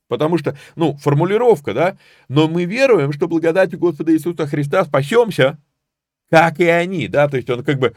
потому 0.09 0.39
что, 0.39 0.57
ну, 0.77 0.97
формулировка, 0.97 1.75
да, 1.75 1.99
но 2.31 2.49
мы 2.49 2.65
веруем, 2.65 3.13
что 3.13 3.29
благодатью 3.29 3.79
Господа 3.79 4.15
Иисуса 4.15 4.47
Христа 4.47 4.87
спасемся, 4.87 5.59
как 6.31 6.61
и 6.61 6.67
они, 6.67 7.09
да, 7.09 7.29
то 7.29 7.37
есть 7.37 7.51
он 7.51 7.65
как 7.65 7.79
бы, 7.79 7.95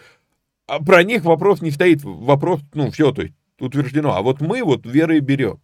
а 0.68 0.84
про 0.84 1.04
них 1.04 1.24
вопрос 1.24 1.62
не 1.62 1.72
стоит, 1.72 2.04
вопрос, 2.04 2.62
ну, 2.74 2.92
все, 2.92 3.12
то 3.12 3.22
есть 3.22 3.34
утверждено, 3.60 4.16
а 4.16 4.22
вот 4.22 4.42
мы 4.42 4.64
вот 4.64 4.86
верой 4.86 5.20
берем. 5.20 5.60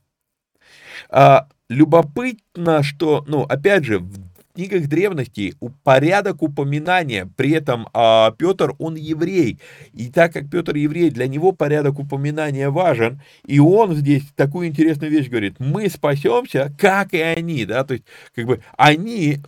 А, 1.09 1.47
любопытно, 1.69 2.83
что, 2.83 3.23
ну, 3.27 3.43
опять 3.43 3.83
же, 3.83 3.99
в 3.99 4.22
книгах 4.53 4.87
древности 4.87 5.55
порядок 5.83 6.41
упоминания, 6.41 7.29
при 7.35 7.51
этом 7.51 7.87
а, 7.93 8.31
Петр, 8.31 8.73
он 8.79 8.95
еврей, 8.95 9.59
и 9.93 10.09
так 10.09 10.33
как 10.33 10.49
Петр 10.49 10.75
еврей, 10.75 11.09
для 11.09 11.27
него 11.27 11.51
порядок 11.51 11.99
упоминания 11.99 12.69
важен, 12.69 13.21
и 13.45 13.59
он 13.59 13.95
здесь 13.95 14.23
такую 14.35 14.67
интересную 14.67 15.11
вещь 15.11 15.29
говорит, 15.29 15.59
мы 15.59 15.89
спасемся, 15.89 16.71
как 16.77 17.13
и 17.13 17.19
они, 17.19 17.65
да, 17.65 17.83
то 17.83 17.95
есть, 17.95 18.05
как 18.35 18.45
бы, 18.45 18.61
они, 18.77 19.39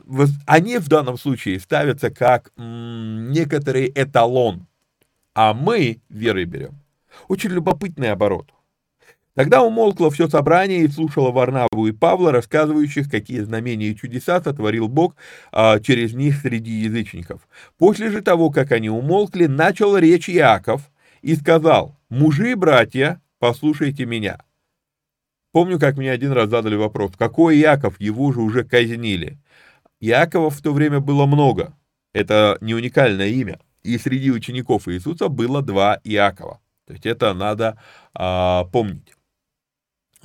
они 0.45 0.77
в 0.77 0.87
данном 0.87 1.17
случае 1.17 1.59
ставятся 1.59 2.09
как 2.09 2.51
м, 2.57 3.31
некоторый 3.31 3.91
эталон, 3.93 4.67
а 5.33 5.53
мы 5.53 5.99
верой 6.09 6.45
берем. 6.45 6.79
Очень 7.27 7.51
любопытный 7.51 8.11
оборот. 8.11 8.51
Тогда 9.36 9.63
умолкло 9.63 10.09
все 10.09 10.29
собрание 10.29 10.83
и 10.83 10.88
слушало 10.88 11.31
Варнаву 11.31 11.88
и 11.88 11.91
Павла, 11.91 12.31
рассказывающих, 12.31 13.11
какие 13.11 13.41
знамения 13.41 13.88
и 13.88 13.95
чудеса 13.95 14.41
сотворил 14.41 14.88
Бог 14.88 15.15
а, 15.51 15.79
через 15.81 16.13
них 16.13 16.38
среди 16.38 16.71
язычников. 16.71 17.45
После 17.77 18.09
же 18.09 18.21
того, 18.21 18.49
как 18.49 18.71
они 18.71 18.89
умолкли, 18.89 19.47
начал 19.47 19.97
речь 19.97 20.29
Иаков 20.29 20.89
и 21.21 21.36
сказал, 21.36 21.97
«Мужи 22.09 22.51
и 22.51 22.55
братья, 22.55 23.21
послушайте 23.39 24.05
меня». 24.05 24.39
Помню, 25.51 25.79
как 25.79 25.97
мне 25.97 26.11
один 26.11 26.31
раз 26.31 26.49
задали 26.49 26.75
вопрос, 26.75 27.11
какой 27.17 27.59
Иаков, 27.59 27.99
его 27.99 28.31
же 28.31 28.39
уже 28.39 28.63
казнили. 28.63 29.38
Иаковов 29.99 30.55
в 30.55 30.61
то 30.61 30.71
время 30.71 31.01
было 31.01 31.25
много, 31.25 31.73
это 32.13 32.57
не 32.61 32.73
уникальное 32.73 33.27
имя, 33.27 33.59
и 33.83 33.97
среди 33.97 34.31
учеников 34.31 34.88
Иисуса 34.88 35.27
было 35.27 35.61
два 35.61 35.99
Иакова. 36.05 36.61
То 36.88 36.93
есть 36.93 37.05
это 37.05 37.33
надо 37.33 37.77
а, 38.13 38.65
помнить. 38.65 39.14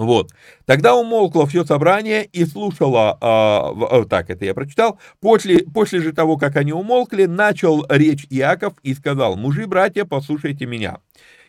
Вот. 0.01 0.33
Тогда 0.65 0.95
умолкло 0.95 1.47
все 1.47 1.63
собрание 1.63 2.25
и 2.25 2.47
слушало, 2.47 3.19
э, 3.21 4.05
так 4.09 4.31
это 4.31 4.47
я 4.47 4.55
прочитал, 4.55 4.99
после, 5.21 5.59
после 5.59 6.01
же 6.01 6.15
того, 6.15 6.39
как 6.39 6.57
они 6.57 6.73
умолкли, 6.73 7.27
начал 7.27 7.85
речь 7.87 8.27
Иаков 8.31 8.73
и 8.83 8.95
сказал, 8.95 9.37
мужи, 9.37 9.67
братья, 9.67 10.07
послушайте 10.07 10.65
меня. 10.65 11.01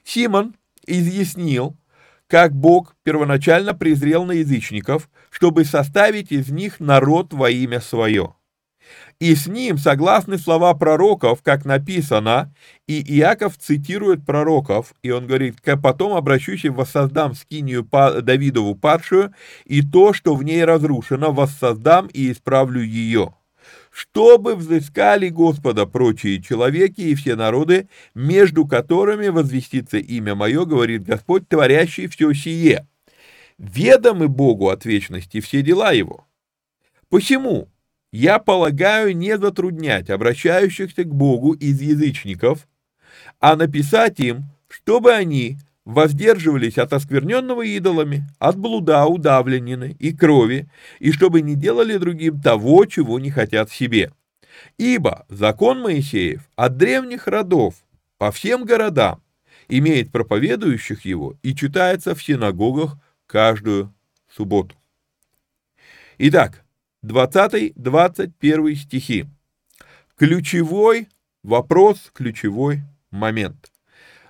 Симон 0.04 0.54
изъяснил, 0.86 1.78
как 2.28 2.54
Бог 2.54 2.94
первоначально 3.04 3.74
презрел 3.74 4.26
на 4.26 4.34
язычников, 4.34 5.10
чтобы 5.30 5.64
составить 5.64 6.34
из 6.34 6.50
них 6.50 6.82
народ 6.82 7.32
во 7.32 7.50
имя 7.50 7.80
свое. 7.80 8.34
И 9.22 9.34
с 9.34 9.48
ним 9.48 9.78
согласны 9.78 10.38
слова 10.38 10.74
пророков, 10.74 11.42
как 11.42 11.64
написано, 11.64 12.54
и 13.00 13.20
Иаков 13.20 13.58
цитирует 13.58 14.26
пророков, 14.26 14.94
и 15.04 15.12
он 15.12 15.28
говорит, 15.28 15.58
потом 15.82 16.14
обращусь 16.14 16.66
и 16.66 16.70
воссоздам 16.70 17.36
скинию 17.36 17.88
Давидову 18.22 18.76
падшую, 18.76 19.34
и 19.66 19.82
то, 19.82 20.14
что 20.14 20.36
в 20.36 20.44
ней 20.44 20.64
разрушено, 20.64 21.32
воссоздам 21.32 22.08
и 22.08 22.32
исправлю 22.32 22.82
ее. 22.82 23.34
Чтобы 23.92 24.56
взыскали 24.56 25.30
Господа 25.30 25.86
прочие 25.86 26.42
человеки 26.42 27.02
и 27.02 27.16
все 27.16 27.36
народы, 27.36 27.90
между 28.16 28.66
которыми 28.66 29.28
возвестится 29.28 29.98
имя 29.98 30.34
мое, 30.34 30.66
говорит 30.66 31.04
Господь, 31.04 31.48
творящий 31.48 32.08
все 32.08 32.34
сие. 32.34 32.88
ведомы 33.58 34.28
Богу 34.28 34.70
от 34.70 34.86
вечности 34.86 35.40
все 35.40 35.62
дела 35.62 35.92
его. 35.92 36.26
Посему 37.10 37.68
я 38.12 38.40
полагаю 38.40 39.16
не 39.16 39.38
затруднять 39.38 40.10
обращающихся 40.10 41.04
к 41.04 41.14
Богу 41.14 41.54
из 41.54 41.82
язычников, 41.82 42.68
а 43.42 43.56
написать 43.56 44.20
им, 44.20 44.46
чтобы 44.70 45.12
они 45.12 45.58
воздерживались 45.84 46.78
от 46.78 46.94
оскверненного 46.94 47.64
идолами, 47.64 48.24
от 48.40 48.56
блуда, 48.56 49.06
удавленины 49.08 49.98
и 50.00 50.16
крови, 50.16 50.70
и 51.00 51.12
чтобы 51.12 51.42
не 51.42 51.56
делали 51.56 51.98
другим 51.98 52.40
того, 52.40 52.86
чего 52.86 53.20
не 53.20 53.32
хотят 53.32 53.72
себе. 53.72 54.14
Ибо 54.78 55.26
закон 55.28 55.82
Моисеев 55.82 56.48
от 56.56 56.78
древних 56.78 57.28
родов 57.28 57.76
по 58.18 58.32
всем 58.32 58.64
городам 58.64 59.22
имеет 59.68 60.12
проповедующих 60.12 61.04
его 61.04 61.36
и 61.42 61.56
читается 61.56 62.14
в 62.14 62.24
синагогах 62.24 62.98
каждую 63.26 63.94
субботу. 64.30 64.76
Итак, 66.20 66.64
20-21 67.04 68.76
стихи. 68.76 69.26
Ключевой 70.16 71.08
вопрос, 71.42 72.12
ключевой 72.14 72.84
момент. 73.12 73.72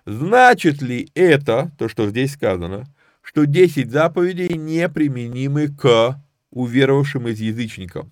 Значит 0.05 0.81
ли 0.81 1.09
это, 1.13 1.71
то, 1.77 1.87
что 1.87 2.09
здесь 2.09 2.33
сказано, 2.33 2.85
что 3.21 3.45
10 3.45 3.89
заповедей 3.91 4.57
неприменимы 4.57 5.69
к 5.69 6.19
уверовавшим 6.49 7.27
из 7.27 7.39
язычников? 7.39 8.07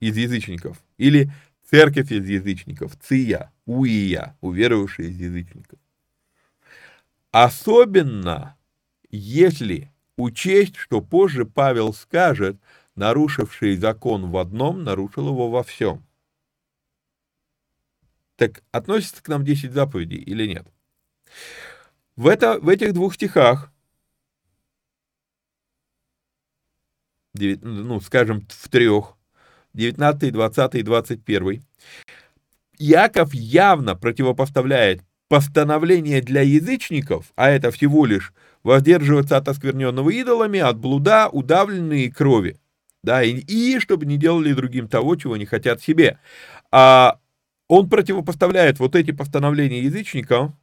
Из 0.00 0.16
язычников. 0.16 0.82
Или 0.96 1.30
церковь 1.70 2.10
из 2.10 2.26
язычников, 2.26 2.96
ция, 3.00 3.52
уия, 3.66 4.36
уверовавшие 4.40 5.10
из 5.10 5.20
язычников. 5.20 5.78
Особенно, 7.30 8.56
если 9.10 9.92
учесть, 10.16 10.76
что 10.76 11.00
позже 11.00 11.44
Павел 11.44 11.92
скажет, 11.92 12.56
нарушивший 12.96 13.76
закон 13.76 14.30
в 14.30 14.36
одном, 14.36 14.82
нарушил 14.82 15.28
его 15.28 15.48
во 15.50 15.62
всем. 15.62 16.04
Так 18.40 18.62
относится 18.72 19.22
к 19.22 19.28
нам 19.28 19.44
10 19.44 19.70
заповедей 19.70 20.16
или 20.16 20.46
нет? 20.46 20.66
В, 22.16 22.26
это, 22.26 22.58
в 22.58 22.70
этих 22.70 22.94
двух 22.94 23.12
стихах, 23.14 23.70
9, 27.34 27.62
ну, 27.62 28.00
скажем, 28.00 28.46
в 28.48 28.68
трех, 28.70 29.18
19, 29.74 30.32
20 30.32 30.74
и 30.74 30.82
21, 30.82 31.62
Яков 32.78 33.34
явно 33.34 33.94
противопоставляет 33.94 35.02
постановление 35.28 36.22
для 36.22 36.40
язычников, 36.40 37.32
а 37.36 37.50
это 37.50 37.70
всего 37.70 38.06
лишь 38.06 38.32
воздерживаться 38.62 39.36
от 39.36 39.48
оскверненного 39.48 40.08
идолами, 40.08 40.60
от 40.60 40.78
блуда, 40.78 41.28
удавленные 41.28 42.10
крови, 42.10 42.58
да, 43.02 43.22
и, 43.22 43.32
и 43.34 43.78
чтобы 43.80 44.06
не 44.06 44.16
делали 44.16 44.54
другим 44.54 44.88
того, 44.88 45.16
чего 45.16 45.36
не 45.36 45.44
хотят 45.44 45.82
себе. 45.82 46.18
А 46.72 47.19
он 47.70 47.88
противопоставляет 47.88 48.80
вот 48.80 48.96
эти 48.96 49.12
постановления 49.12 49.82
язычникам 49.82 50.58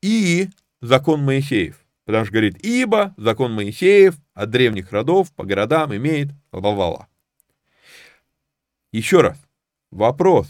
и 0.00 0.48
закон 0.80 1.22
Моисеев. 1.22 1.84
Потому 2.06 2.24
что 2.24 2.32
говорит, 2.32 2.64
ибо 2.64 3.14
закон 3.18 3.52
Моисеев 3.52 4.16
от 4.32 4.48
древних 4.48 4.90
родов 4.90 5.30
по 5.34 5.44
городам 5.44 5.94
имеет 5.94 6.30
ла 6.50 7.08
Еще 8.90 9.20
раз, 9.20 9.38
вопрос. 9.90 10.48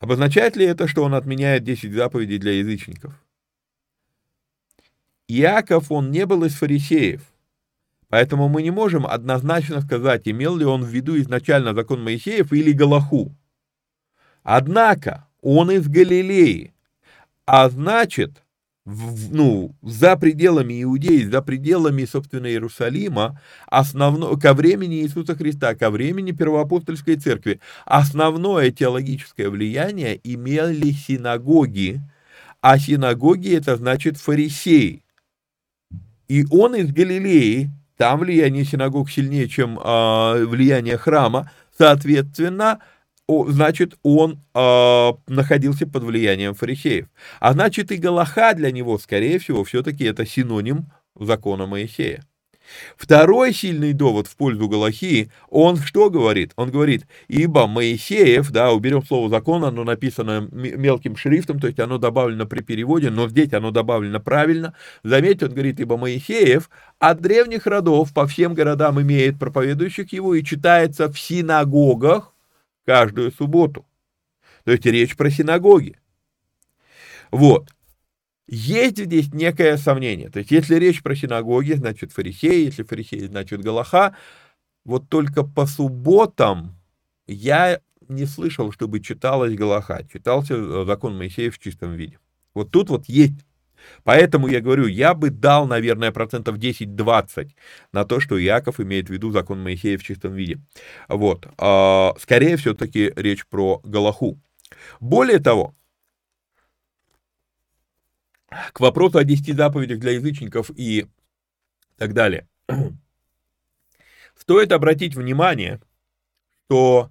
Обозначает 0.00 0.54
ли 0.56 0.66
это, 0.66 0.86
что 0.86 1.02
он 1.02 1.14
отменяет 1.14 1.64
10 1.64 1.94
заповедей 1.94 2.36
для 2.36 2.52
язычников? 2.52 3.24
Иаков, 5.28 5.90
он 5.90 6.10
не 6.10 6.26
был 6.26 6.44
из 6.44 6.52
фарисеев, 6.56 7.22
поэтому 8.08 8.50
мы 8.50 8.62
не 8.62 8.70
можем 8.70 9.06
однозначно 9.06 9.80
сказать, 9.80 10.28
имел 10.28 10.56
ли 10.56 10.66
он 10.66 10.84
в 10.84 10.88
виду 10.88 11.18
изначально 11.18 11.72
закон 11.72 12.04
Моисеев 12.04 12.52
или 12.52 12.72
Галаху. 12.72 13.34
Однако 14.42 15.26
он 15.40 15.70
из 15.70 15.88
Галилеи, 15.88 16.72
а 17.46 17.68
значит, 17.68 18.42
в, 18.84 19.32
ну, 19.32 19.74
за 19.82 20.16
пределами 20.16 20.82
Иудеи, 20.82 21.24
за 21.24 21.40
пределами, 21.40 22.04
собственно, 22.04 22.46
Иерусалима, 22.46 23.40
основно, 23.66 24.36
ко 24.36 24.54
времени 24.54 25.02
Иисуса 25.02 25.36
Христа, 25.36 25.74
ко 25.74 25.90
времени 25.90 26.32
Первоапостольской 26.32 27.16
Церкви, 27.16 27.60
основное 27.84 28.70
теологическое 28.72 29.50
влияние 29.50 30.20
имели 30.24 30.90
синагоги, 30.90 32.00
а 32.60 32.78
синагоги 32.78 33.54
это 33.54 33.76
значит 33.76 34.16
фарисеи. 34.16 35.04
И 36.28 36.44
он 36.50 36.74
из 36.74 36.90
Галилеи, 36.92 37.70
там 37.96 38.20
влияние 38.20 38.64
синагог 38.64 39.10
сильнее, 39.10 39.48
чем 39.48 39.78
э, 39.78 40.44
влияние 40.44 40.96
храма, 40.96 41.50
соответственно, 41.76 42.80
значит, 43.28 43.94
он 44.02 44.40
э, 44.54 45.12
находился 45.26 45.86
под 45.86 46.04
влиянием 46.04 46.54
фарисеев. 46.54 47.06
А 47.40 47.52
значит, 47.52 47.92
и 47.92 47.96
Галаха 47.96 48.54
для 48.54 48.70
него, 48.70 48.98
скорее 48.98 49.38
всего, 49.38 49.64
все-таки 49.64 50.04
это 50.04 50.26
синоним 50.26 50.86
закона 51.14 51.66
Моисея. 51.66 52.24
Второй 52.96 53.52
сильный 53.52 53.92
довод 53.92 54.26
в 54.26 54.36
пользу 54.36 54.68
Галахии, 54.68 55.30
он 55.50 55.76
что 55.76 56.10
говорит? 56.10 56.52
Он 56.56 56.70
говорит, 56.70 57.06
ибо 57.28 57.66
Моисеев, 57.66 58.50
да, 58.50 58.72
уберем 58.72 59.04
слово 59.04 59.28
закон, 59.28 59.64
оно 59.64 59.84
написано 59.84 60.48
мелким 60.50 61.16
шрифтом, 61.16 61.58
то 61.60 61.66
есть 61.66 61.80
оно 61.80 61.98
добавлено 61.98 62.46
при 62.46 62.62
переводе, 62.62 63.10
но 63.10 63.28
здесь 63.28 63.52
оно 63.52 63.70
добавлено 63.70 64.20
правильно. 64.20 64.74
Заметьте, 65.02 65.46
он 65.46 65.52
говорит, 65.52 65.80
ибо 65.80 65.96
Моисеев 65.96 66.70
от 66.98 67.20
древних 67.20 67.66
родов 67.66 68.12
по 68.12 68.26
всем 68.26 68.54
городам 68.54 69.00
имеет 69.00 69.38
проповедующих 69.38 70.12
его 70.12 70.34
и 70.34 70.44
читается 70.44 71.10
в 71.10 71.18
синагогах, 71.18 72.31
каждую 72.84 73.32
субботу. 73.32 73.86
То 74.64 74.72
есть 74.72 74.86
речь 74.86 75.16
про 75.16 75.30
синагоги. 75.30 75.98
Вот. 77.30 77.70
Есть 78.46 78.98
здесь 78.98 79.32
некое 79.32 79.76
сомнение. 79.76 80.28
То 80.28 80.40
есть 80.40 80.50
если 80.50 80.76
речь 80.76 81.02
про 81.02 81.14
синагоги, 81.14 81.72
значит 81.72 82.12
фарисеи, 82.12 82.66
если 82.66 82.82
фарисеи, 82.82 83.26
значит 83.26 83.62
Галаха. 83.62 84.16
Вот 84.84 85.08
только 85.08 85.44
по 85.44 85.66
субботам 85.66 86.76
я 87.26 87.80
не 88.08 88.26
слышал, 88.26 88.72
чтобы 88.72 89.00
читалась 89.00 89.54
Галаха, 89.54 90.04
читался 90.12 90.84
закон 90.84 91.16
Моисея 91.16 91.50
в 91.50 91.58
чистом 91.58 91.94
виде. 91.94 92.18
Вот 92.52 92.70
тут 92.70 92.90
вот 92.90 93.06
есть 93.06 93.46
Поэтому 94.04 94.48
я 94.48 94.60
говорю, 94.60 94.86
я 94.86 95.14
бы 95.14 95.30
дал, 95.30 95.66
наверное, 95.66 96.12
процентов 96.12 96.56
10-20 96.56 97.50
на 97.92 98.04
то, 98.04 98.20
что 98.20 98.38
Яков 98.38 98.80
имеет 98.80 99.08
в 99.08 99.12
виду 99.12 99.30
закон 99.30 99.62
Моисея 99.62 99.98
в 99.98 100.02
чистом 100.02 100.34
виде. 100.34 100.60
Вот. 101.08 101.46
А, 101.58 102.14
скорее 102.18 102.56
все-таки 102.56 103.12
речь 103.16 103.46
про 103.46 103.80
Галаху. 103.84 104.40
Более 105.00 105.38
того, 105.38 105.74
к 108.72 108.80
вопросу 108.80 109.18
о 109.18 109.24
10 109.24 109.56
заповедях 109.56 109.98
для 109.98 110.12
язычников 110.12 110.70
и 110.74 111.06
так 111.96 112.12
далее. 112.14 112.48
Стоит 114.36 114.72
обратить 114.72 115.14
внимание, 115.14 115.80
что 116.66 117.10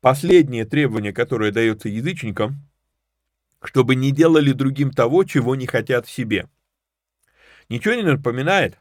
последнее 0.00 0.64
требование, 0.64 1.12
которое 1.12 1.50
дается 1.50 1.88
язычникам, 1.88 2.67
чтобы 3.62 3.94
не 3.94 4.12
делали 4.12 4.52
другим 4.52 4.90
того, 4.90 5.24
чего 5.24 5.56
не 5.56 5.66
хотят 5.66 6.06
себе. 6.06 6.48
Ничего 7.68 7.94
не 7.94 8.02
напоминает? 8.02 8.78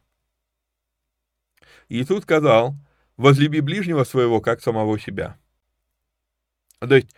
Иисус 1.89 2.23
сказал, 2.23 2.75
возлюби 3.17 3.59
ближнего 3.61 4.03
своего, 4.03 4.41
как 4.41 4.61
самого 4.61 4.99
себя. 4.99 5.37
То 6.79 6.95
есть, 6.95 7.09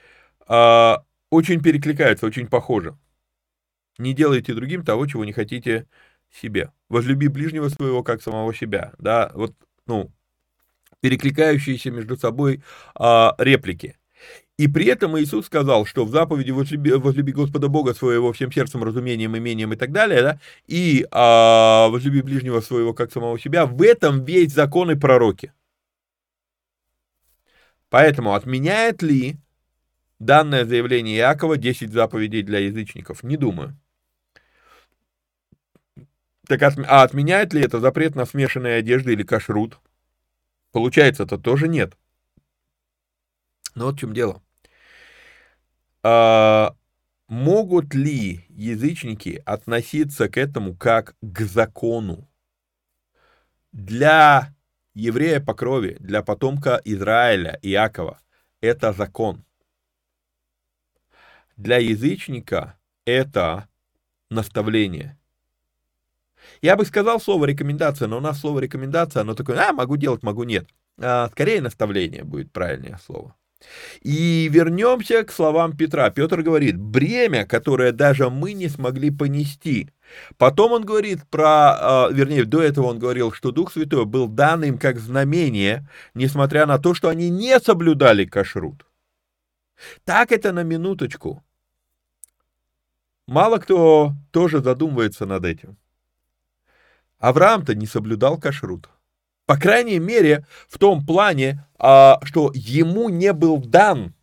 э, 0.48 0.96
очень 1.30 1.62
перекликается, 1.62 2.26
очень 2.26 2.48
похоже. 2.48 2.98
Не 3.98 4.14
делайте 4.14 4.54
другим 4.54 4.86
того, 4.86 5.06
чего 5.06 5.26
не 5.26 5.34
хотите 5.34 5.88
себе. 6.32 6.72
Возлюби 6.88 7.28
ближнего 7.28 7.68
своего, 7.70 8.04
как 8.04 8.22
самого 8.22 8.54
себя. 8.54 8.94
Да, 8.98 9.32
вот, 9.34 9.54
ну, 9.86 10.12
перекликающиеся 11.02 11.92
между 11.92 12.18
собой 12.18 12.64
э, 13.00 13.30
реплики. 13.38 13.99
И 14.60 14.68
при 14.68 14.88
этом 14.88 15.18
Иисус 15.18 15.46
сказал, 15.46 15.86
что 15.86 16.04
в 16.04 16.10
заповеди 16.10 16.52
возлюби, 16.52 16.92
возлюби 16.92 17.32
Господа 17.32 17.70
Бога 17.70 17.94
своего 17.94 18.34
всем 18.34 18.52
сердцем, 18.52 18.84
разумением, 18.84 19.38
имением 19.38 19.72
и 19.72 19.78
так 19.78 19.94
далее, 19.94 20.22
да, 20.22 20.40
и 20.68 21.08
а, 21.12 21.88
возлюби 21.88 22.22
ближнего 22.22 22.60
своего 22.60 22.94
как 22.94 23.10
самого 23.10 23.40
себя, 23.40 23.66
в 23.66 23.82
этом 23.82 24.26
весь 24.26 24.52
закон 24.52 24.92
и 24.92 24.96
пророки. 24.96 25.54
Поэтому 27.88 28.34
отменяет 28.34 29.02
ли 29.02 29.38
данное 30.20 30.66
заявление 30.66 31.20
Иакова 31.20 31.56
10 31.56 31.94
заповедей 31.94 32.44
для 32.44 32.60
язычников? 32.60 33.24
Не 33.24 33.38
думаю. 33.38 33.78
Так, 36.50 36.62
а 36.64 37.04
отменяет 37.04 37.54
ли 37.54 37.62
это 37.62 37.80
запрет 37.80 38.14
на 38.14 38.26
смешанные 38.26 38.80
одежды 38.80 39.14
или 39.14 39.24
кашрут? 39.24 39.80
Получается, 40.74 41.24
это 41.24 41.38
тоже 41.38 41.70
нет. 41.70 41.98
Но 43.74 43.86
вот 43.86 43.96
в 43.96 44.00
чем 44.00 44.14
дело 44.14 44.42
а, 46.04 46.76
могут 47.28 47.94
ли 47.94 48.46
язычники 48.50 49.42
относиться 49.46 50.30
к 50.30 50.38
этому 50.38 50.76
как 50.76 51.16
к 51.22 51.42
закону? 51.42 52.30
для 53.72 54.54
еврея 54.94 55.40
по 55.40 55.54
крови, 55.54 55.98
для 56.00 56.24
потомка 56.24 56.82
Израиля, 56.84 57.58
Иакова, 57.62 58.20
это 58.62 58.94
закон. 58.94 59.44
Для 61.56 61.78
язычника 61.78 62.78
это 63.06 63.68
наставление. 64.30 65.18
Я 66.62 66.76
бы 66.76 66.86
сказал 66.86 67.20
слово 67.20 67.46
рекомендация, 67.46 68.08
но 68.08 68.18
у 68.18 68.22
нас 68.22 68.40
слово 68.40 68.60
рекомендация, 68.60 69.22
оно 69.22 69.36
такое, 69.36 69.60
а, 69.60 69.74
могу 69.74 69.98
делать, 69.98 70.24
могу 70.24 70.44
нет. 70.44 70.68
А, 70.98 71.30
скорее 71.30 71.62
наставление 71.62 72.24
будет 72.24 72.52
правильнее 72.52 72.98
слово. 73.06 73.36
И 74.02 74.48
вернемся 74.50 75.24
к 75.24 75.32
словам 75.32 75.76
Петра. 75.76 76.10
Петр 76.10 76.42
говорит, 76.42 76.78
бремя, 76.78 77.46
которое 77.46 77.92
даже 77.92 78.30
мы 78.30 78.54
не 78.54 78.70
смогли 78.70 79.12
понести. 79.12 79.90
Потом 80.38 80.72
он 80.72 80.86
говорит 80.86 81.28
про, 81.30 82.06
а, 82.06 82.10
вернее, 82.10 82.46
до 82.46 82.62
этого 82.62 82.88
он 82.88 83.00
говорил, 83.00 83.32
что 83.32 83.52
Дух 83.52 83.72
Святой 83.74 84.06
был 84.06 84.28
дан 84.28 84.64
им 84.64 84.78
как 84.78 85.00
знамение, 85.00 85.88
несмотря 86.14 86.66
на 86.66 86.80
то, 86.80 86.94
что 86.94 87.10
они 87.10 87.30
не 87.30 87.60
соблюдали 87.60 88.26
кашрут. 88.26 88.86
Так 90.06 90.32
это 90.32 90.52
на 90.52 90.64
минуточку. 90.64 91.44
Мало 93.28 93.60
кто 93.60 94.14
тоже 94.32 94.62
задумывается 94.62 95.26
над 95.26 95.46
этим. 95.46 95.78
Авраам-то 97.20 97.76
не 97.76 97.86
соблюдал 97.86 98.40
кашрут. 98.40 98.90
По 99.50 99.58
крайней 99.58 99.98
мере, 99.98 100.46
в 100.68 100.78
том 100.78 101.04
плане, 101.04 101.66
а, 101.80 102.20
что 102.22 102.52
ему 102.54 103.10
не 103.10 103.34
был 103.34 103.58
дан 103.58 104.14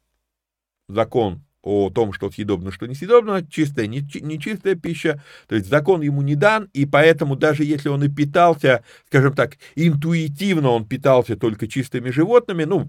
закон 0.86 1.42
о 1.62 1.90
том, 1.90 2.12
что 2.12 2.30
съедобно, 2.30 2.70
что 2.70 2.86
несъедобно, 2.86 3.44
чистая, 3.44 3.88
нечистая 3.88 4.76
пища, 4.76 5.20
то 5.48 5.56
есть 5.56 5.68
закон 5.68 6.02
ему 6.02 6.22
не 6.22 6.36
дан, 6.36 6.70
и 6.72 6.86
поэтому 6.86 7.34
даже 7.34 7.64
если 7.64 7.88
он 7.88 8.04
и 8.04 8.08
питался, 8.08 8.84
скажем 9.08 9.34
так, 9.34 9.58
интуитивно 9.74 10.70
он 10.70 10.86
питался 10.86 11.36
только 11.36 11.66
чистыми 11.66 12.10
животными, 12.10 12.62
ну, 12.62 12.88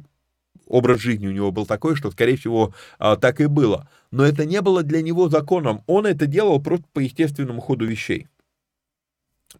образ 0.67 0.99
жизни 0.99 1.25
у 1.25 1.31
него 1.31 1.51
был 1.51 1.65
такой, 1.65 1.95
что, 1.95 2.11
скорее 2.11 2.37
всего, 2.37 2.71
а, 2.99 3.15
так 3.15 3.41
и 3.41 3.47
было. 3.47 3.89
Но 4.11 4.23
это 4.23 4.45
не 4.45 4.61
было 4.61 4.83
для 4.83 5.01
него 5.01 5.27
законом, 5.27 5.81
он 5.87 6.05
это 6.05 6.27
делал 6.27 6.61
просто 6.61 6.85
по 6.93 6.99
естественному 6.99 7.61
ходу 7.61 7.87
вещей. 7.87 8.27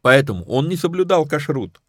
Поэтому 0.03 0.43
он 0.43 0.69
не 0.69 0.75
соблюдал 0.75 1.25
кашрут. 1.25 1.82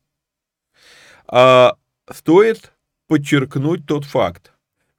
А, 1.29 1.77
стоит 2.11 2.73
подчеркнуть 3.07 3.87
тот 3.87 4.05
факт, 4.05 4.53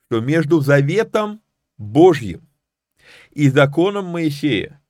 что 0.06 0.22
между 0.22 0.62
заветом 0.62 1.42
Божьим 1.78 2.48
и 3.32 3.50
законом 3.50 4.06
Моисея 4.06 4.82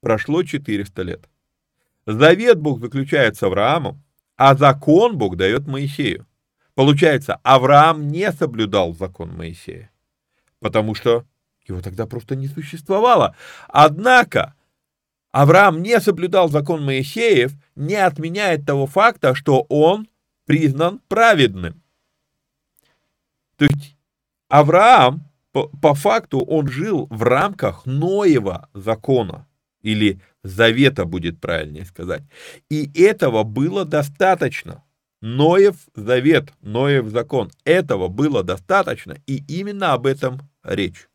прошло 0.00 0.42
400 0.42 1.02
лет. 1.02 1.28
Завет 2.06 2.58
Бог 2.58 2.80
заключает 2.80 3.36
с 3.36 3.42
Авраамом, 3.42 4.02
а 4.36 4.54
закон 4.54 5.16
Бог 5.16 5.36
дает 5.36 5.66
Моисею. 5.66 6.26
Получается, 6.74 7.38
Авраам 7.42 8.08
не 8.08 8.30
соблюдал 8.32 8.94
закон 8.94 9.34
Моисея, 9.34 9.90
потому 10.58 10.94
что 10.94 11.24
его 11.66 11.80
тогда 11.80 12.06
просто 12.06 12.34
не 12.34 12.48
существовало. 12.48 13.36
Однако 13.68 14.54
Авраам 15.30 15.82
не 15.82 16.00
соблюдал 16.00 16.48
закон 16.48 16.84
Моисеев, 16.84 17.52
не 17.76 17.94
отменяет 17.94 18.66
того 18.66 18.86
факта, 18.86 19.34
что 19.34 19.64
он 19.68 20.08
признан 20.46 21.00
праведным. 21.08 21.82
То 23.56 23.66
есть 23.66 23.96
Авраам, 24.48 25.30
по, 25.52 25.68
по 25.68 25.94
факту, 25.94 26.40
он 26.40 26.68
жил 26.68 27.06
в 27.10 27.22
рамках 27.22 27.86
Ноева 27.86 28.68
закона, 28.74 29.46
или 29.82 30.20
завета 30.42 31.04
будет 31.04 31.40
правильнее 31.40 31.84
сказать. 31.84 32.22
И 32.68 32.90
этого 33.00 33.42
было 33.44 33.84
достаточно. 33.84 34.82
Ноев 35.20 35.76
завет, 35.94 36.52
Ноев 36.60 37.08
закон. 37.08 37.50
Этого 37.64 38.08
было 38.08 38.42
достаточно, 38.42 39.16
и 39.26 39.42
именно 39.46 39.92
об 39.92 40.06
этом 40.06 40.40
речь. 40.64 41.08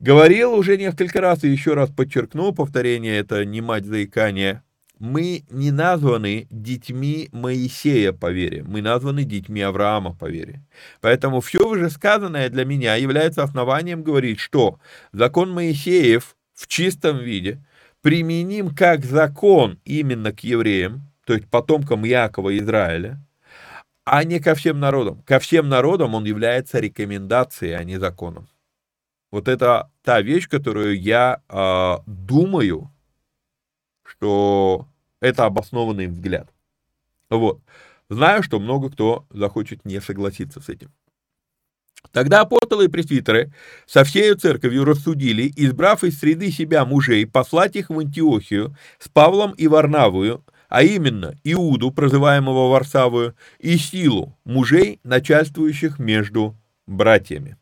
Говорил 0.00 0.54
уже 0.54 0.76
несколько 0.76 1.20
раз 1.20 1.44
и 1.44 1.48
еще 1.48 1.74
раз 1.74 1.90
подчеркну, 1.90 2.52
повторение 2.52 3.16
это 3.18 3.44
не 3.44 3.60
мать 3.60 3.84
заикания, 3.84 4.64
мы 5.02 5.44
не 5.50 5.72
названы 5.72 6.46
детьми 6.48 7.28
Моисея 7.32 8.12
по 8.12 8.30
вере, 8.30 8.62
мы 8.62 8.82
названы 8.82 9.24
детьми 9.24 9.60
Авраама 9.60 10.14
по 10.14 10.30
вере. 10.30 10.62
Поэтому 11.00 11.40
все 11.40 11.68
вышесказанное 11.68 12.48
для 12.48 12.64
меня 12.64 12.94
является 12.94 13.42
основанием 13.42 14.04
говорить, 14.04 14.38
что 14.38 14.78
закон 15.10 15.50
Моисеев 15.50 16.36
в 16.54 16.68
чистом 16.68 17.18
виде 17.18 17.58
применим 18.00 18.72
как 18.72 19.04
закон 19.04 19.80
именно 19.84 20.30
к 20.30 20.44
евреям, 20.44 21.02
то 21.26 21.34
есть 21.34 21.48
потомкам 21.48 22.04
Якова 22.04 22.56
Израиля, 22.58 23.18
а 24.04 24.22
не 24.22 24.38
ко 24.38 24.54
всем 24.54 24.78
народам. 24.78 25.20
Ко 25.22 25.40
всем 25.40 25.68
народам 25.68 26.14
он 26.14 26.24
является 26.26 26.78
рекомендацией, 26.78 27.72
а 27.72 27.82
не 27.82 27.98
законом. 27.98 28.46
Вот 29.32 29.48
это 29.48 29.90
та 30.04 30.20
вещь, 30.20 30.48
которую 30.48 30.96
я 31.00 31.42
э, 31.48 31.96
думаю, 32.06 32.88
что 34.04 34.86
это 35.22 35.46
обоснованный 35.46 36.08
взгляд. 36.08 36.52
Вот. 37.30 37.62
Знаю, 38.10 38.42
что 38.42 38.58
много 38.58 38.90
кто 38.90 39.24
захочет 39.30 39.84
не 39.86 40.00
согласиться 40.00 40.60
с 40.60 40.68
этим. 40.68 40.92
Тогда 42.10 42.40
апостолы 42.40 42.86
и 42.86 42.88
пресвитеры 42.88 43.54
со 43.86 44.02
всею 44.02 44.36
церковью 44.36 44.84
рассудили, 44.84 45.50
избрав 45.56 46.02
из 46.02 46.18
среды 46.18 46.50
себя 46.50 46.84
мужей, 46.84 47.24
послать 47.26 47.76
их 47.76 47.88
в 47.88 47.98
Антиохию 47.98 48.76
с 48.98 49.08
Павлом 49.08 49.52
и 49.52 49.68
Варнавую, 49.68 50.44
а 50.68 50.82
именно 50.82 51.34
Иуду, 51.44 51.92
прозываемого 51.92 52.68
Варсавую, 52.70 53.36
и 53.60 53.78
Силу, 53.78 54.36
мужей, 54.44 54.98
начальствующих 55.04 56.00
между 56.00 56.56
братьями 56.86 57.56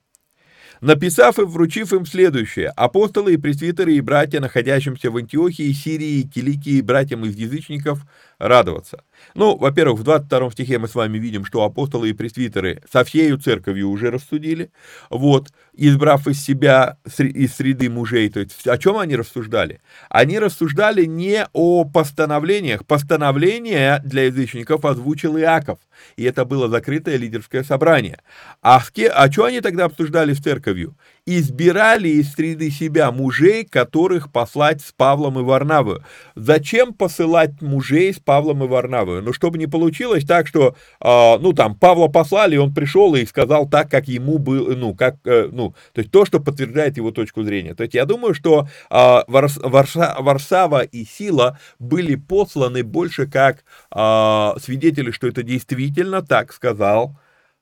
написав 0.81 1.39
и 1.39 1.43
вручив 1.43 1.93
им 1.93 2.07
следующее. 2.07 2.68
Апостолы 2.76 3.35
и 3.35 3.37
пресвитеры 3.37 3.95
и 3.95 4.01
братья, 4.01 4.41
находящимся 4.41 5.11
в 5.11 5.16
Антиохии, 5.16 5.72
Сирии, 5.72 6.22
Киликии, 6.22 6.81
братьям 6.81 7.24
из 7.24 7.37
язычников, 7.37 8.01
радоваться. 8.39 9.03
Ну, 9.35 9.57
во-первых, 9.57 10.01
в 10.01 10.03
22 10.03 10.51
стихе 10.53 10.79
мы 10.79 10.89
с 10.89 10.95
вами 10.95 11.18
видим, 11.18 11.45
что 11.45 11.62
апостолы 11.62 12.11
и 12.11 12.12
пресвитеры 12.12 12.83
со 12.91 13.05
всею 13.05 13.39
церковью 13.39 13.91
уже 13.91 14.11
рассудили, 14.11 14.71
вот, 15.09 15.49
избрав 15.73 16.27
из 16.27 16.43
себя, 16.43 16.99
из 17.18 17.55
среды 17.55 17.89
мужей, 17.89 18.29
то 18.31 18.41
есть 18.41 18.66
о 18.66 18.79
чем 18.79 18.97
они 18.99 19.16
рассуждали? 19.16 19.81
Они 20.09 20.39
рассуждали 20.39 21.05
не 21.05 21.47
о 21.53 21.85
постановлениях, 21.85 22.87
постановления 22.87 24.01
для 24.05 24.25
язычников 24.25 24.85
озвучил 24.85 25.39
Иаков, 25.39 25.79
и 26.16 26.25
это 26.25 26.45
было 26.45 26.68
закрытое 26.68 27.16
лидерское 27.16 27.62
собрание. 27.62 28.21
А 28.62 28.81
о 28.81 29.29
чем 29.29 29.45
они 29.45 29.61
тогда 29.61 29.85
обсуждали 29.85 30.33
с 30.33 30.39
церковью? 30.39 30.97
Избирали 31.27 32.09
из 32.09 32.33
среды 32.33 32.71
себя 32.71 33.11
мужей, 33.12 33.64
которых 33.64 34.33
послать 34.33 34.81
с 34.81 34.93
Павлом 34.93 35.39
и 35.39 35.43
Варнавою. 35.43 36.05
Зачем 36.35 36.95
посылать 36.95 37.61
мужей 37.61 38.12
с 38.12 38.18
Павлом 38.18 38.64
и 38.64 38.66
Варнавою? 38.66 39.23
Ну, 39.23 39.33
чтобы 39.33 39.59
не 39.59 39.66
получилось 39.66 40.25
так, 40.25 40.47
что, 40.47 40.75
э, 41.01 41.39
ну, 41.39 41.53
там, 41.53 41.75
Павла 41.75 42.09
послали, 42.09 42.57
он 42.57 42.75
пришел 42.75 43.14
и 43.14 43.27
сказал 43.27 43.68
так, 43.68 43.91
как 43.91 44.09
ему 44.09 44.39
было, 44.39 44.75
ну, 44.75 44.95
как, 44.95 45.16
э, 45.25 45.49
ну, 45.53 45.75
то 45.93 46.01
есть 46.01 46.11
то, 46.11 46.25
что 46.25 46.41
подтверждает 46.41 46.97
его 46.97 47.11
точку 47.11 47.43
зрения. 47.43 47.75
То 47.75 47.83
есть 47.83 47.95
я 47.95 48.05
думаю, 48.05 48.35
что 48.35 48.68
э, 48.91 49.23
Варс, 49.27 49.59
Варса, 49.62 50.16
Варсава 50.18 50.83
и 50.83 51.05
Сила 51.05 51.59
были 51.79 52.14
посланы 52.14 52.83
больше 52.83 53.27
как 53.27 53.64
э, 53.95 54.61
свидетели, 54.61 55.11
что 55.11 55.29
это 55.29 55.43
действительно 55.43 56.23
так 56.23 56.53
сказал 56.53 57.18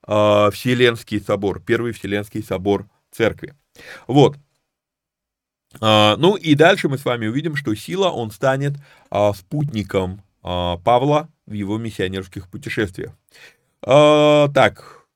э, 0.07 0.51
Вселенский 0.53 1.21
собор, 1.21 1.61
Первый 1.61 1.93
Вселенский 1.93 2.43
собор 2.43 2.87
церкви. 3.19 3.55
Вот. 4.07 4.37
А, 5.81 6.17
ну 6.17 6.37
и 6.37 6.55
дальше 6.55 6.89
мы 6.89 6.97
с 6.99 7.05
вами 7.05 7.27
увидим, 7.27 7.57
что 7.57 7.75
Сила, 7.75 8.09
он 8.09 8.31
станет 8.31 8.75
а, 9.11 9.35
спутником 9.35 10.23
а, 10.43 10.79
Павла 10.79 11.29
в 11.47 11.53
его 11.53 11.79
миссионерских 11.79 12.49
путешествиях. 12.49 13.13
Так, 13.81 15.07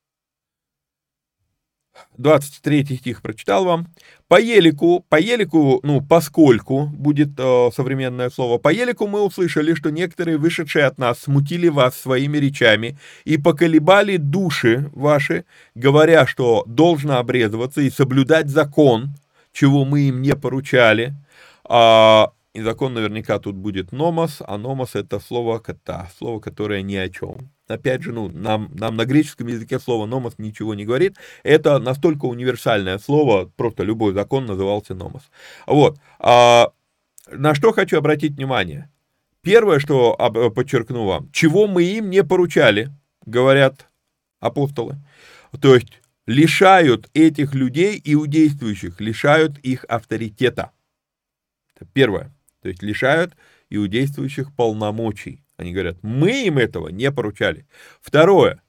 23 2.16 2.96
стих 2.96 3.22
прочитал 3.22 3.64
вам. 3.64 3.88
По 4.32 4.40
елику, 4.40 5.04
по 5.10 5.20
елику, 5.20 5.80
ну, 5.82 6.00
поскольку 6.00 6.86
будет 6.86 7.32
э, 7.36 7.68
современное 7.76 8.30
слово, 8.30 8.56
по 8.56 8.72
елику 8.72 9.06
мы 9.06 9.20
услышали, 9.20 9.74
что 9.74 9.90
некоторые 9.90 10.38
вышедшие 10.38 10.86
от 10.86 10.96
нас 10.96 11.18
смутили 11.18 11.68
вас 11.68 12.00
своими 12.00 12.38
речами 12.38 12.96
и 13.26 13.36
поколебали 13.36 14.16
души 14.16 14.88
ваши, 14.94 15.44
говоря, 15.74 16.26
что 16.26 16.64
должно 16.66 17.18
обрезываться 17.18 17.82
и 17.82 17.90
соблюдать 17.90 18.48
закон, 18.48 19.10
чего 19.52 19.84
мы 19.84 20.08
им 20.08 20.22
не 20.22 20.34
поручали. 20.34 21.12
А, 21.64 22.32
и 22.54 22.60
закон 22.60 22.92
наверняка 22.92 23.38
тут 23.38 23.56
будет 23.56 23.92
номос, 23.92 24.42
а 24.46 24.58
номос 24.58 24.94
это 24.94 25.20
слово 25.20 25.58
кота, 25.58 26.10
слово, 26.18 26.38
которое 26.38 26.82
ни 26.82 26.96
о 26.96 27.08
чем. 27.08 27.50
Опять 27.66 28.02
же, 28.02 28.12
ну, 28.12 28.28
нам, 28.28 28.70
нам 28.74 28.96
на 28.96 29.06
греческом 29.06 29.46
языке 29.46 29.78
слово 29.78 30.04
номос 30.06 30.34
ничего 30.36 30.74
не 30.74 30.84
говорит. 30.84 31.16
Это 31.42 31.78
настолько 31.78 32.26
универсальное 32.26 32.98
слово, 32.98 33.46
просто 33.56 33.84
любой 33.84 34.12
закон 34.12 34.44
назывался 34.44 34.94
номос. 34.94 35.22
Вот. 35.66 35.98
А, 36.18 36.72
на 37.30 37.54
что 37.54 37.72
хочу 37.72 37.96
обратить 37.96 38.32
внимание. 38.32 38.90
первое, 39.40 39.78
что 39.78 40.14
подчеркну 40.54 41.06
вам, 41.06 41.30
чего 41.32 41.66
мы 41.66 41.84
им 41.84 42.10
не 42.10 42.22
поручали, 42.22 42.90
говорят 43.24 43.86
апостолы. 44.40 44.96
То 45.60 45.74
есть 45.74 46.00
лишают 46.26 47.08
этих 47.14 47.54
людей, 47.54 48.00
иудействующих, 48.04 49.00
лишают 49.00 49.58
их 49.60 49.84
авторитета. 49.88 50.70
Это 51.74 51.86
первое. 51.92 52.30
То 52.62 52.68
есть 52.68 52.82
лишают 52.82 53.34
иудействующих 53.70 54.54
полномочий. 54.54 55.44
Они 55.56 55.72
говорят, 55.72 55.98
мы 56.02 56.46
им 56.46 56.58
этого 56.58 56.88
не 56.88 57.10
поручали. 57.10 57.66
Второе, 58.00 58.62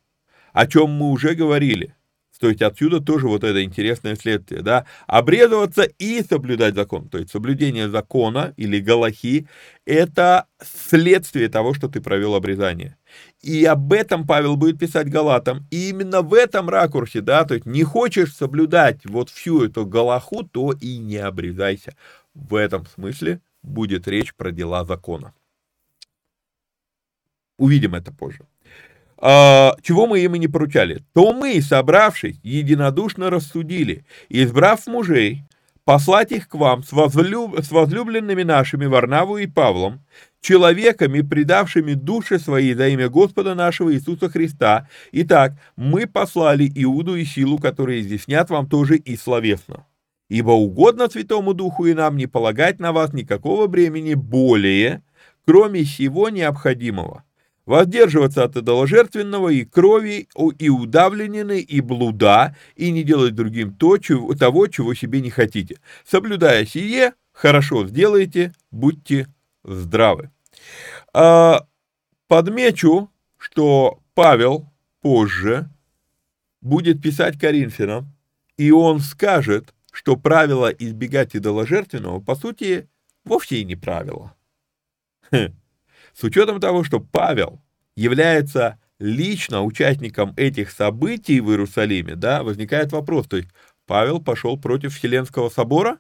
о 0.52 0.68
чем 0.68 0.92
мы 0.92 1.12
уже 1.12 1.36
говорили. 1.36 1.96
То 2.44 2.50
есть 2.50 2.62
отсюда 2.62 3.00
тоже 3.00 3.30
вот 3.30 3.46
это 3.46 3.64
интересное 3.64 4.18
следствие, 4.18 4.62
да, 4.62 4.86
обрезываться 5.08 5.84
и 5.84 6.22
соблюдать 6.22 6.76
закон. 6.76 7.08
То 7.08 7.18
есть 7.18 7.32
соблюдение 7.32 7.88
закона 7.88 8.54
или 8.58 8.82
галахи– 8.82 9.48
это 9.86 10.48
следствие 10.62 11.48
того, 11.48 11.74
что 11.74 11.88
ты 11.88 12.02
провел 12.02 12.36
обрезание. 12.36 12.98
И 13.42 13.64
об 13.64 13.94
этом 13.94 14.28
Павел 14.28 14.58
будет 14.58 14.78
писать 14.78 15.10
Галатам. 15.10 15.66
И 15.72 15.88
именно 15.88 16.22
в 16.22 16.34
этом 16.34 16.68
ракурсе, 16.68 17.22
да, 17.22 17.46
то 17.46 17.54
есть 17.54 17.66
не 17.66 17.84
хочешь 17.84 18.36
соблюдать 18.36 19.06
вот 19.06 19.30
всю 19.30 19.64
эту 19.64 19.86
галаху, 19.86 20.44
то 20.44 20.74
и 20.74 20.98
не 20.98 21.20
обрезайся. 21.20 21.96
В 22.34 22.56
этом 22.56 22.86
смысле 22.88 23.40
будет 23.64 24.08
речь 24.08 24.34
про 24.36 24.52
дела 24.52 24.86
закона. 24.86 25.34
Увидим 27.58 27.96
это 27.96 28.12
позже. 28.12 28.46
А, 29.18 29.76
чего 29.82 30.06
мы 30.06 30.20
им 30.20 30.36
и 30.36 30.40
не 30.40 30.48
поручали, 30.48 31.04
то 31.14 31.34
мы, 31.34 31.62
собравшись, 31.62 32.40
единодушно 32.44 33.30
рассудили, 33.30 34.06
избрав 34.28 34.86
мужей, 34.86 35.44
послать 35.86 36.32
их 36.32 36.50
к 36.50 36.56
вам 36.56 36.84
с, 36.84 36.92
возлюб... 36.92 37.58
с 37.60 37.72
возлюбленными 37.72 38.44
нашими 38.44 38.86
Варнаву 38.86 39.38
и 39.38 39.48
Павлом, 39.48 40.02
человеками, 40.42 41.22
предавшими 41.22 41.94
души 41.94 42.38
свои 42.38 42.74
за 42.74 42.90
имя 42.90 43.08
Господа 43.08 43.56
нашего 43.56 43.94
Иисуса 43.94 44.30
Христа. 44.30 44.90
Итак, 45.14 45.54
мы 45.78 46.06
послали 46.06 46.70
Иуду 46.76 47.16
и 47.16 47.24
силу, 47.24 47.60
которые 47.60 48.02
изъяснят 48.02 48.50
вам 48.50 48.68
тоже 48.68 48.98
и 48.98 49.16
словесно. 49.16 49.86
Ибо 50.30 50.52
угодно 50.52 51.10
Святому 51.10 51.54
Духу 51.54 51.86
и 51.86 51.94
нам 51.94 52.18
не 52.18 52.28
полагать 52.28 52.80
на 52.80 52.92
вас 52.92 53.14
никакого 53.14 53.68
бремени 53.68 54.14
более, 54.14 55.04
кроме 55.46 55.84
всего 55.84 56.30
необходимого 56.30 57.24
воздерживаться 57.66 58.44
от 58.44 58.58
идоложертвенного 58.58 59.50
и 59.50 59.66
крови, 59.66 60.28
и 60.60 60.70
удавленины, 60.70 61.60
и 61.60 61.82
блуда, 61.82 62.56
и 62.76 62.92
не 62.92 63.04
делать 63.04 63.36
другим 63.36 63.74
то, 63.74 63.98
чего, 63.98 64.34
того, 64.34 64.68
чего 64.68 64.94
себе 64.94 65.22
не 65.22 65.30
хотите. 65.30 65.80
Соблюдая 66.06 66.66
сие, 66.66 67.14
хорошо 67.32 67.88
сделайте, 67.88 68.54
будьте 68.72 69.28
здравы. 69.64 70.32
А, 71.14 71.66
подмечу, 72.28 73.10
что 73.38 74.00
Павел 74.14 74.70
позже 75.02 75.70
будет 76.62 77.02
писать 77.02 77.40
Коринфянам, 77.40 78.14
и 78.58 78.72
он 78.72 79.00
скажет, 79.00 79.73
что 79.94 80.18
правило 80.18 80.70
избегать 80.70 81.36
идоложертвенного, 81.36 82.20
по 82.20 82.36
сути, 82.36 82.90
вовсе 83.24 83.58
и 83.62 83.64
не 83.64 83.76
правило. 83.76 84.36
С 85.32 86.24
учетом 86.24 86.60
того, 86.60 86.84
что 86.84 87.00
Павел 87.00 87.62
является 87.96 88.80
лично 88.98 89.64
участником 89.64 90.34
этих 90.36 90.72
событий 90.72 91.40
в 91.40 91.52
Иерусалиме, 91.52 92.16
да, 92.16 92.42
возникает 92.42 92.92
вопрос, 92.92 93.28
то 93.28 93.38
есть 93.38 93.50
Павел 93.86 94.20
пошел 94.20 94.60
против 94.60 94.98
Вселенского 94.98 95.50
собора? 95.50 96.00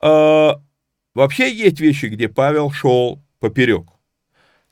А, 0.00 0.62
вообще 1.14 1.52
есть 1.52 1.80
вещи, 1.80 2.06
где 2.06 2.28
Павел 2.28 2.70
шел 2.70 3.24
поперек. 3.40 3.88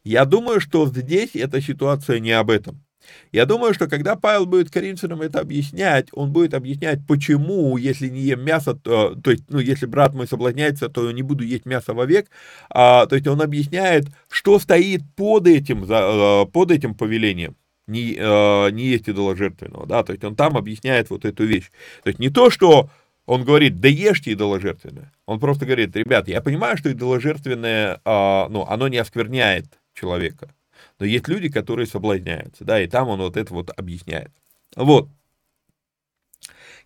Я 0.04 0.24
думаю, 0.24 0.60
что 0.60 0.86
здесь 0.86 1.34
эта 1.34 1.60
ситуация 1.60 2.20
не 2.20 2.30
об 2.30 2.50
этом. 2.50 2.84
Я 3.32 3.46
думаю, 3.46 3.74
что 3.74 3.88
когда 3.88 4.16
Павел 4.16 4.46
будет 4.46 4.70
Коринфянам 4.70 5.22
это 5.22 5.40
объяснять, 5.40 6.08
он 6.12 6.32
будет 6.32 6.54
объяснять, 6.54 7.00
почему, 7.06 7.76
если 7.76 8.08
не 8.08 8.20
ем 8.20 8.42
мясо, 8.44 8.74
то, 8.74 9.14
то 9.14 9.30
есть, 9.30 9.44
ну, 9.48 9.58
если 9.58 9.86
брат 9.86 10.14
мой 10.14 10.26
соблазняется, 10.26 10.88
то 10.88 11.10
не 11.12 11.22
буду 11.22 11.44
есть 11.44 11.66
мясо 11.66 11.94
вовек, 11.94 12.30
а, 12.70 13.06
то 13.06 13.16
есть 13.16 13.26
он 13.26 13.40
объясняет, 13.42 14.06
что 14.30 14.58
стоит 14.58 15.02
под 15.16 15.46
этим, 15.46 15.84
э, 15.84 16.46
под 16.46 16.70
этим 16.70 16.94
повелением. 16.94 17.56
Не, 17.86 18.16
э, 18.18 18.70
не 18.70 18.84
есть 18.84 19.08
идоложертвенного, 19.08 19.86
да, 19.86 20.02
то 20.02 20.12
есть 20.12 20.22
он 20.22 20.36
там 20.36 20.56
объясняет 20.56 21.08
вот 21.08 21.24
эту 21.24 21.44
вещь. 21.44 21.70
То 22.04 22.08
есть 22.08 22.18
не 22.18 22.28
то, 22.28 22.50
что 22.50 22.90
он 23.24 23.44
говорит, 23.44 23.80
да 23.80 23.88
ешьте 23.88 24.32
идоложертвенное, 24.32 25.12
он 25.26 25.40
просто 25.40 25.64
говорит, 25.64 25.96
ребят, 25.96 26.28
я 26.28 26.42
понимаю, 26.42 26.76
что 26.76 26.92
идоложертвенное, 26.92 28.00
а, 28.04 28.48
ну, 28.50 28.64
оно 28.66 28.88
не 28.88 28.98
оскверняет 28.98 29.66
человека, 29.94 30.54
но 30.98 31.06
есть 31.06 31.28
люди, 31.28 31.48
которые 31.48 31.86
соблазняются, 31.86 32.64
да, 32.64 32.80
и 32.82 32.86
там 32.86 33.08
он 33.08 33.20
вот 33.20 33.36
это 33.36 33.52
вот 33.54 33.70
объясняет. 33.76 34.32
Вот. 34.76 35.08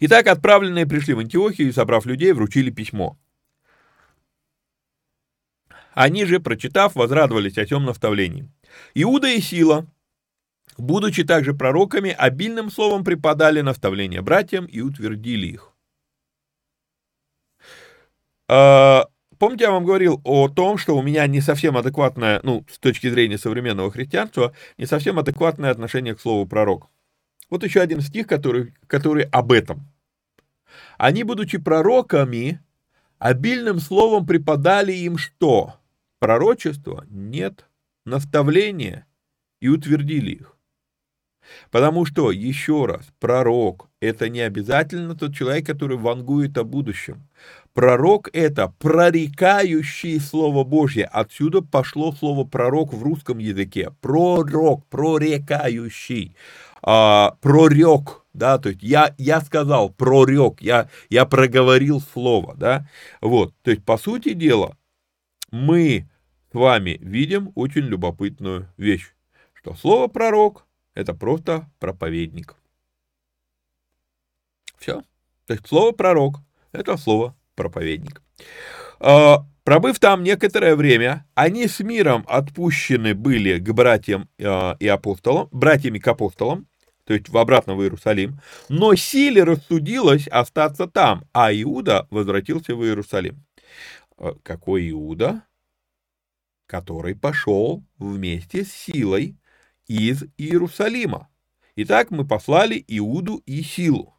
Итак, 0.01 0.27
отправленные 0.27 0.87
пришли 0.87 1.15
в 1.15 1.21
Антиохию 1.21 1.69
и, 1.69 1.73
собрав 1.73 2.07
людей, 2.07 2.33
вручили 2.33 2.71
письмо. 2.71 3.19
Они 5.95 6.25
же, 6.25 6.41
прочитав, 6.41 6.95
возрадовались 6.95 7.59
о 7.59 7.67
темном 7.67 7.87
наставлении. 7.87 8.51
Иуда 8.95 9.29
и 9.29 9.41
Сила, 9.41 9.87
будучи 10.79 11.23
также 11.23 11.55
пророками, 11.55 12.11
обильным 12.11 12.71
словом 12.71 13.05
преподали 13.05 13.61
наставления 13.61 14.23
братьям 14.23 14.65
и 14.65 14.81
утвердили 14.81 15.47
их. 15.47 15.73
А, 18.49 19.07
Помните, 19.43 19.64
я 19.64 19.72
вам 19.72 19.84
говорил 19.84 20.20
о 20.22 20.49
том, 20.49 20.78
что 20.78 20.97
у 20.97 21.03
меня 21.03 21.26
не 21.26 21.40
совсем 21.40 21.76
адекватное, 21.76 22.38
ну, 22.45 22.64
с 22.70 22.78
точки 22.78 23.11
зрения 23.11 23.38
современного 23.38 23.90
христианства, 23.90 24.55
не 24.78 24.86
совсем 24.86 25.18
адекватное 25.18 25.72
отношение 25.72 26.14
к 26.14 26.20
слову 26.20 26.47
пророк. 26.47 26.88
Вот 27.51 27.64
еще 27.64 27.80
один 27.80 28.03
стих, 28.03 28.28
который, 28.28 28.72
который 28.86 29.24
об 29.24 29.51
этом. 29.51 29.88
Они, 30.97 31.24
будучи 31.24 31.59
пророками, 31.59 32.61
обильным 33.18 33.80
словом 33.80 34.26
преподали 34.26 34.93
им 34.93 35.18
что? 35.18 35.74
Пророчество? 36.20 37.05
Нет. 37.11 37.66
Наставление? 38.07 39.07
И 39.61 39.66
утвердили 39.66 40.30
их. 40.30 40.57
Потому 41.72 42.05
что, 42.05 42.30
еще 42.30 42.86
раз, 42.86 43.07
пророк– 43.18 43.88
это 44.01 44.28
не 44.28 44.40
обязательно 44.40 45.16
тот 45.16 45.34
человек, 45.34 45.66
который 45.66 45.97
вангует 45.97 46.57
о 46.59 46.62
будущем. 46.62 47.28
Пророк– 47.75 48.29
это 48.35 48.68
прорекающий 48.79 50.20
Слово 50.20 50.62
Божье. 50.62 51.07
Отсюда 51.07 51.62
пошло 51.62 52.12
слово 52.12 52.45
пророк 52.45 52.93
в 52.93 53.03
русском 53.03 53.39
языке. 53.39 53.93
Пророк, 54.03 54.85
прорекающий, 54.89 56.37
а, 56.83 57.37
прорек, 57.41 58.25
да, 58.35 58.59
то 58.59 58.68
есть 58.68 58.83
я, 58.83 59.14
я 59.16 59.41
сказал 59.41 59.89
прорек, 59.89 60.61
я, 60.61 60.91
я 61.09 61.25
проговорил 61.25 62.01
слово, 62.01 62.55
да, 62.57 62.89
вот, 63.20 63.55
то 63.62 63.70
есть 63.70 63.85
по 63.85 63.97
сути 63.97 64.33
дела 64.33 64.77
мы 65.53 66.09
с 66.51 66.55
вами 66.55 66.99
видим 67.01 67.53
очень 67.55 67.83
любопытную 67.83 68.68
вещь, 68.77 69.14
что 69.55 69.75
слово 69.75 70.09
пророк– 70.09 70.66
это 70.95 71.14
просто 71.14 71.70
проповедник. 71.79 72.57
Все. 74.79 75.03
То 75.47 75.55
есть 75.55 75.66
слово 75.68 75.93
пророк– 75.93 76.41
это 76.73 76.97
слово 76.97 77.37
проповедник. 77.55 78.23
А, 79.01 79.47
пробыв 79.65 79.99
там 79.99 80.23
некоторое 80.23 80.77
время, 80.77 81.27
они 81.35 81.67
с 81.67 81.81
миром 81.81 82.25
отпущены 82.29 83.15
были 83.15 83.59
к 83.59 83.73
братьям 83.73 84.29
а, 84.41 84.77
и 84.79 84.87
апостолам, 84.87 85.49
братьями 85.51 85.99
к 85.99 86.09
апостолам, 86.09 86.67
то 87.05 87.15
есть 87.15 87.29
в 87.29 87.37
обратно 87.37 87.75
в 87.75 87.83
Иерусалим, 87.83 88.41
но 88.69 88.95
силе 88.95 89.45
рассудилось 89.45 90.29
остаться 90.29 90.87
там, 90.87 91.25
а 91.33 91.53
Иуда 91.53 92.07
возвратился 92.11 92.75
в 92.75 92.85
Иерусалим. 92.85 93.45
А, 94.17 94.35
какой 94.43 94.91
Иуда? 94.91 95.45
Который 96.67 97.15
пошел 97.15 97.85
вместе 97.99 98.65
с 98.65 98.73
силой 98.73 99.37
из 99.87 100.25
Иерусалима. 100.39 101.29
Итак, 101.77 102.11
мы 102.11 102.27
послали 102.27 102.83
Иуду 102.89 103.43
и 103.47 103.63
силу. 103.63 104.15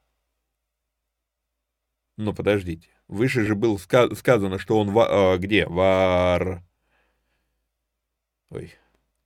Но 2.18 2.34
подождите. 2.34 2.93
Выше 3.08 3.46
же 3.46 3.56
было 3.56 3.78
сказано, 3.78 4.58
что 4.58 4.80
он 4.80 4.92
в, 4.92 5.38
где? 5.38 5.66
Вар... 5.68 6.64
Ой, 8.50 8.74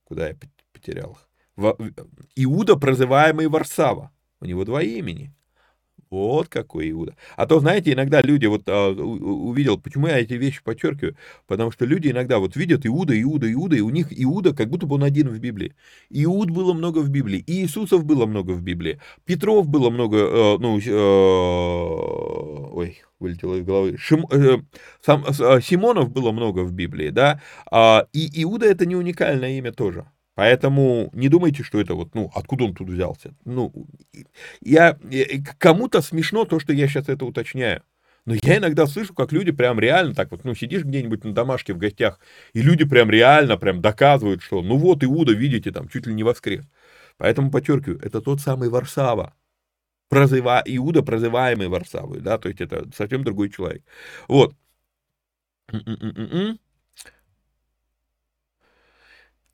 куда 0.04 0.28
я 0.28 0.36
потерял 0.72 1.12
их? 1.12 1.28
В... 1.56 1.76
Иуда, 2.36 2.76
прозываемый 2.76 3.48
Варсава. 3.48 4.12
У 4.40 4.44
него 4.44 4.64
два 4.64 4.82
имени. 4.82 5.34
Вот 6.10 6.48
какой 6.48 6.90
Иуда. 6.90 7.14
А 7.36 7.46
то, 7.46 7.60
знаете, 7.60 7.92
иногда 7.92 8.22
люди, 8.22 8.46
вот 8.46 8.62
а, 8.66 8.90
увидел, 8.90 9.78
почему 9.78 10.06
я 10.06 10.18
эти 10.18 10.34
вещи 10.34 10.62
подчеркиваю, 10.62 11.16
потому 11.46 11.70
что 11.70 11.84
люди 11.84 12.08
иногда 12.08 12.38
вот 12.38 12.56
видят 12.56 12.86
Иуда, 12.86 13.20
Иуда, 13.20 13.52
Иуда, 13.52 13.76
и 13.76 13.80
у 13.80 13.90
них 13.90 14.06
Иуда 14.10 14.54
как 14.54 14.70
будто 14.70 14.86
бы 14.86 14.94
он 14.94 15.04
один 15.04 15.28
в 15.28 15.38
Библии. 15.38 15.74
Иуд 16.10 16.50
было 16.50 16.72
много 16.72 17.00
в 17.00 17.10
Библии, 17.10 17.44
Иисусов 17.46 18.04
было 18.04 18.24
много 18.26 18.52
в 18.52 18.62
Библии, 18.62 19.00
Петров 19.26 19.68
было 19.68 19.90
много, 19.90 20.16
э, 20.16 20.58
ну, 20.58 20.78
э, 20.78 20.90
ой, 22.74 22.98
вылетело 23.20 23.56
из 23.56 23.64
головы, 23.64 23.96
Шим, 23.98 24.26
э, 24.30 24.58
сам, 25.04 25.24
э, 25.26 25.60
Симонов 25.60 26.10
было 26.10 26.32
много 26.32 26.60
в 26.60 26.72
Библии, 26.72 27.10
да, 27.10 27.40
э, 27.70 28.00
и 28.12 28.42
Иуда 28.42 28.66
это 28.66 28.86
не 28.86 28.96
уникальное 28.96 29.58
имя 29.58 29.72
тоже. 29.72 30.06
Поэтому 30.38 31.10
не 31.14 31.28
думайте, 31.28 31.64
что 31.64 31.80
это 31.80 31.96
вот, 31.96 32.14
ну, 32.14 32.30
откуда 32.32 32.62
он 32.62 32.72
тут 32.72 32.88
взялся. 32.88 33.34
Ну, 33.44 33.72
я, 34.60 34.96
кому-то 35.58 36.00
смешно 36.00 36.44
то, 36.44 36.60
что 36.60 36.72
я 36.72 36.86
сейчас 36.86 37.08
это 37.08 37.24
уточняю. 37.24 37.82
Но 38.24 38.34
я 38.40 38.58
иногда 38.58 38.86
слышу, 38.86 39.12
как 39.14 39.32
люди 39.32 39.50
прям 39.50 39.80
реально 39.80 40.14
так 40.14 40.30
вот, 40.30 40.44
ну, 40.44 40.54
сидишь 40.54 40.84
где-нибудь 40.84 41.24
на 41.24 41.34
домашке 41.34 41.74
в 41.74 41.78
гостях, 41.78 42.20
и 42.52 42.62
люди 42.62 42.84
прям 42.84 43.10
реально 43.10 43.56
прям 43.56 43.80
доказывают, 43.80 44.40
что, 44.40 44.62
ну 44.62 44.76
вот, 44.76 45.02
Иуда, 45.02 45.32
видите, 45.32 45.72
там, 45.72 45.88
чуть 45.88 46.06
ли 46.06 46.14
не 46.14 46.22
воскрес. 46.22 46.64
Поэтому, 47.16 47.50
подчеркиваю, 47.50 47.98
это 48.00 48.20
тот 48.20 48.40
самый 48.40 48.68
Варсава. 48.68 49.34
Прозыва... 50.08 50.62
Иуда, 50.66 51.02
прозываемый 51.02 51.66
Варсавой, 51.66 52.20
да, 52.20 52.38
то 52.38 52.48
есть 52.48 52.60
это 52.60 52.88
совсем 52.96 53.24
другой 53.24 53.50
человек. 53.50 53.82
Вот. 54.28 54.54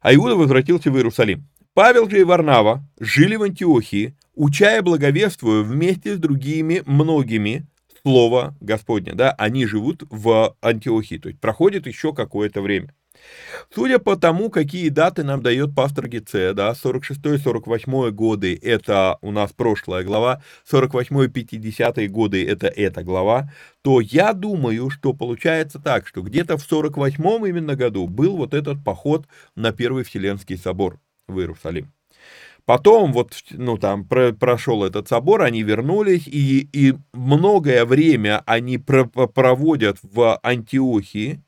А 0.05 0.15
Иуда 0.15 0.37
возвратился 0.37 0.91
в 0.91 0.97
Иерусалим. 0.97 1.49
Павел 1.73 2.11
же 2.11 2.21
и 2.21 2.25
Варнава 2.25 2.87
жили 3.01 3.37
в 3.37 3.43
Антиохии, 3.43 4.15
учая 4.35 4.83
благовествуя 4.83 5.63
вместе 5.63 6.15
с 6.15 6.19
другими 6.19 6.83
многими 6.85 7.67
Слово 8.03 8.55
Господне, 8.61 9.15
да, 9.15 9.31
они 9.31 9.65
живут 9.65 10.03
в 10.11 10.57
Антиохии, 10.61 11.17
то 11.17 11.31
есть 11.31 11.41
проходит 11.41 11.87
еще 11.87 12.13
какое-то 12.13 12.61
время. 12.61 12.95
Судя 13.75 13.99
по 13.99 14.16
тому, 14.16 14.51
какие 14.51 14.89
даты 14.89 15.25
нам 15.25 15.43
дает 15.43 15.75
пастор 15.75 16.09
Гице, 16.09 16.53
да, 16.55 16.72
46-48 16.72 18.11
годы, 18.11 18.59
это 18.62 19.18
у 19.20 19.31
нас 19.31 19.53
прошлая 19.53 20.05
глава, 20.05 20.43
48-50 20.70 22.07
годы, 22.09 22.47
это 22.47 22.68
эта 22.68 23.03
глава, 23.03 23.51
то 23.83 24.01
я 24.01 24.33
думаю, 24.33 24.91
что 24.91 25.12
получается 25.12 25.79
так, 25.79 26.07
что 26.07 26.22
где-то 26.22 26.57
в 26.57 26.62
48 26.62 27.49
именно 27.49 27.77
году 27.77 28.07
был 28.07 28.37
вот 28.37 28.55
этот 28.55 28.83
поход 28.85 29.27
на 29.57 29.72
Первый 29.72 30.05
Вселенский 30.05 30.57
собор 30.57 31.01
в 31.27 31.39
Иерусалим. 31.39 31.93
Потом 32.66 33.12
вот, 33.12 33.35
ну, 33.51 33.77
там 33.77 34.07
про, 34.07 34.33
прошел 34.33 34.85
этот 34.85 35.09
собор, 35.09 35.43
они 35.43 35.62
вернулись, 35.62 36.27
и, 36.27 36.66
и 36.72 36.95
многое 37.12 37.85
время 37.85 38.43
они 38.47 38.79
про, 38.79 39.05
проводят 39.05 39.99
в 40.03 40.39
Антиохии, 40.43 41.43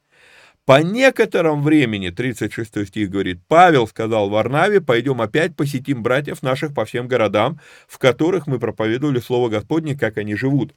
по 0.67 0.83
некотором 0.83 1.63
времени, 1.63 2.11
36 2.11 2.89
стих 2.89 3.09
говорит, 3.09 3.39
Павел 3.47 3.87
сказал 3.87 4.29
Варнаве, 4.29 4.81
пойдем 4.81 5.23
опять 5.23 5.55
посетим 5.55 6.03
братьев 6.03 6.43
наших 6.43 6.75
по 6.75 6.85
всем 6.85 7.07
городам, 7.07 7.61
в 7.87 7.99
которых 7.99 8.49
мы 8.49 8.59
проповедовали 8.59 9.21
Слово 9.21 9.49
Господне, 9.49 9.97
как 9.97 10.19
они 10.19 10.35
живут. 10.35 10.75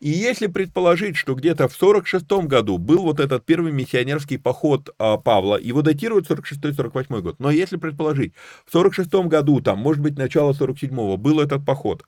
И 0.00 0.10
если 0.10 0.48
предположить, 0.48 1.14
что 1.14 1.36
где-то 1.36 1.68
в 1.68 1.74
46 1.74 2.28
году 2.48 2.78
был 2.78 3.04
вот 3.04 3.20
этот 3.20 3.46
первый 3.46 3.70
миссионерский 3.70 4.40
поход 4.40 4.90
а, 4.98 5.18
Павла, 5.18 5.56
его 5.56 5.82
датируют 5.82 6.28
46-48 6.28 7.20
год, 7.20 7.36
но 7.38 7.52
если 7.52 7.76
предположить, 7.76 8.32
в 8.66 8.72
46 8.72 9.08
году, 9.26 9.60
там, 9.60 9.78
может 9.78 10.02
быть, 10.02 10.18
начало 10.18 10.52
47-го, 10.52 11.16
был 11.16 11.38
этот 11.38 11.64
поход, 11.64 12.02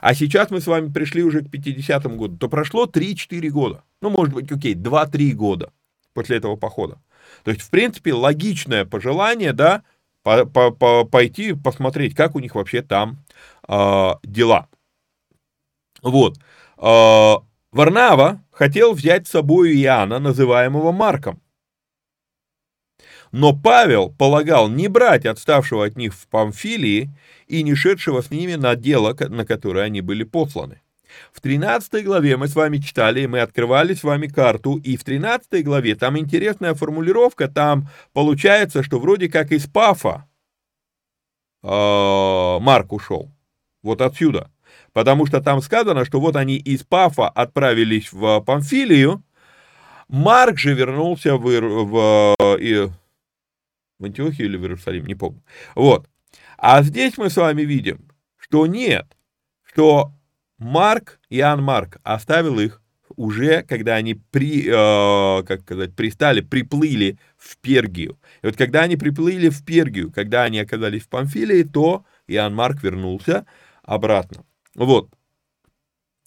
а 0.00 0.16
сейчас 0.16 0.50
мы 0.50 0.60
с 0.60 0.66
вами 0.66 0.92
пришли 0.92 1.22
уже 1.22 1.42
к 1.42 1.50
50 1.52 2.16
году, 2.16 2.36
то 2.36 2.48
прошло 2.48 2.86
3-4 2.86 3.48
года, 3.50 3.84
ну, 4.00 4.10
может 4.10 4.34
быть, 4.34 4.50
окей, 4.50 4.74
2-3 4.74 5.30
года 5.30 5.70
после 6.16 6.38
этого 6.38 6.56
похода. 6.56 6.98
То 7.44 7.50
есть, 7.50 7.62
в 7.62 7.70
принципе, 7.70 8.14
логичное 8.14 8.86
пожелание, 8.86 9.52
да, 9.52 9.82
по 10.22 10.40
-по 10.40 10.70
-по 10.70 11.04
пойти 11.04 11.52
посмотреть, 11.52 12.14
как 12.14 12.34
у 12.34 12.40
них 12.40 12.54
вообще 12.54 12.82
там 12.82 13.18
э, 13.68 14.10
дела. 14.24 14.68
Вот. 16.02 16.38
Э, 16.78 17.34
Варнава 17.70 18.42
хотел 18.50 18.94
взять 18.94 19.26
с 19.26 19.32
собой 19.32 19.76
Иоанна, 19.76 20.18
называемого 20.18 20.90
Марком. 20.90 21.42
Но 23.32 23.54
Павел 23.54 24.08
полагал 24.08 24.68
не 24.68 24.88
брать 24.88 25.26
отставшего 25.26 25.84
от 25.84 25.96
них 25.96 26.14
в 26.14 26.26
Памфилии 26.28 27.10
и 27.46 27.62
не 27.62 27.74
шедшего 27.74 28.22
с 28.22 28.30
ними 28.30 28.54
на 28.54 28.74
дело, 28.76 29.14
на 29.28 29.44
которое 29.44 29.84
они 29.84 30.00
были 30.00 30.24
посланы. 30.24 30.80
В 31.32 31.40
13 31.40 32.04
главе 32.04 32.36
мы 32.36 32.48
с 32.48 32.54
вами 32.54 32.78
читали, 32.78 33.26
мы 33.26 33.40
открывали 33.40 33.94
с 33.94 34.02
вами 34.02 34.26
карту, 34.26 34.76
и 34.76 34.96
в 34.96 35.04
13 35.04 35.64
главе 35.64 35.94
там 35.94 36.18
интересная 36.18 36.74
формулировка, 36.74 37.48
там 37.48 37.88
получается, 38.12 38.82
что 38.82 38.98
вроде 38.98 39.28
как 39.28 39.52
из 39.52 39.66
Пафа 39.66 40.28
э, 41.62 41.68
Марк 41.68 42.92
ушел. 42.92 43.30
Вот 43.82 44.00
отсюда. 44.00 44.50
Потому 44.92 45.26
что 45.26 45.40
там 45.40 45.60
сказано, 45.60 46.04
что 46.04 46.20
вот 46.20 46.36
они 46.36 46.56
из 46.56 46.82
Пафа 46.82 47.28
отправились 47.28 48.12
в 48.12 48.40
Памфилию, 48.40 49.22
Марк 50.08 50.58
же 50.58 50.74
вернулся 50.74 51.36
в, 51.36 51.42
в, 51.42 52.36
в, 52.38 52.90
в 53.98 54.04
Антиохию 54.04 54.48
или 54.48 54.56
в 54.56 54.62
Иерусалим, 54.62 55.06
не 55.06 55.14
помню. 55.14 55.42
Вот. 55.74 56.08
А 56.56 56.82
здесь 56.82 57.18
мы 57.18 57.28
с 57.28 57.36
вами 57.36 57.62
видим, 57.62 58.10
что 58.36 58.66
нет, 58.66 59.06
что 59.62 60.12
Марк, 60.58 61.20
Иоанн 61.30 61.62
Марк, 61.62 61.98
оставил 62.02 62.58
их 62.58 62.82
уже, 63.16 63.62
когда 63.62 63.94
они 63.94 64.14
при, 64.14 64.66
э, 64.66 65.42
как 65.44 65.62
сказать, 65.62 65.94
пристали, 65.94 66.40
приплыли 66.40 67.18
в 67.36 67.56
Пергию. 67.58 68.18
И 68.42 68.46
вот 68.46 68.56
когда 68.56 68.82
они 68.82 68.96
приплыли 68.96 69.48
в 69.48 69.64
Пергию, 69.64 70.10
когда 70.12 70.44
они 70.44 70.58
оказались 70.58 71.02
в 71.02 71.08
Памфилии, 71.08 71.62
то 71.62 72.04
Иоанн 72.26 72.54
Марк 72.54 72.82
вернулся 72.82 73.46
обратно. 73.82 74.44
Вот. 74.74 75.08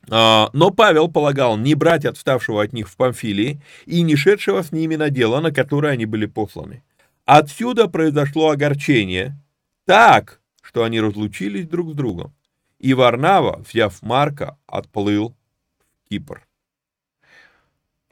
А, 0.10 0.50
но 0.54 0.72
Павел 0.72 1.10
полагал 1.10 1.58
не 1.58 1.76
брать 1.76 2.06
отставшего 2.06 2.64
от 2.64 2.74
них 2.74 2.90
в 2.90 2.96
Памфилии 2.96 3.62
и 3.86 4.02
не 4.02 4.16
шедшего 4.16 4.64
с 4.64 4.72
ними 4.72 4.96
на 4.96 5.10
дело, 5.10 5.40
на 5.40 5.52
которое 5.52 5.94
они 5.94 6.06
были 6.06 6.26
посланы. 6.26 6.84
Отсюда 7.26 7.88
произошло 7.88 8.50
огорчение, 8.50 9.38
так, 9.86 10.42
что 10.62 10.84
они 10.84 11.00
разлучились 11.00 11.68
друг 11.68 11.92
с 11.92 11.94
другом. 11.94 12.34
И 12.80 12.94
Варнава, 12.94 13.60
взяв 13.60 14.02
Марка, 14.02 14.58
отплыл 14.66 15.36
в 15.78 16.10
Кипр. 16.10 16.48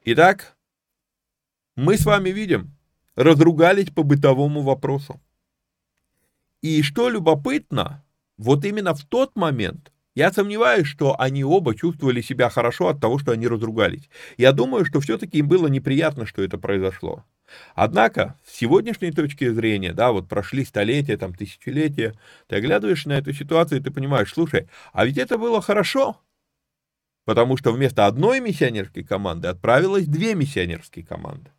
Итак, 0.03 0.57
мы 1.75 1.97
с 1.97 2.05
вами 2.05 2.29
видим, 2.29 2.75
разругались 3.15 3.89
по 3.89 4.03
бытовому 4.03 4.61
вопросу. 4.61 5.21
И 6.61 6.81
что 6.81 7.09
любопытно, 7.09 8.03
вот 8.37 8.65
именно 8.65 8.93
в 8.93 9.05
тот 9.05 9.35
момент 9.37 9.93
я 10.15 10.33
сомневаюсь, 10.33 10.87
что 10.87 11.19
они 11.19 11.43
оба 11.43 11.75
чувствовали 11.75 12.21
себя 12.21 12.49
хорошо 12.49 12.89
от 12.89 12.99
того, 12.99 13.19
что 13.19 13.31
они 13.31 13.47
разругались. 13.47 14.09
Я 14.35 14.51
думаю, 14.51 14.83
что 14.83 14.99
все-таки 14.99 15.37
им 15.37 15.47
было 15.47 15.67
неприятно, 15.67 16.25
что 16.25 16.41
это 16.43 16.57
произошло. 16.57 17.23
Однако, 17.75 18.37
с 18.45 18.55
сегодняшней 18.55 19.11
точки 19.11 19.49
зрения, 19.49 19.93
да, 19.93 20.11
вот 20.11 20.27
прошли 20.27 20.65
столетия, 20.65 21.17
там, 21.17 21.33
тысячелетия, 21.33 22.13
ты 22.47 22.57
оглядываешься 22.57 23.09
на 23.09 23.13
эту 23.13 23.33
ситуацию, 23.33 23.79
и 23.79 23.83
ты 23.83 23.91
понимаешь, 23.91 24.33
слушай, 24.33 24.67
а 24.93 25.05
ведь 25.05 25.17
это 25.17 25.37
было 25.37 25.61
хорошо, 25.61 26.17
потому 27.25 27.57
что 27.57 27.71
вместо 27.71 28.05
одной 28.05 28.39
миссионерской 28.39 29.03
команды 29.03 29.47
отправилось 29.47 30.05
две 30.05 30.33
миссионерские 30.33 31.05
команды. 31.05 31.51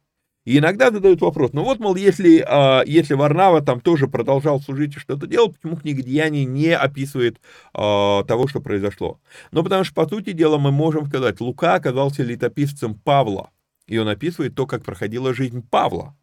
И 0.48 0.56
иногда 0.56 0.90
задают 0.90 1.20
вопрос, 1.20 1.52
ну 1.52 1.62
вот, 1.62 1.78
мол, 1.78 1.94
если, 1.94 2.42
э, 2.42 2.82
если 2.86 3.12
Варнава 3.12 3.60
там 3.60 3.82
тоже 3.82 4.08
продолжал 4.08 4.62
служить 4.62 4.96
и 4.96 4.98
что-то 4.98 5.26
делал, 5.26 5.52
почему 5.52 5.76
книга 5.76 6.02
Деяний 6.02 6.46
не 6.46 6.74
описывает 6.74 7.36
э, 7.36 7.38
того, 7.74 8.48
что 8.48 8.62
произошло? 8.62 9.20
Ну, 9.50 9.62
потому 9.62 9.84
что, 9.84 9.92
по 9.92 10.08
сути 10.08 10.32
дела, 10.32 10.56
мы 10.56 10.72
можем 10.72 11.06
сказать, 11.06 11.42
Лука 11.42 11.74
оказался 11.74 12.22
летописцем 12.22 12.94
Павла, 12.94 13.50
и 13.88 13.98
он 13.98 14.08
описывает 14.08 14.54
то, 14.54 14.66
как 14.66 14.84
проходила 14.84 15.34
жизнь 15.34 15.66
Павла. 15.68 16.16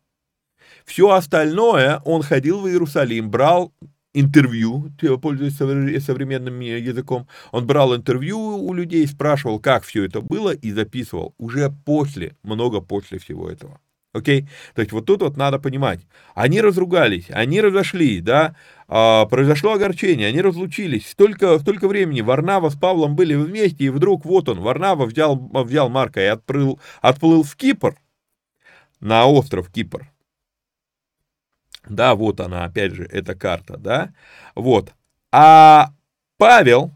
Все 0.86 1.10
остальное, 1.10 2.00
он 2.06 2.22
ходил 2.22 2.62
в 2.62 2.68
Иерусалим, 2.68 3.30
брал 3.30 3.74
интервью, 4.14 4.92
пользуясь 5.22 5.58
современным 5.58 6.60
языком, 6.60 7.28
он 7.52 7.68
брал 7.68 7.96
интервью 7.96 8.40
у 8.40 8.74
людей, 8.74 9.06
спрашивал, 9.08 9.60
как 9.60 9.84
все 9.84 10.06
это 10.06 10.22
было, 10.22 10.52
и 10.52 10.72
записывал 10.72 11.34
уже 11.38 11.70
после, 11.86 12.36
много 12.44 12.82
после 12.82 13.20
всего 13.20 13.50
этого. 13.50 13.80
Окей? 14.16 14.48
То 14.74 14.82
есть 14.82 14.94
вот 14.94 15.06
тут 15.06 15.22
вот 15.22 15.36
надо 15.36 15.60
понимать. 15.60 16.00
Они 16.36 16.62
разругались, 16.62 17.26
они 17.30 17.60
разошлись, 17.60 18.22
да, 18.22 18.56
а, 18.88 19.26
произошло 19.26 19.74
огорчение, 19.74 20.30
они 20.30 20.42
разлучились. 20.42 21.10
Столько, 21.10 21.60
столько 21.60 21.90
времени 21.90 22.22
Варнава 22.22 22.70
с 22.70 22.76
Павлом 22.76 23.18
были 23.18 23.36
вместе, 23.36 23.86
и 23.86 23.90
вдруг 23.90 24.24
вот 24.24 24.48
он, 24.48 24.62
Варнава 24.62 25.06
взял, 25.06 25.36
взял 25.36 25.90
Марка 25.90 26.22
и 26.22 26.28
отплыл, 26.28 26.80
отплыл 27.02 27.44
в 27.44 27.56
Кипр, 27.58 27.98
на 29.02 29.26
остров 29.26 29.70
Кипр. 29.70 30.10
Да, 31.90 32.16
вот 32.16 32.40
она, 32.40 32.64
опять 32.64 32.94
же, 32.94 33.04
эта 33.12 33.36
карта, 33.36 33.78
да, 33.78 34.14
вот. 34.56 34.94
А 35.34 35.90
Павел 36.38 36.95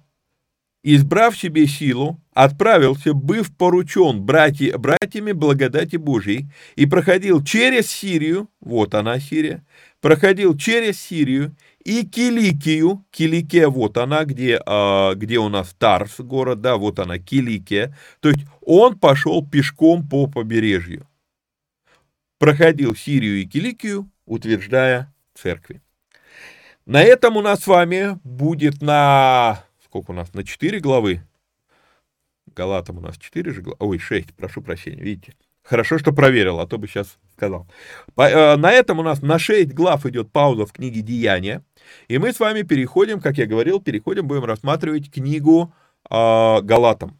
избрав 0.83 1.37
себе 1.37 1.67
силу, 1.67 2.19
отправился, 2.33 3.13
быв 3.13 3.55
поручен 3.55 4.21
братья, 4.21 4.77
братьями 4.77 5.33
благодати 5.33 5.97
Божьей, 5.97 6.49
и 6.75 6.85
проходил 6.85 7.43
через 7.43 7.89
Сирию, 7.89 8.49
вот 8.61 8.95
она 8.95 9.19
Сирия, 9.19 9.65
проходил 10.01 10.57
через 10.57 10.99
Сирию 10.99 11.55
и 11.83 12.05
Киликию, 12.05 13.05
Киликия, 13.11 13.67
вот 13.67 13.97
она, 13.97 14.23
где, 14.23 14.61
а, 14.65 15.15
где 15.15 15.37
у 15.39 15.49
нас 15.49 15.75
Тарс, 15.77 16.19
город, 16.19 16.61
да, 16.61 16.77
вот 16.77 16.99
она, 16.99 17.17
Киликия, 17.19 17.95
то 18.21 18.29
есть 18.29 18.45
он 18.61 18.97
пошел 18.97 19.45
пешком 19.45 20.07
по 20.07 20.27
побережью, 20.27 21.07
проходил 22.37 22.95
Сирию 22.95 23.41
и 23.41 23.45
Киликию, 23.45 24.09
утверждая 24.25 25.13
церкви. 25.33 25.81
На 26.85 27.03
этом 27.03 27.37
у 27.37 27.41
нас 27.41 27.59
с 27.63 27.67
вами 27.67 28.17
будет 28.23 28.81
на 28.81 29.63
сколько 29.89 30.11
у 30.11 30.13
нас, 30.13 30.33
на 30.33 30.43
4 30.43 30.79
главы. 30.79 31.23
Галатам 32.55 32.99
у 32.99 33.01
нас 33.01 33.17
4 33.17 33.51
же 33.51 33.61
главы, 33.61 33.77
ой, 33.79 33.99
6, 33.99 34.35
прошу 34.35 34.61
прощения, 34.61 35.01
видите. 35.01 35.33
Хорошо, 35.63 35.97
что 35.97 36.13
проверил, 36.13 36.59
а 36.59 36.67
то 36.67 36.77
бы 36.77 36.87
сейчас 36.87 37.17
сказал. 37.33 37.67
По, 38.15 38.29
э, 38.29 38.55
на 38.55 38.71
этом 38.71 38.99
у 38.99 39.03
нас 39.03 39.21
на 39.21 39.39
6 39.39 39.73
глав 39.73 40.05
идет 40.05 40.31
пауза 40.31 40.65
в 40.65 40.71
книге 40.71 41.01
«Деяния». 41.01 41.63
И 42.07 42.17
мы 42.17 42.33
с 42.33 42.39
вами 42.39 42.61
переходим, 42.61 43.19
как 43.19 43.37
я 43.37 43.45
говорил, 43.45 43.81
переходим, 43.81 44.27
будем 44.27 44.45
рассматривать 44.45 45.11
книгу 45.11 45.73
э, 46.09 46.61
Галатам. 46.61 47.19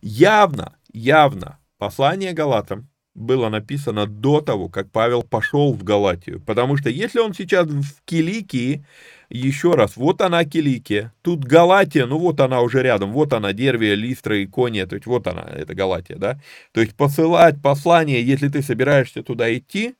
Явно, 0.00 0.76
явно 0.92 1.58
послание 1.78 2.32
Галатам 2.32 2.88
было 3.14 3.48
написано 3.48 4.06
до 4.06 4.40
того, 4.40 4.68
как 4.68 4.90
Павел 4.90 5.22
пошел 5.22 5.72
в 5.72 5.82
Галатию. 5.82 6.40
Потому 6.40 6.76
что 6.76 6.90
если 6.90 7.18
он 7.18 7.34
сейчас 7.34 7.66
в 7.66 8.02
Киликии, 8.04 8.86
еще 9.30 9.74
раз, 9.74 9.96
вот 9.96 10.22
она 10.22 10.44
Киликия, 10.44 11.12
тут 11.22 11.44
Галатия, 11.44 12.06
ну 12.06 12.18
вот 12.18 12.40
она 12.40 12.62
уже 12.62 12.82
рядом, 12.82 13.12
вот 13.12 13.32
она 13.32 13.52
Дервия, 13.52 13.94
Листра, 13.94 14.42
Икония, 14.42 14.86
то 14.86 14.94
есть 14.94 15.06
вот 15.06 15.26
она, 15.26 15.42
это 15.42 15.74
Галатия, 15.74 16.16
да. 16.16 16.40
То 16.72 16.80
есть 16.80 16.96
посылать 16.96 17.60
послание, 17.60 18.22
если 18.22 18.48
ты 18.48 18.62
собираешься 18.62 19.22
туда 19.22 19.54
идти, 19.54 19.94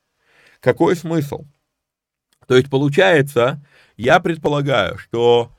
какой 0.60 0.96
смысл? 0.96 1.44
То 2.46 2.56
есть 2.56 2.70
получается, 2.70 3.62
я 3.96 4.18
предполагаю, 4.20 4.96
что 4.96 5.52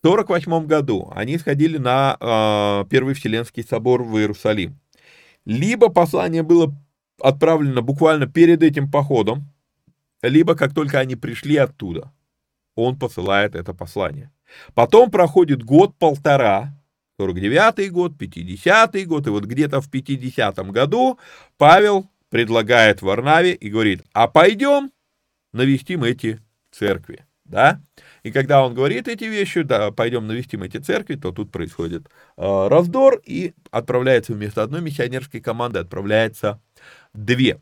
в 0.00 0.06
48 0.06 0.66
году 0.66 1.12
они 1.14 1.38
сходили 1.38 1.76
на 1.76 2.16
э, 2.20 2.84
Первый 2.88 3.14
Вселенский 3.14 3.64
собор 3.64 4.04
в 4.04 4.16
Иерусалим. 4.16 4.78
Либо 5.44 5.88
послание 5.88 6.44
было 6.44 6.72
отправлено 7.20 7.82
буквально 7.82 8.28
перед 8.28 8.62
этим 8.62 8.88
походом, 8.88 9.52
либо 10.22 10.54
как 10.54 10.72
только 10.72 11.00
они 11.00 11.16
пришли 11.16 11.56
оттуда– 11.56 12.12
он 12.78 12.98
посылает 12.98 13.54
это 13.54 13.74
послание. 13.74 14.30
Потом 14.74 15.10
проходит 15.10 15.62
год-полтора, 15.62 16.74
49-й 17.20 17.88
год, 17.88 18.12
50-й 18.12 19.04
год, 19.04 19.26
и 19.26 19.30
вот 19.30 19.44
где-то 19.44 19.80
в 19.80 19.90
50-м 19.90 20.70
году 20.70 21.18
Павел 21.56 22.08
предлагает 22.30 23.02
Варнаве 23.02 23.52
и 23.52 23.68
говорит, 23.68 24.04
а 24.12 24.28
пойдем 24.28 24.90
навестим 25.52 26.04
эти 26.04 26.38
церкви, 26.70 27.26
да? 27.44 27.80
И 28.22 28.30
когда 28.30 28.64
он 28.64 28.74
говорит 28.74 29.08
эти 29.08 29.24
вещи, 29.24 29.62
да, 29.62 29.90
пойдем 29.90 30.26
навестим 30.28 30.62
эти 30.62 30.76
церкви, 30.76 31.16
то 31.16 31.32
тут 31.32 31.50
происходит 31.50 32.06
э, 32.36 32.68
раздор, 32.68 33.20
и 33.24 33.54
отправляется 33.72 34.34
вместо 34.34 34.62
одной 34.62 34.82
миссионерской 34.82 35.40
команды, 35.40 35.80
отправляется 35.80 36.60
две. 37.12 37.60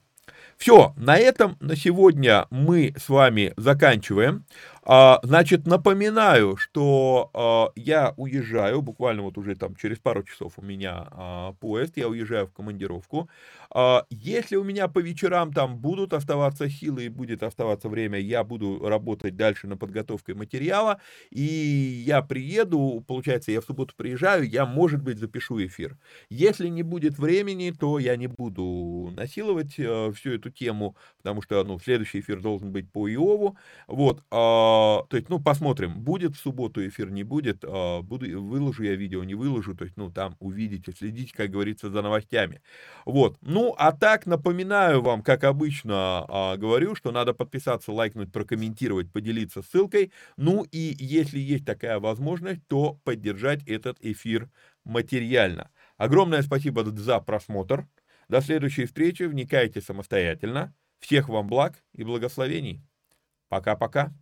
Все, 0.56 0.94
на 0.96 1.16
этом 1.18 1.56
на 1.60 1.76
сегодня 1.76 2.46
мы 2.50 2.94
с 2.96 3.08
вами 3.08 3.52
заканчиваем. 3.56 4.44
А, 4.88 5.18
значит, 5.24 5.66
напоминаю, 5.66 6.56
что 6.56 7.30
а, 7.34 7.72
я 7.74 8.14
уезжаю, 8.16 8.82
буквально 8.82 9.22
вот 9.22 9.36
уже 9.36 9.56
там 9.56 9.74
через 9.74 9.98
пару 9.98 10.22
часов 10.22 10.52
у 10.58 10.62
меня 10.62 11.08
а, 11.10 11.52
поезд, 11.54 11.96
я 11.96 12.08
уезжаю 12.08 12.46
в 12.46 12.52
командировку. 12.52 13.28
Если 14.10 14.56
у 14.56 14.62
меня 14.64 14.88
по 14.88 15.00
вечерам 15.00 15.52
там 15.52 15.76
будут 15.78 16.12
оставаться 16.12 16.70
силы 16.70 17.06
и 17.06 17.08
будет 17.08 17.42
оставаться 17.42 17.88
время, 17.88 18.18
я 18.18 18.44
буду 18.44 18.78
работать 18.88 19.36
дальше 19.36 19.66
на 19.66 19.76
подготовке 19.76 20.34
материала, 20.34 21.00
и 21.30 21.42
я 21.42 22.22
приеду, 22.22 23.04
получается, 23.06 23.50
я 23.52 23.60
в 23.60 23.64
субботу 23.64 23.94
приезжаю, 23.96 24.48
я, 24.48 24.64
может 24.66 25.02
быть, 25.02 25.18
запишу 25.18 25.62
эфир. 25.66 25.98
Если 26.30 26.68
не 26.68 26.82
будет 26.82 27.18
времени, 27.18 27.70
то 27.70 27.98
я 27.98 28.16
не 28.16 28.28
буду 28.28 29.12
насиловать 29.16 29.74
э, 29.78 30.12
всю 30.12 30.30
эту 30.30 30.50
тему, 30.50 30.96
потому 31.18 31.42
что, 31.42 31.62
ну, 31.64 31.78
следующий 31.80 32.20
эфир 32.20 32.40
должен 32.40 32.72
быть 32.72 32.90
по 32.90 33.08
Иову, 33.08 33.58
вот, 33.88 34.22
то 35.08 35.16
есть, 35.16 35.28
ну, 35.28 35.40
посмотрим, 35.40 36.00
будет 36.02 36.36
в 36.36 36.38
субботу 36.38 36.86
эфир, 36.86 37.10
не 37.10 37.22
будет, 37.24 37.64
а, 37.64 38.02
буду, 38.02 38.42
выложу 38.42 38.82
я 38.82 38.94
видео, 38.94 39.24
не 39.24 39.34
выложу, 39.34 39.74
то 39.74 39.84
есть, 39.84 39.96
ну, 39.96 40.10
там 40.10 40.36
увидите, 40.40 40.92
следите, 40.92 41.32
как 41.34 41.50
говорится, 41.50 41.90
за 41.90 42.02
новостями. 42.02 42.62
Вот, 43.04 43.36
ну, 43.40 43.74
а 43.78 43.92
так 43.92 44.26
напоминаю 44.26 45.02
вам, 45.02 45.22
как 45.22 45.44
обычно 45.44 46.24
а, 46.28 46.56
говорю, 46.56 46.94
что 46.94 47.12
надо 47.12 47.34
подписаться, 47.34 47.92
лайкнуть, 47.92 48.32
прокомментировать, 48.32 49.12
поделиться 49.12 49.62
ссылкой, 49.62 50.12
ну, 50.36 50.64
и 50.64 50.96
если 50.98 51.38
есть 51.38 51.64
такая 51.64 51.98
возможность, 51.98 52.66
то 52.66 52.94
поддержать 53.04 53.62
этот 53.66 53.98
эфир 54.00 54.50
материально. 54.84 55.70
Огромное 55.96 56.42
спасибо 56.42 56.84
за 56.84 57.20
просмотр. 57.20 57.86
До 58.28 58.40
следующей 58.40 58.86
встречи. 58.86 59.22
Вникайте 59.24 59.80
самостоятельно. 59.80 60.74
Всех 60.98 61.28
вам 61.28 61.46
благ 61.46 61.82
и 61.92 62.04
благословений. 62.04 62.82
Пока-пока. 63.48 64.12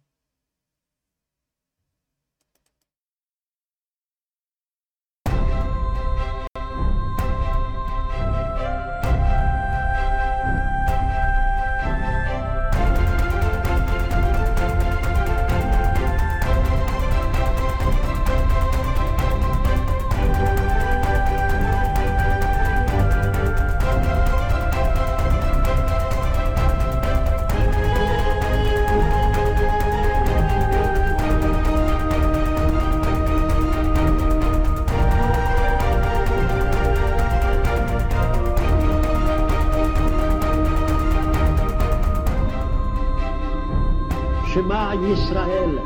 Israel, 45.02 45.10
Yisrael, 45.10 45.80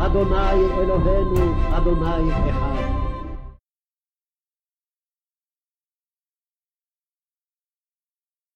Adonai 0.00 0.58
Eloheinu, 0.82 1.54
Adonai 1.72 2.26
Echad. 2.48 2.69